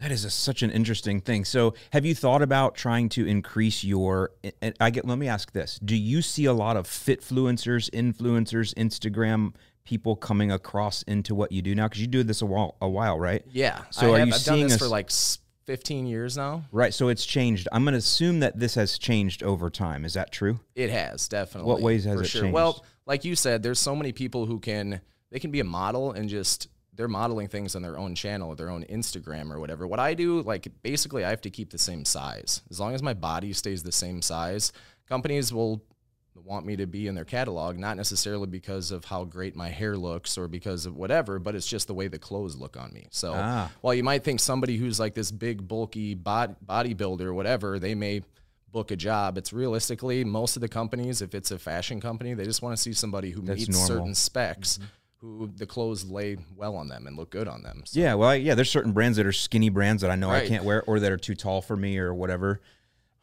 That 0.00 0.12
is 0.12 0.24
a, 0.24 0.30
such 0.30 0.62
an 0.62 0.70
interesting 0.70 1.20
thing. 1.20 1.44
So, 1.44 1.74
have 1.92 2.06
you 2.06 2.14
thought 2.14 2.42
about 2.42 2.74
trying 2.76 3.08
to 3.10 3.26
increase 3.26 3.82
your? 3.82 4.30
And 4.62 4.74
I 4.80 4.90
get. 4.90 5.04
Let 5.04 5.18
me 5.18 5.28
ask 5.28 5.52
this: 5.52 5.78
Do 5.84 5.96
you 5.96 6.22
see 6.22 6.44
a 6.44 6.52
lot 6.52 6.76
of 6.76 6.86
fitfluencers, 6.86 7.90
influencers, 7.90 8.74
Instagram 8.74 9.54
people 9.84 10.14
coming 10.16 10.52
across 10.52 11.02
into 11.02 11.34
what 11.34 11.50
you 11.50 11.62
do 11.62 11.74
now? 11.74 11.88
Because 11.88 12.00
you 12.00 12.06
do 12.06 12.22
this 12.22 12.42
a 12.42 12.46
while, 12.46 12.76
a 12.80 12.88
while, 12.88 13.18
right? 13.18 13.42
yeah, 13.50 13.82
So 13.90 14.08
I 14.12 14.16
are 14.16 14.18
have, 14.18 14.28
you 14.28 14.34
I've 14.34 14.44
done 14.44 14.54
seeing 14.56 14.64
this 14.68 14.74
us- 14.74 14.78
for 14.78 14.88
like 14.88 15.10
15 15.64 16.06
years 16.06 16.36
now. 16.36 16.64
Right. 16.72 16.94
So 16.94 17.08
it's 17.08 17.26
changed. 17.26 17.68
I'm 17.72 17.84
going 17.84 17.92
to 17.92 17.98
assume 17.98 18.40
that 18.40 18.58
this 18.58 18.74
has 18.76 18.98
changed 18.98 19.42
over 19.42 19.68
time. 19.68 20.04
Is 20.04 20.14
that 20.14 20.32
true? 20.32 20.60
It 20.74 20.90
has 20.90 21.28
definitely. 21.28 21.68
What 21.70 21.82
ways 21.82 22.04
has 22.04 22.20
it 22.20 22.26
sure. 22.26 22.42
changed? 22.42 22.54
Well, 22.54 22.84
like 23.04 23.24
you 23.24 23.34
said, 23.34 23.62
there's 23.62 23.78
so 23.78 23.94
many 23.96 24.12
people 24.12 24.46
who 24.46 24.60
can 24.60 25.00
they 25.30 25.38
can 25.38 25.50
be 25.50 25.60
a 25.60 25.64
model 25.64 26.12
and 26.12 26.28
just 26.28 26.68
they're 26.98 27.08
modeling 27.08 27.46
things 27.46 27.76
on 27.76 27.80
their 27.82 27.96
own 27.96 28.14
channel 28.16 28.50
or 28.50 28.56
their 28.56 28.68
own 28.70 28.84
Instagram 28.90 29.52
or 29.52 29.60
whatever. 29.60 29.86
What 29.86 30.00
I 30.00 30.14
do, 30.14 30.42
like 30.42 30.66
basically, 30.82 31.24
I 31.24 31.30
have 31.30 31.40
to 31.42 31.50
keep 31.50 31.70
the 31.70 31.78
same 31.78 32.04
size. 32.04 32.60
As 32.70 32.80
long 32.80 32.92
as 32.92 33.02
my 33.04 33.14
body 33.14 33.52
stays 33.52 33.84
the 33.84 33.92
same 33.92 34.20
size, 34.20 34.72
companies 35.08 35.52
will 35.52 35.80
want 36.34 36.66
me 36.66 36.74
to 36.76 36.86
be 36.86 37.06
in 37.06 37.14
their 37.14 37.24
catalog, 37.24 37.78
not 37.78 37.96
necessarily 37.96 38.46
because 38.48 38.90
of 38.90 39.04
how 39.04 39.24
great 39.24 39.54
my 39.54 39.68
hair 39.68 39.96
looks 39.96 40.36
or 40.36 40.48
because 40.48 40.86
of 40.86 40.96
whatever, 40.96 41.38
but 41.38 41.54
it's 41.54 41.66
just 41.68 41.86
the 41.86 41.94
way 41.94 42.08
the 42.08 42.18
clothes 42.18 42.56
look 42.56 42.76
on 42.76 42.92
me. 42.92 43.06
So 43.10 43.32
Ah. 43.34 43.70
while 43.80 43.94
you 43.94 44.02
might 44.04 44.24
think 44.24 44.40
somebody 44.40 44.76
who's 44.76 44.98
like 44.98 45.14
this 45.14 45.30
big, 45.30 45.66
bulky 45.68 46.14
bod- 46.14 46.56
bodybuilder 46.66 47.22
or 47.22 47.34
whatever, 47.34 47.78
they 47.78 47.94
may 47.94 48.22
book 48.72 48.90
a 48.90 48.96
job. 48.96 49.38
It's 49.38 49.52
realistically 49.52 50.24
most 50.24 50.56
of 50.56 50.60
the 50.62 50.68
companies, 50.68 51.22
if 51.22 51.34
it's 51.34 51.50
a 51.50 51.58
fashion 51.58 52.00
company, 52.00 52.34
they 52.34 52.44
just 52.44 52.60
want 52.62 52.76
to 52.76 52.82
see 52.82 52.92
somebody 52.92 53.30
who 53.30 53.40
That's 53.42 53.60
meets 53.60 53.70
normal. 53.70 53.86
certain 53.88 54.14
specs, 54.14 54.78
who 55.20 55.50
the 55.56 55.66
clothes 55.66 56.04
lay 56.04 56.36
well 56.56 56.76
on 56.76 56.88
them 56.88 57.06
and 57.06 57.16
look 57.16 57.30
good 57.30 57.48
on 57.48 57.62
them. 57.62 57.82
So 57.84 57.98
Yeah. 57.98 58.14
Well, 58.14 58.30
I- 58.30 58.34
yeah. 58.36 58.54
There's 58.54 58.70
certain 58.70 58.92
brands 58.92 59.16
that 59.16 59.26
are 59.26 59.32
skinny 59.32 59.68
brands 59.68 60.02
that 60.02 60.10
I 60.10 60.16
know 60.16 60.30
I 60.30 60.46
can't 60.46 60.64
wear, 60.64 60.82
or 60.84 61.00
that 61.00 61.10
are 61.10 61.16
too 61.16 61.34
tall 61.34 61.60
for 61.60 61.76
me, 61.76 61.98
or 61.98 62.14
whatever. 62.14 62.60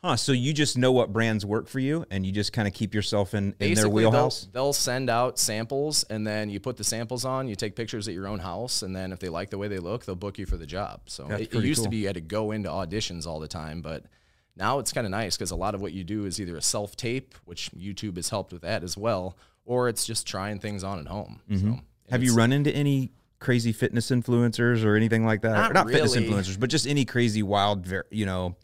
Huh. 0.03 0.15
So 0.15 0.33
you 0.33 0.53
just 0.53 0.77
know 0.77 0.91
what 0.91 1.11
brands 1.11 1.47
work 1.47 1.67
for 1.67 1.79
you, 1.79 2.05
and 2.11 2.23
you 2.23 2.31
just 2.31 2.53
kind 2.53 2.67
of 2.67 2.75
keep 2.75 2.93
yourself 2.93 3.33
in, 3.33 3.55
in 3.59 3.73
their 3.73 3.89
wheelhouse. 3.89 4.41
They'll, 4.41 4.65
they'll 4.65 4.73
send 4.73 5.09
out 5.09 5.39
samples, 5.39 6.03
and 6.03 6.27
then 6.27 6.51
you 6.51 6.59
put 6.59 6.77
the 6.77 6.83
samples 6.83 7.25
on. 7.25 7.47
You 7.47 7.55
take 7.55 7.75
pictures 7.75 8.07
at 8.07 8.13
your 8.13 8.27
own 8.27 8.37
house, 8.37 8.83
and 8.83 8.95
then 8.95 9.11
if 9.11 9.17
they 9.17 9.29
like 9.29 9.49
the 9.49 9.57
way 9.57 9.67
they 9.67 9.79
look, 9.79 10.05
they'll 10.05 10.15
book 10.15 10.37
you 10.37 10.45
for 10.45 10.57
the 10.57 10.67
job. 10.67 11.01
So 11.07 11.27
it, 11.31 11.51
it 11.51 11.63
used 11.63 11.79
cool. 11.79 11.85
to 11.85 11.89
be 11.89 11.97
you 11.97 12.05
had 12.05 12.15
to 12.15 12.21
go 12.21 12.51
into 12.51 12.69
auditions 12.69 13.25
all 13.25 13.39
the 13.39 13.47
time, 13.47 13.81
but 13.81 14.03
now 14.55 14.77
it's 14.77 14.93
kind 14.93 15.07
of 15.07 15.11
nice 15.11 15.37
because 15.37 15.49
a 15.49 15.55
lot 15.55 15.73
of 15.73 15.81
what 15.81 15.91
you 15.91 16.03
do 16.03 16.25
is 16.25 16.39
either 16.39 16.55
a 16.55 16.61
self 16.61 16.95
tape, 16.95 17.33
which 17.45 17.71
YouTube 17.71 18.17
has 18.17 18.29
helped 18.29 18.53
with 18.53 18.61
that 18.61 18.83
as 18.83 18.95
well, 18.95 19.35
or 19.65 19.89
it's 19.89 20.05
just 20.05 20.27
trying 20.27 20.59
things 20.59 20.83
on 20.83 20.99
at 20.99 21.07
home. 21.07 21.41
Mm-hmm. 21.49 21.73
Have 22.09 22.23
you 22.23 22.35
run 22.35 22.53
into 22.53 22.71
any 22.73 23.11
crazy 23.39 23.71
fitness 23.73 24.11
influencers 24.11 24.85
or 24.85 24.95
anything 24.95 25.25
like 25.25 25.41
that? 25.41 25.51
Not 25.53 25.73
not 25.73 25.89
fitness 25.89 26.15
influencers, 26.15 26.59
but 26.59 26.69
just 26.69 26.87
any 26.87 27.03
crazy 27.05 27.43
wild, 27.43 27.91
you 28.11 28.25
know, 28.25 28.55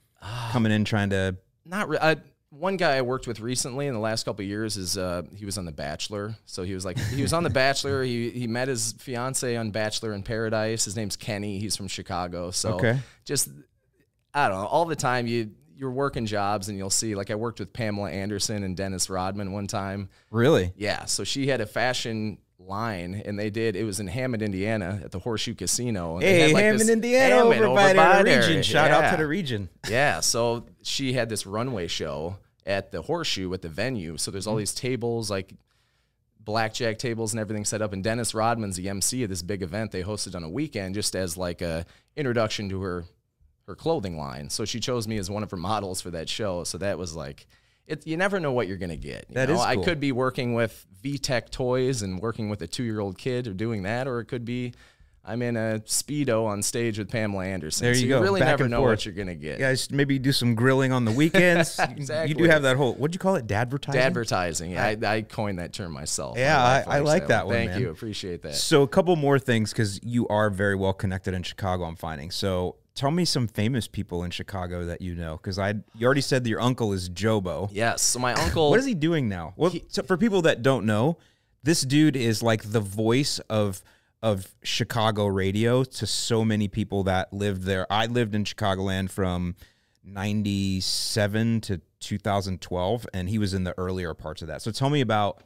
coming 0.52 0.72
in 0.72 0.86
trying 0.86 1.10
to. 1.10 1.36
Not 1.66 1.90
re- 1.90 1.98
I, 2.02 2.18
one 2.50 2.76
guy 2.78 2.98
I 2.98 3.02
worked 3.02 3.28
with 3.28 3.40
recently 3.40 3.88
in 3.88 3.94
the 3.94 4.00
last 4.00 4.26
couple 4.26 4.44
of 4.44 4.50
years 4.50 4.76
is 4.78 4.98
uh, 4.98 5.24
he 5.36 5.46
was 5.46 5.58
on 5.58 5.66
The 5.66 5.72
Bachelor. 5.72 6.36
So 6.46 6.64
he 6.64 6.74
was 6.74 6.84
like 6.86 7.00
he 7.00 7.22
was 7.22 7.34
on 7.34 7.44
The 7.44 7.50
Bachelor. 7.50 8.04
He 8.04 8.30
he 8.30 8.46
met 8.48 8.68
his 8.68 8.94
fiance 9.00 9.56
on 9.56 9.72
Bachelor 9.72 10.14
in 10.14 10.22
Paradise. 10.22 10.86
His 10.86 10.96
name's 10.96 11.16
Kenny. 11.16 11.60
He's 11.60 11.76
from 11.76 11.88
Chicago. 11.88 12.52
So 12.52 12.74
Okay. 12.74 13.00
just 13.26 13.50
I 14.34 14.48
don't 14.50 14.62
know. 14.62 14.68
All 14.68 14.86
the 14.86 14.96
time 14.96 15.28
you 15.28 15.52
you're 15.82 15.92
working 15.92 16.28
jobs 16.28 16.70
and 16.70 16.78
you'll 16.78 16.92
see 16.92 17.16
like 17.16 17.32
I 17.32 17.36
worked 17.36 17.60
with 17.60 17.74
Pamela 17.74 18.12
Anderson 18.12 18.64
and 18.64 18.78
Dennis 18.78 19.10
Rodman 19.10 19.52
one 19.52 19.66
time. 19.66 20.10
Really? 20.30 20.72
Yeah, 20.78 21.06
so 21.06 21.24
she 21.24 21.48
had 21.48 21.60
a 21.60 21.66
fashion 21.66 22.38
line, 22.60 23.20
and 23.26 23.38
they 23.38 23.50
did. 23.50 23.76
It 23.76 23.84
was 23.84 24.00
in 24.00 24.06
Hammond, 24.06 24.44
Indiana, 24.44 25.02
at 25.04 25.10
the 25.10 25.18
Horseshoe 25.18 25.56
Casino. 25.56 26.14
and 26.14 26.22
they 26.22 26.34
Hey, 26.34 26.40
had, 26.42 26.52
like, 26.52 26.64
Hammond, 26.66 26.90
Indiana, 26.92 27.36
Hammond, 27.36 27.64
over, 27.64 27.76
by, 27.76 27.94
by 27.96 28.18
the 28.20 28.24
there. 28.24 28.42
region. 28.42 28.62
Shout 28.62 28.92
out 28.92 29.10
to 29.10 29.18
the 29.18 29.26
region. 29.26 29.70
Yeah, 29.90 30.20
so 30.20 30.68
she 30.84 31.14
had 31.14 31.30
this 31.30 31.48
runway 31.48 31.88
show 31.88 32.38
at 32.68 32.92
the 32.92 33.02
Horseshoe 33.02 33.52
at 33.52 33.64
the 33.64 33.70
venue. 33.70 34.18
So 34.18 34.30
there's 34.30 34.46
all 34.46 34.54
mm-hmm. 34.54 34.60
these 34.60 34.76
tables, 34.76 35.32
like 35.32 35.56
blackjack 36.40 37.00
tables 37.00 37.34
and 37.34 37.40
everything 37.40 37.66
set 37.66 37.82
up. 37.82 37.92
And 37.92 38.04
Dennis 38.04 38.36
Rodman's 38.36 38.76
the 38.76 38.88
MC 38.88 39.24
of 39.24 39.30
this 39.30 39.42
big 39.42 39.64
event 39.64 39.92
they 39.92 40.04
hosted 40.04 40.36
on 40.36 40.44
a 40.44 40.50
weekend, 40.50 40.94
just 40.94 41.16
as 41.16 41.38
like 41.38 41.64
a 41.64 41.88
introduction 42.16 42.70
to 42.70 42.82
her 42.82 43.06
her 43.72 43.76
clothing 43.76 44.18
line. 44.18 44.50
So 44.50 44.66
she 44.66 44.80
chose 44.80 45.08
me 45.08 45.18
as 45.18 45.30
one 45.30 45.44
of 45.44 45.52
her 45.52 45.58
models 45.58 46.02
for 46.02 46.12
that 46.12 46.28
show. 46.30 46.64
So 46.64 46.78
that 46.80 46.98
was 46.98 47.16
like. 47.16 47.48
It, 47.88 48.06
you 48.08 48.16
never 48.16 48.40
know 48.40 48.54
what 48.54 48.68
you're 48.70 48.78
gonna 48.78 48.96
get. 48.96 49.26
You 49.30 49.36
That 49.36 49.50
know? 49.50 49.56
is 49.56 49.62
I 49.62 49.76
could 49.76 50.00
be 50.00 50.12
working 50.14 50.54
with 50.54 50.86
VTech 51.04 51.50
toys 51.50 52.04
and 52.04 52.22
working 52.22 52.48
with 52.50 52.62
a 52.62 52.68
two 52.68 52.84
year 52.84 53.00
old 53.02 53.18
kid 53.18 53.48
or 53.48 53.54
doing 53.54 53.84
that, 53.84 54.08
or 54.08 54.20
it 54.22 54.26
could 54.26 54.46
be 54.46 54.74
I'm 55.26 55.42
in 55.42 55.58
a 55.58 55.80
speedo 55.86 56.46
on 56.46 56.64
stage 56.64 56.98
with 57.00 57.10
Pamela 57.12 57.44
Anderson. 57.46 57.86
There 57.86 57.94
you 57.94 58.00
so 58.00 58.06
you 58.06 58.16
you 58.16 58.22
really 58.22 58.40
back 58.40 58.60
never 58.60 58.70
know 58.70 58.78
forth. 58.78 58.92
what 58.92 59.06
you're 59.06 59.14
gonna 59.16 59.36
get. 59.36 59.60
Guys, 59.60 59.92
maybe 59.92 60.18
do 60.20 60.32
some 60.32 60.56
grilling 60.56 60.92
on 60.94 61.04
the 61.06 61.12
weekends. 61.12 61.80
You- 61.98 62.28
You 62.28 62.34
do 62.36 62.44
have 62.46 62.62
that 62.64 62.78
whole, 62.78 62.94
what'd 62.94 63.14
you 63.14 63.20
call 63.20 63.36
it? 63.36 63.46
Dadvertising? 63.48 63.96
Advertising. 63.96 64.78
I, 64.78 64.98
I 65.04 65.22
coined 65.24 65.60
that 65.60 65.74
term 65.74 65.92
myself. 65.92 66.38
Yeah, 66.38 66.64
I- 66.64 66.98
I 66.98 67.00
like 67.00 67.28
that 67.28 67.46
one, 67.48 67.56
Thank 67.56 67.72
man. 67.72 67.82
you. 67.82 67.90
Appreciate 67.90 68.42
that. 68.44 68.56
So 68.56 68.84
a 68.84 68.88
couple 68.88 69.16
more 69.16 69.38
things 69.38 69.74
because 69.74 70.00
you 70.04 70.28
are 70.30 70.50
very 70.50 70.76
well 70.76 70.94
connected 70.94 71.34
in 71.34 71.44
Chicago. 71.44 71.84
I'm 71.84 71.96
finding. 71.98 72.32
So 72.32 72.78
tell 72.96 73.12
me 73.12 73.26
some 73.26 73.48
famous 73.48 73.88
people 73.88 74.24
in 74.24 74.32
Chicago 74.32 74.86
that 74.86 75.02
you 75.02 75.16
know 75.16 75.38
because 75.38 75.58
I 75.58 75.76
you 75.96 76.06
already 76.06 76.22
said 76.22 76.44
that 76.44 76.50
your 76.50 76.62
uncle 76.62 76.94
is 76.94 77.10
Jobo. 77.10 77.70
Yes. 77.72 78.02
So 78.02 78.20
my 78.20 78.34
uncle. 78.46 78.70
What 78.70 78.80
is 78.80 78.86
he 78.86 78.96
doing 78.96 79.30
now? 79.30 79.54
Well, 79.56 79.74
so 79.88 80.04
for 80.04 80.18
people 80.18 80.42
that 80.44 80.62
don't 80.62 80.86
know, 80.86 81.18
this 81.64 81.82
dude 81.82 82.16
is 82.16 82.42
like 82.44 82.72
the 82.72 82.80
voice 82.80 83.40
of 83.50 83.82
of 84.22 84.54
Chicago 84.64 85.26
radio 85.26 85.84
to 85.84 86.06
so 86.06 86.46
many 86.46 86.68
people 86.68 87.04
that 87.04 87.34
lived 87.34 87.64
there. 87.64 87.92
I 87.92 88.06
lived 88.06 88.36
in 88.36 88.44
Chicagoland 88.44 89.10
from 89.10 89.56
97 90.04 91.62
to 91.62 91.82
2012 92.00 93.08
and 93.14 93.30
he 93.30 93.40
was 93.40 93.54
in 93.54 93.64
the 93.64 93.78
earlier 93.80 94.14
parts 94.14 94.42
of 94.42 94.48
that. 94.48 94.62
So 94.62 94.72
tell 94.72 94.90
me 94.90 95.02
about 95.02 95.42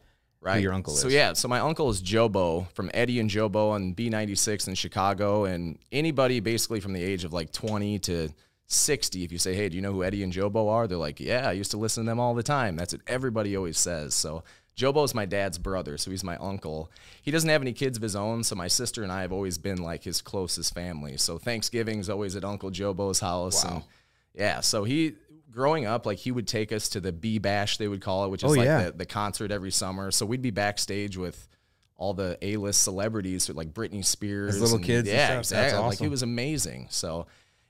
right. 0.46 0.62
your 0.62 0.74
uncle 0.74 0.94
So 0.94 1.08
is. 1.08 1.14
So 1.14 1.18
yeah. 1.18 1.34
So 1.34 1.48
my 1.48 1.60
uncle 1.60 1.90
is 1.90 2.02
Jobo 2.02 2.70
from 2.72 2.90
Eddie 2.94 3.20
and 3.20 3.30
Jobo 3.30 3.72
on 3.72 3.94
B96 3.94 4.68
in 4.68 4.76
Chicago, 4.76 5.46
and 5.46 5.78
anybody 5.92 6.40
basically 6.40 6.80
from 6.80 6.94
the 6.94 7.04
age 7.04 7.24
of 7.24 7.34
like 7.34 7.52
20 7.52 8.00
to 8.00 8.30
60, 8.68 9.24
if 9.24 9.32
you 9.32 9.38
say, 9.38 9.54
"Hey, 9.56 9.70
do 9.70 9.76
you 9.76 9.82
know 9.82 9.92
who 9.92 10.04
Eddie 10.04 10.24
and 10.24 10.32
Jobo 10.32 10.70
are?" 10.70 10.88
They're 10.88 10.98
like, 10.98 11.20
"Yeah, 11.20 11.50
I 11.50 11.54
used 11.54 11.72
to 11.72 11.78
listen 11.78 12.06
to 12.06 12.12
them 12.12 12.20
all 12.20 12.34
the 12.34 12.44
time." 12.44 12.76
That's 12.76 12.94
what 12.94 13.02
everybody 13.08 13.56
always 13.56 13.78
says. 13.78 14.14
So. 14.14 14.44
Jobo's 14.78 15.16
my 15.16 15.24
dad's 15.24 15.58
brother, 15.58 15.98
so 15.98 16.12
he's 16.12 16.22
my 16.22 16.36
uncle. 16.36 16.92
He 17.22 17.32
doesn't 17.32 17.50
have 17.50 17.62
any 17.62 17.72
kids 17.72 17.96
of 17.98 18.04
his 18.04 18.14
own, 18.14 18.44
so 18.44 18.56
my 18.56 18.68
sister 18.68 19.04
and 19.04 19.12
I 19.12 19.22
have 19.22 19.32
always 19.32 19.58
been 19.58 19.82
like 19.82 20.04
his 20.04 20.22
closest 20.22 20.74
family. 20.74 21.16
So 21.16 21.38
Thanksgiving's 21.38 22.10
always 22.10 22.36
at 22.36 22.44
Uncle 22.44 22.72
Jobo's 22.72 23.22
house. 23.22 23.64
And 23.64 23.84
yeah, 24.34 24.60
so 24.60 24.84
he 24.84 25.16
growing 25.56 25.86
up, 25.86 26.06
like 26.06 26.20
he 26.20 26.32
would 26.32 26.48
take 26.48 26.72
us 26.72 26.90
to 26.90 27.00
the 27.00 27.12
B 27.12 27.40
Bash, 27.40 27.78
they 27.78 27.88
would 27.88 28.02
call 28.02 28.26
it, 28.26 28.30
which 28.30 28.44
is 28.44 28.52
Oh, 28.52 28.56
like 28.56 28.66
yeah. 28.66 28.84
the, 28.86 28.92
the 28.92 29.06
concert 29.06 29.52
every 29.52 29.72
summer. 29.72 30.12
So 30.12 30.26
we'd 30.26 30.42
be 30.42 30.52
backstage 30.52 31.18
with 31.18 31.48
all 31.98 32.14
the 32.14 32.38
A-list 32.42 32.84
celebrities 32.84 33.50
like 33.50 33.74
Britney 33.74 34.04
Spears, 34.04 34.60
little 34.60 34.76
and- 34.76 34.86
kids 34.86 35.08
Yeah, 35.08 35.40
exactly. 35.40 35.80
Like 35.80 36.02
it 36.02 36.10
was 36.10 36.24
amazing. 36.24 36.88
So, 36.90 37.28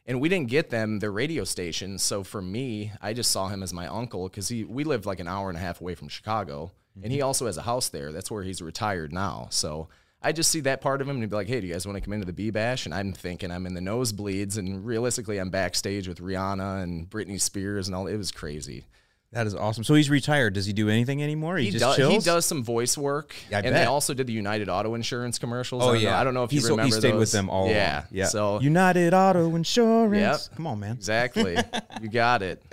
and 0.07 0.19
we 0.19 0.29
didn't 0.29 0.49
get 0.49 0.71
them 0.71 0.99
the 0.99 1.11
radio 1.11 1.43
station. 1.43 1.99
So 1.99 2.23
for 2.23 2.41
me, 2.41 2.91
I 3.01 3.13
just 3.13 3.31
saw 3.31 3.47
him 3.47 3.61
as 3.61 3.71
my 3.71 3.87
uncle 3.87 4.27
because 4.27 4.49
he 4.49 4.63
we 4.63 4.83
lived 4.83 5.05
like 5.05 5.19
an 5.19 5.27
hour 5.27 5.49
and 5.49 5.57
a 5.57 5.61
half 5.61 5.79
away 5.79 5.95
from 5.95 6.07
Chicago, 6.09 6.71
and 7.01 7.11
he 7.11 7.19
mm-hmm. 7.19 7.27
also 7.27 7.45
has 7.45 7.57
a 7.57 7.61
house 7.61 7.89
there. 7.89 8.11
That's 8.11 8.31
where 8.31 8.43
he's 8.43 8.61
retired 8.61 9.13
now. 9.13 9.47
So. 9.51 9.87
I 10.25 10.31
just 10.31 10.51
see 10.51 10.59
that 10.61 10.81
part 10.81 11.01
of 11.01 11.07
him 11.07 11.15
and 11.17 11.23
he'd 11.23 11.29
be 11.29 11.35
like, 11.35 11.47
"Hey, 11.47 11.61
do 11.61 11.67
you 11.67 11.73
guys 11.73 11.85
want 11.85 11.95
to 11.97 12.01
come 12.01 12.13
into 12.13 12.25
the 12.25 12.33
B 12.33 12.49
Bash?" 12.49 12.85
And 12.85 12.93
I'm 12.93 13.13
thinking 13.13 13.51
I'm 13.51 13.65
in 13.65 13.73
the 13.75 13.79
nosebleeds, 13.81 14.57
and 14.57 14.85
realistically, 14.85 15.37
I'm 15.37 15.49
backstage 15.51 16.07
with 16.07 16.19
Rihanna 16.19 16.83
and 16.83 17.09
Britney 17.09 17.39
Spears 17.39 17.87
and 17.87 17.95
all. 17.95 18.07
It 18.07 18.17
was 18.17 18.31
crazy. 18.31 18.85
That 19.31 19.47
is 19.47 19.53
awesome. 19.55 19.83
So 19.83 19.95
he's 19.95 20.09
retired. 20.09 20.53
Does 20.53 20.65
he 20.65 20.71
do 20.71 20.87
anything 20.87 21.21
anymore? 21.21 21.57
He, 21.57 21.65
He 21.65 21.71
just 21.71 21.83
does. 21.83 21.95
chills. 21.97 22.13
He 22.13 22.19
does 22.19 22.45
some 22.45 22.63
voice 22.63 22.97
work, 22.97 23.35
I 23.51 23.59
and 23.59 23.75
they 23.75 23.83
also 23.83 24.13
did 24.13 24.27
the 24.27 24.33
United 24.33 24.69
Auto 24.69 24.93
Insurance 24.93 25.37
commercials. 25.39 25.83
Oh 25.83 25.89
I 25.89 25.93
don't 25.93 26.01
yeah, 26.01 26.09
know, 26.11 26.15
I 26.17 26.23
don't 26.23 26.33
know 26.33 26.43
if 26.43 26.51
He's- 26.51 26.63
you 26.63 26.69
remember 26.69 26.95
He 26.95 26.99
stayed 27.01 27.15
with 27.15 27.31
them 27.31 27.49
all. 27.49 27.67
Yeah, 27.67 27.99
along. 27.99 28.03
yeah. 28.11 28.25
So 28.27 28.59
United 28.61 29.13
Auto 29.13 29.53
Insurance. 29.55 30.47
Yep. 30.49 30.55
Come 30.57 30.67
on, 30.67 30.79
man. 30.79 30.93
exactly, 30.95 31.57
you 32.01 32.09
got 32.09 32.41
it. 32.43 32.63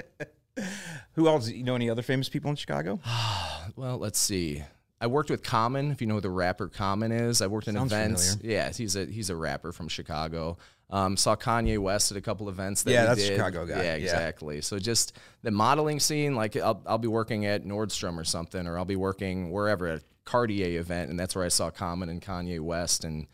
Who 1.15 1.27
else? 1.29 1.49
You 1.49 1.65
know 1.65 1.75
any 1.75 1.91
other 1.91 2.03
famous 2.03 2.29
people 2.29 2.51
in 2.51 2.57
Chicago? 2.57 3.01
Well, 3.77 3.97
let's 3.99 4.19
see. 4.19 4.63
I 5.03 5.09
worked 5.09 5.29
with 5.31 5.43
Common. 5.43 5.91
If 5.91 6.01
you 6.01 6.07
know 6.07 6.15
who 6.15 6.21
the 6.21 6.31
rapper 6.31 6.69
Common 6.69 7.11
is, 7.13 7.43
I 7.43 7.49
worked 7.49 7.67
in 7.69 7.75
Sounds 7.75 7.93
events. 7.93 8.39
Yeah, 8.41 8.71
he's 8.73 8.95
a 8.97 9.05
he's 9.05 9.29
a 9.31 9.37
rapper 9.37 9.73
from 9.73 9.89
Chicago. 9.89 10.57
Um, 10.91 11.17
saw 11.17 11.35
Kanye 11.35 11.79
West 11.79 12.13
at 12.13 12.17
a 12.17 12.21
couple 12.21 12.49
events. 12.49 12.85
That 12.85 12.93
Yeah, 12.93 13.05
that's 13.07 13.21
did. 13.21 13.35
Chicago 13.37 13.67
guy. 13.67 13.79
Yeah, 13.79 13.83
Yeah. 13.83 13.95
exactly. 13.97 14.61
So 14.61 14.79
just 14.79 15.17
the 15.43 15.51
modeling 15.51 15.99
scene. 16.01 16.37
Like 16.37 16.57
I'll 16.57 16.81
I'll 16.87 16.99
be 16.99 17.09
working 17.09 17.47
at 17.47 17.65
Nordstrom 17.65 18.17
or 18.17 18.25
something, 18.25 18.67
or 18.67 18.79
I'll 18.79 18.85
be 18.85 18.97
working 18.97 19.51
wherever 19.51 19.89
at 19.89 19.99
a 19.99 20.03
Cartier 20.25 20.79
event, 20.79 21.11
and 21.11 21.19
that's 21.19 21.35
where 21.35 21.45
I 21.45 21.49
saw 21.49 21.71
Common 21.71 22.09
and 22.09 22.23
Kanye 22.23 22.61
West 22.61 23.05
and. 23.05 23.27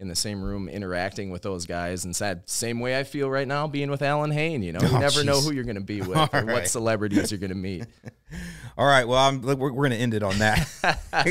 In 0.00 0.08
the 0.08 0.16
same 0.16 0.42
room, 0.42 0.68
interacting 0.68 1.30
with 1.30 1.42
those 1.42 1.66
guys, 1.66 2.04
and 2.04 2.16
same 2.46 2.80
way 2.80 2.98
I 2.98 3.04
feel 3.04 3.30
right 3.30 3.46
now, 3.46 3.68
being 3.68 3.90
with 3.92 4.02
Allyn 4.02 4.32
Hane. 4.32 4.60
You 4.64 4.72
know, 4.72 4.80
you 4.80 4.88
Oh, 4.92 4.98
never 4.98 5.22
know 5.22 5.40
who 5.40 5.52
you're 5.52 5.62
going 5.64 5.76
to 5.76 5.80
be 5.80 6.00
with, 6.02 6.18
All 6.18 6.28
or 6.32 6.40
right. 6.44 6.46
what 6.46 6.68
celebrities 6.68 7.30
you're 7.30 7.38
going 7.38 7.50
to 7.50 7.54
meet. 7.56 7.84
All 8.76 8.86
right. 8.86 9.06
Well, 9.06 9.18
I'm, 9.18 9.40
we're, 9.40 9.54
we're 9.54 9.70
going 9.70 9.92
to 9.92 9.96
end 9.96 10.12
it 10.14 10.24
on 10.24 10.36
that. 10.40 10.68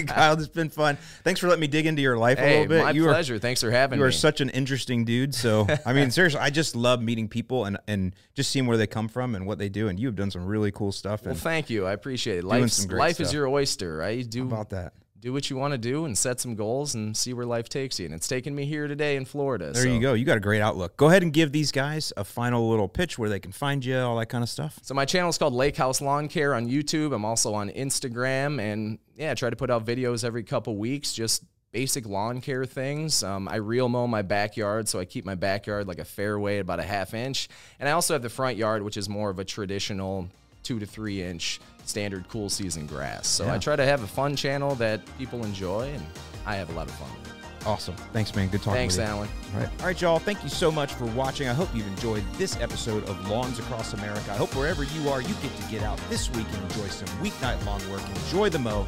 Kyle, 0.08 0.34
it's 0.40 0.48
been 0.48 0.70
fun. 0.70 0.98
Thanks 1.26 1.42
for 1.42 1.50
letting 1.50 1.60
me 1.60 1.68
dig 1.68 1.86
into 1.86 2.02
your 2.02 2.18
life 2.18 2.40
a 2.40 2.42
little 2.42 2.68
bit. 2.68 2.84
my 2.86 2.92
you 2.92 3.06
are 3.10 3.12
pleasure. 3.14 3.38
Thanks 3.38 3.60
for 3.60 3.70
having 3.70 4.00
you 4.00 4.04
me. 4.06 4.08
are 4.08 4.14
such 4.14 4.40
an 4.40 4.50
interesting 4.52 5.04
dude. 5.04 5.36
So, 5.36 5.68
I 5.86 5.92
mean, 5.92 6.10
seriously, 6.10 6.40
I 6.40 6.50
just 6.50 6.74
love 6.74 7.02
meeting 7.02 7.28
people 7.28 7.66
and 7.66 7.78
and 7.86 8.16
just 8.34 8.50
seeing 8.50 8.66
where 8.66 8.78
they 8.78 8.88
come 8.88 9.10
from 9.10 9.36
and 9.36 9.46
what 9.46 9.58
they 9.58 9.68
do. 9.68 9.90
And 9.90 10.00
you 10.00 10.08
have 10.08 10.16
done 10.16 10.32
some 10.32 10.46
really 10.46 10.72
cool 10.72 10.94
stuff. 10.94 11.26
Well, 11.26 11.36
thank 11.36 11.70
you. 11.70 11.86
I 11.86 11.92
appreciate 11.92 12.38
it. 12.38 12.44
Life's, 12.46 12.88
life 12.90 13.20
is 13.20 13.34
your 13.34 13.50
oyster, 13.50 13.98
right? 13.98 14.28
Do 14.28 14.40
how 14.40 14.46
about 14.48 14.70
that? 14.70 14.94
Do 15.24 15.32
what 15.32 15.50
you 15.50 15.56
want 15.56 15.72
to 15.72 15.78
do 15.78 16.04
and 16.04 16.18
set 16.18 16.42
some 16.42 16.54
goals 16.54 16.96
and 16.96 17.16
see 17.16 17.34
where 17.34 17.46
life 17.46 17.70
takes 17.70 17.98
you. 17.98 18.06
And 18.06 18.14
it's 18.14 18.28
taken 18.28 18.54
me 18.54 18.66
here 18.66 18.90
today 18.90 19.16
in 19.16 19.24
Florida. 19.24 19.72
There 19.72 19.84
so. 19.84 19.90
you 19.90 20.02
go. 20.02 20.14
You 20.16 20.26
got 20.26 20.36
a 20.36 20.42
great 20.42 20.60
outlook. 20.60 20.98
Go 20.98 21.08
ahead 21.08 21.24
and 21.24 21.32
give 21.32 21.54
these 21.54 21.72
guys 21.72 22.12
a 22.18 22.26
final 22.26 22.70
little 22.70 22.90
pitch 22.90 23.18
where 23.18 23.30
they 23.30 23.40
can 23.40 23.54
find 23.54 23.86
you, 23.86 23.98
all 23.98 24.18
that 24.18 24.26
kind 24.26 24.44
of 24.44 24.50
stuff. 24.50 24.80
So 24.82 24.94
my 24.94 25.06
channel 25.06 25.30
is 25.30 25.38
called 25.38 25.54
Lake 25.54 25.78
House 25.78 26.02
Lawn 26.02 26.28
Care 26.28 26.54
on 26.54 26.68
YouTube. 26.68 27.16
I'm 27.16 27.24
also 27.24 27.54
on 27.54 27.70
Instagram, 27.70 28.60
and 28.60 29.00
yeah, 29.16 29.32
I 29.32 29.34
try 29.34 29.50
to 29.50 29.56
put 29.56 29.70
out 29.70 29.86
videos 29.86 30.26
every 30.26 30.44
couple 30.44 30.76
weeks, 30.76 31.14
just 31.14 31.46
basic 31.72 32.06
lawn 32.06 32.42
care 32.42 32.66
things. 32.66 33.24
Um, 33.24 33.48
I 33.48 33.56
reel 33.56 33.88
mow 33.88 34.08
my 34.08 34.24
backyard, 34.24 34.90
so 34.90 35.00
I 35.00 35.06
keep 35.06 35.24
my 35.24 35.36
backyard 35.36 35.88
like 35.88 36.00
a 36.00 36.06
fairway, 36.06 36.60
about 36.60 36.82
a 36.82 36.84
half 36.84 37.14
inch, 37.14 37.48
and 37.80 37.88
I 37.88 37.94
also 37.94 38.14
have 38.14 38.24
the 38.24 38.30
front 38.30 38.58
yard, 38.58 38.84
which 38.84 38.98
is 38.98 39.08
more 39.08 39.30
of 39.30 39.40
a 39.40 39.46
traditional 39.46 40.28
two 40.64 40.80
to 40.80 40.86
three 40.86 41.22
inch 41.22 41.60
standard 41.86 42.28
cool 42.30 42.50
season 42.50 42.86
grass. 42.88 43.28
So 43.28 43.46
Yeah. 43.46 43.54
I 43.56 43.58
try 43.58 43.76
to 43.76 43.86
have 43.86 44.04
a 44.04 44.08
fun 44.08 44.36
channel 44.36 44.76
that 44.76 45.02
people 45.18 45.44
enjoy, 45.44 45.90
and 45.94 46.04
I 46.46 46.56
have 46.56 46.70
a 46.70 46.74
lot 46.74 46.88
of 46.88 46.94
fun 46.96 47.10
with 47.20 47.28
it. 47.28 47.34
Awesome. 47.66 47.96
Thanks, 48.12 48.36
man. 48.36 48.50
Good 48.50 48.62
talking 48.62 48.74
Thanks, 48.74 48.98
with 48.98 49.06
you. 49.08 49.14
Allyn. 49.14 49.30
All 49.54 49.60
right. 49.62 49.70
All 49.80 49.86
right, 49.86 50.02
y'all. 50.02 50.20
Thank 50.20 50.44
you 50.44 50.50
so 50.50 50.70
much 50.70 50.94
for 50.94 51.06
watching. 51.06 51.48
I 51.48 51.54
hope 51.54 51.70
you've 51.74 51.88
enjoyed 51.88 52.24
this 52.34 52.58
episode 52.60 53.08
of 53.08 53.30
Lawns 53.30 53.58
Across 53.60 53.94
America. 53.94 54.32
I 54.32 54.36
hope 54.36 54.54
wherever 54.54 54.84
you 54.84 55.10
are, 55.10 55.22
you 55.22 55.34
get 55.42 55.56
to 55.56 55.72
get 55.72 55.82
out 55.82 55.98
this 56.10 56.30
week 56.32 56.46
and 56.54 56.64
enjoy 56.72 56.88
some 56.88 57.08
weeknight 57.20 57.64
lawn 57.66 57.80
work. 57.90 58.02
Enjoy 58.26 58.50
the 58.50 58.60
mow. 58.60 58.86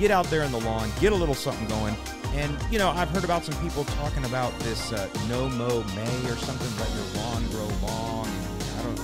Get 0.00 0.10
out 0.10 0.26
there 0.26 0.42
in 0.42 0.50
the 0.50 0.58
lawn. 0.60 0.90
Get 1.00 1.12
a 1.12 1.14
little 1.16 1.36
something 1.36 1.68
going. 1.68 1.94
And, 2.34 2.56
you 2.70 2.78
know, 2.80 2.90
I've 2.90 3.08
heard 3.10 3.22
about 3.24 3.44
some 3.44 3.54
people 3.62 3.84
talking 3.84 4.24
about 4.24 4.56
this 4.60 4.92
uh, 4.92 5.08
no 5.28 5.48
mow 5.50 5.84
May 5.94 6.30
or 6.30 6.36
something, 6.36 6.80
let 6.80 6.90
your 6.94 7.22
lawn 7.22 7.46
grow 7.50 7.88
long. 7.88 8.28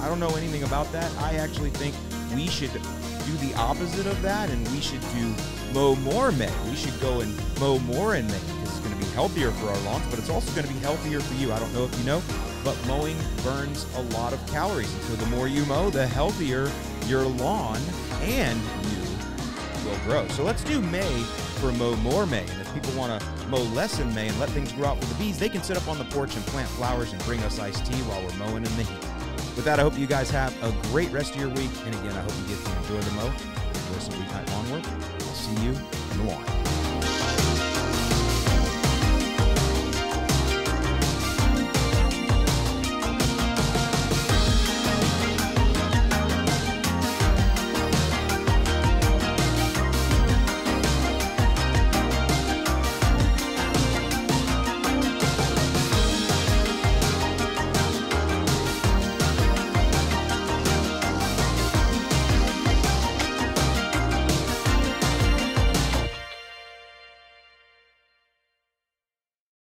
I 0.02 0.08
don't, 0.08 0.18
know 0.18 0.34
anything 0.36 0.64
about 0.64 0.90
that. 0.92 1.10
I 1.18 1.34
actually 1.36 1.70
think 1.70 1.94
we 2.34 2.48
should 2.48 2.72
do 2.72 3.32
the 3.46 3.54
opposite 3.56 4.06
of 4.06 4.20
that 4.22 4.50
and 4.50 4.68
we 4.68 4.80
should 4.80 5.00
do 5.00 5.34
mow 5.72 5.94
more 5.96 6.32
May. 6.32 6.50
We 6.68 6.76
should 6.76 6.98
go 7.00 7.20
and 7.20 7.32
mow 7.60 7.78
more 7.78 8.16
in 8.16 8.26
May 8.26 8.38
because 8.38 8.62
it's 8.62 8.78
going 8.80 8.92
to 8.92 8.98
be 8.98 9.10
healthier 9.12 9.50
for 9.52 9.68
our 9.68 9.78
lawns, 9.80 10.04
but 10.10 10.18
it's 10.18 10.28
also 10.28 10.52
going 10.54 10.66
to 10.66 10.72
be 10.72 10.78
healthier 10.80 11.20
for 11.20 11.34
you. 11.34 11.52
I 11.52 11.58
don't 11.58 11.72
know 11.72 11.84
if 11.84 11.98
you 11.98 12.04
know, 12.04 12.22
but 12.64 12.76
mowing 12.86 13.16
burns 13.42 13.86
a 13.96 14.02
lot 14.14 14.32
of 14.32 14.44
calories. 14.48 14.90
So 15.06 15.14
the 15.14 15.26
more 15.26 15.48
you 15.48 15.64
mow, 15.66 15.88
the 15.90 16.06
healthier 16.06 16.70
your 17.06 17.24
lawn 17.24 17.80
and 18.22 18.60
you 18.60 19.88
will 19.88 19.98
grow. 20.04 20.26
So 20.28 20.42
let's 20.42 20.64
do 20.64 20.80
May 20.80 21.22
for 21.60 21.72
mow 21.72 21.96
more 21.96 22.26
May. 22.26 22.40
And 22.40 22.60
if 22.60 22.74
people 22.74 22.92
want 22.92 23.20
to 23.20 23.48
mow 23.48 23.62
less 23.74 23.98
in 23.98 24.12
May 24.14 24.28
and 24.28 24.40
let 24.40 24.50
things 24.50 24.72
grow 24.72 24.88
out 24.88 25.00
for 25.00 25.06
the 25.06 25.14
bees, 25.14 25.38
they 25.38 25.48
can 25.48 25.62
sit 25.62 25.76
up 25.76 25.88
on 25.88 25.98
the 25.98 26.04
porch 26.06 26.34
and 26.36 26.44
plant 26.46 26.68
flowers 26.68 27.12
and 27.12 27.24
bring 27.24 27.40
us 27.40 27.58
iced 27.58 27.86
tea 27.86 27.98
while 28.02 28.22
we're 28.22 28.46
mowing 28.46 28.64
in 28.64 28.76
the 28.76 28.82
heat. 28.82 29.11
With 29.54 29.64
that, 29.66 29.78
I 29.78 29.82
hope 29.82 29.98
you 29.98 30.06
guys 30.06 30.30
have 30.30 30.54
a 30.62 30.72
great 30.88 31.10
rest 31.12 31.34
of 31.34 31.40
your 31.40 31.50
week. 31.50 31.70
And 31.84 31.94
again, 31.94 32.16
I 32.16 32.20
hope 32.20 32.32
you 32.40 32.54
get 32.54 32.64
to 32.64 32.76
enjoy 32.78 33.00
the 33.00 33.14
mow, 33.16 33.26
enjoy 33.26 33.98
some 33.98 34.14
weeknight 34.14 34.48
lawn 34.50 34.70
work. 34.72 34.84
I'll 34.86 35.34
see 35.34 35.62
you 35.62 35.72
in 36.12 36.18
the 36.18 36.24
lawn. 36.24 36.81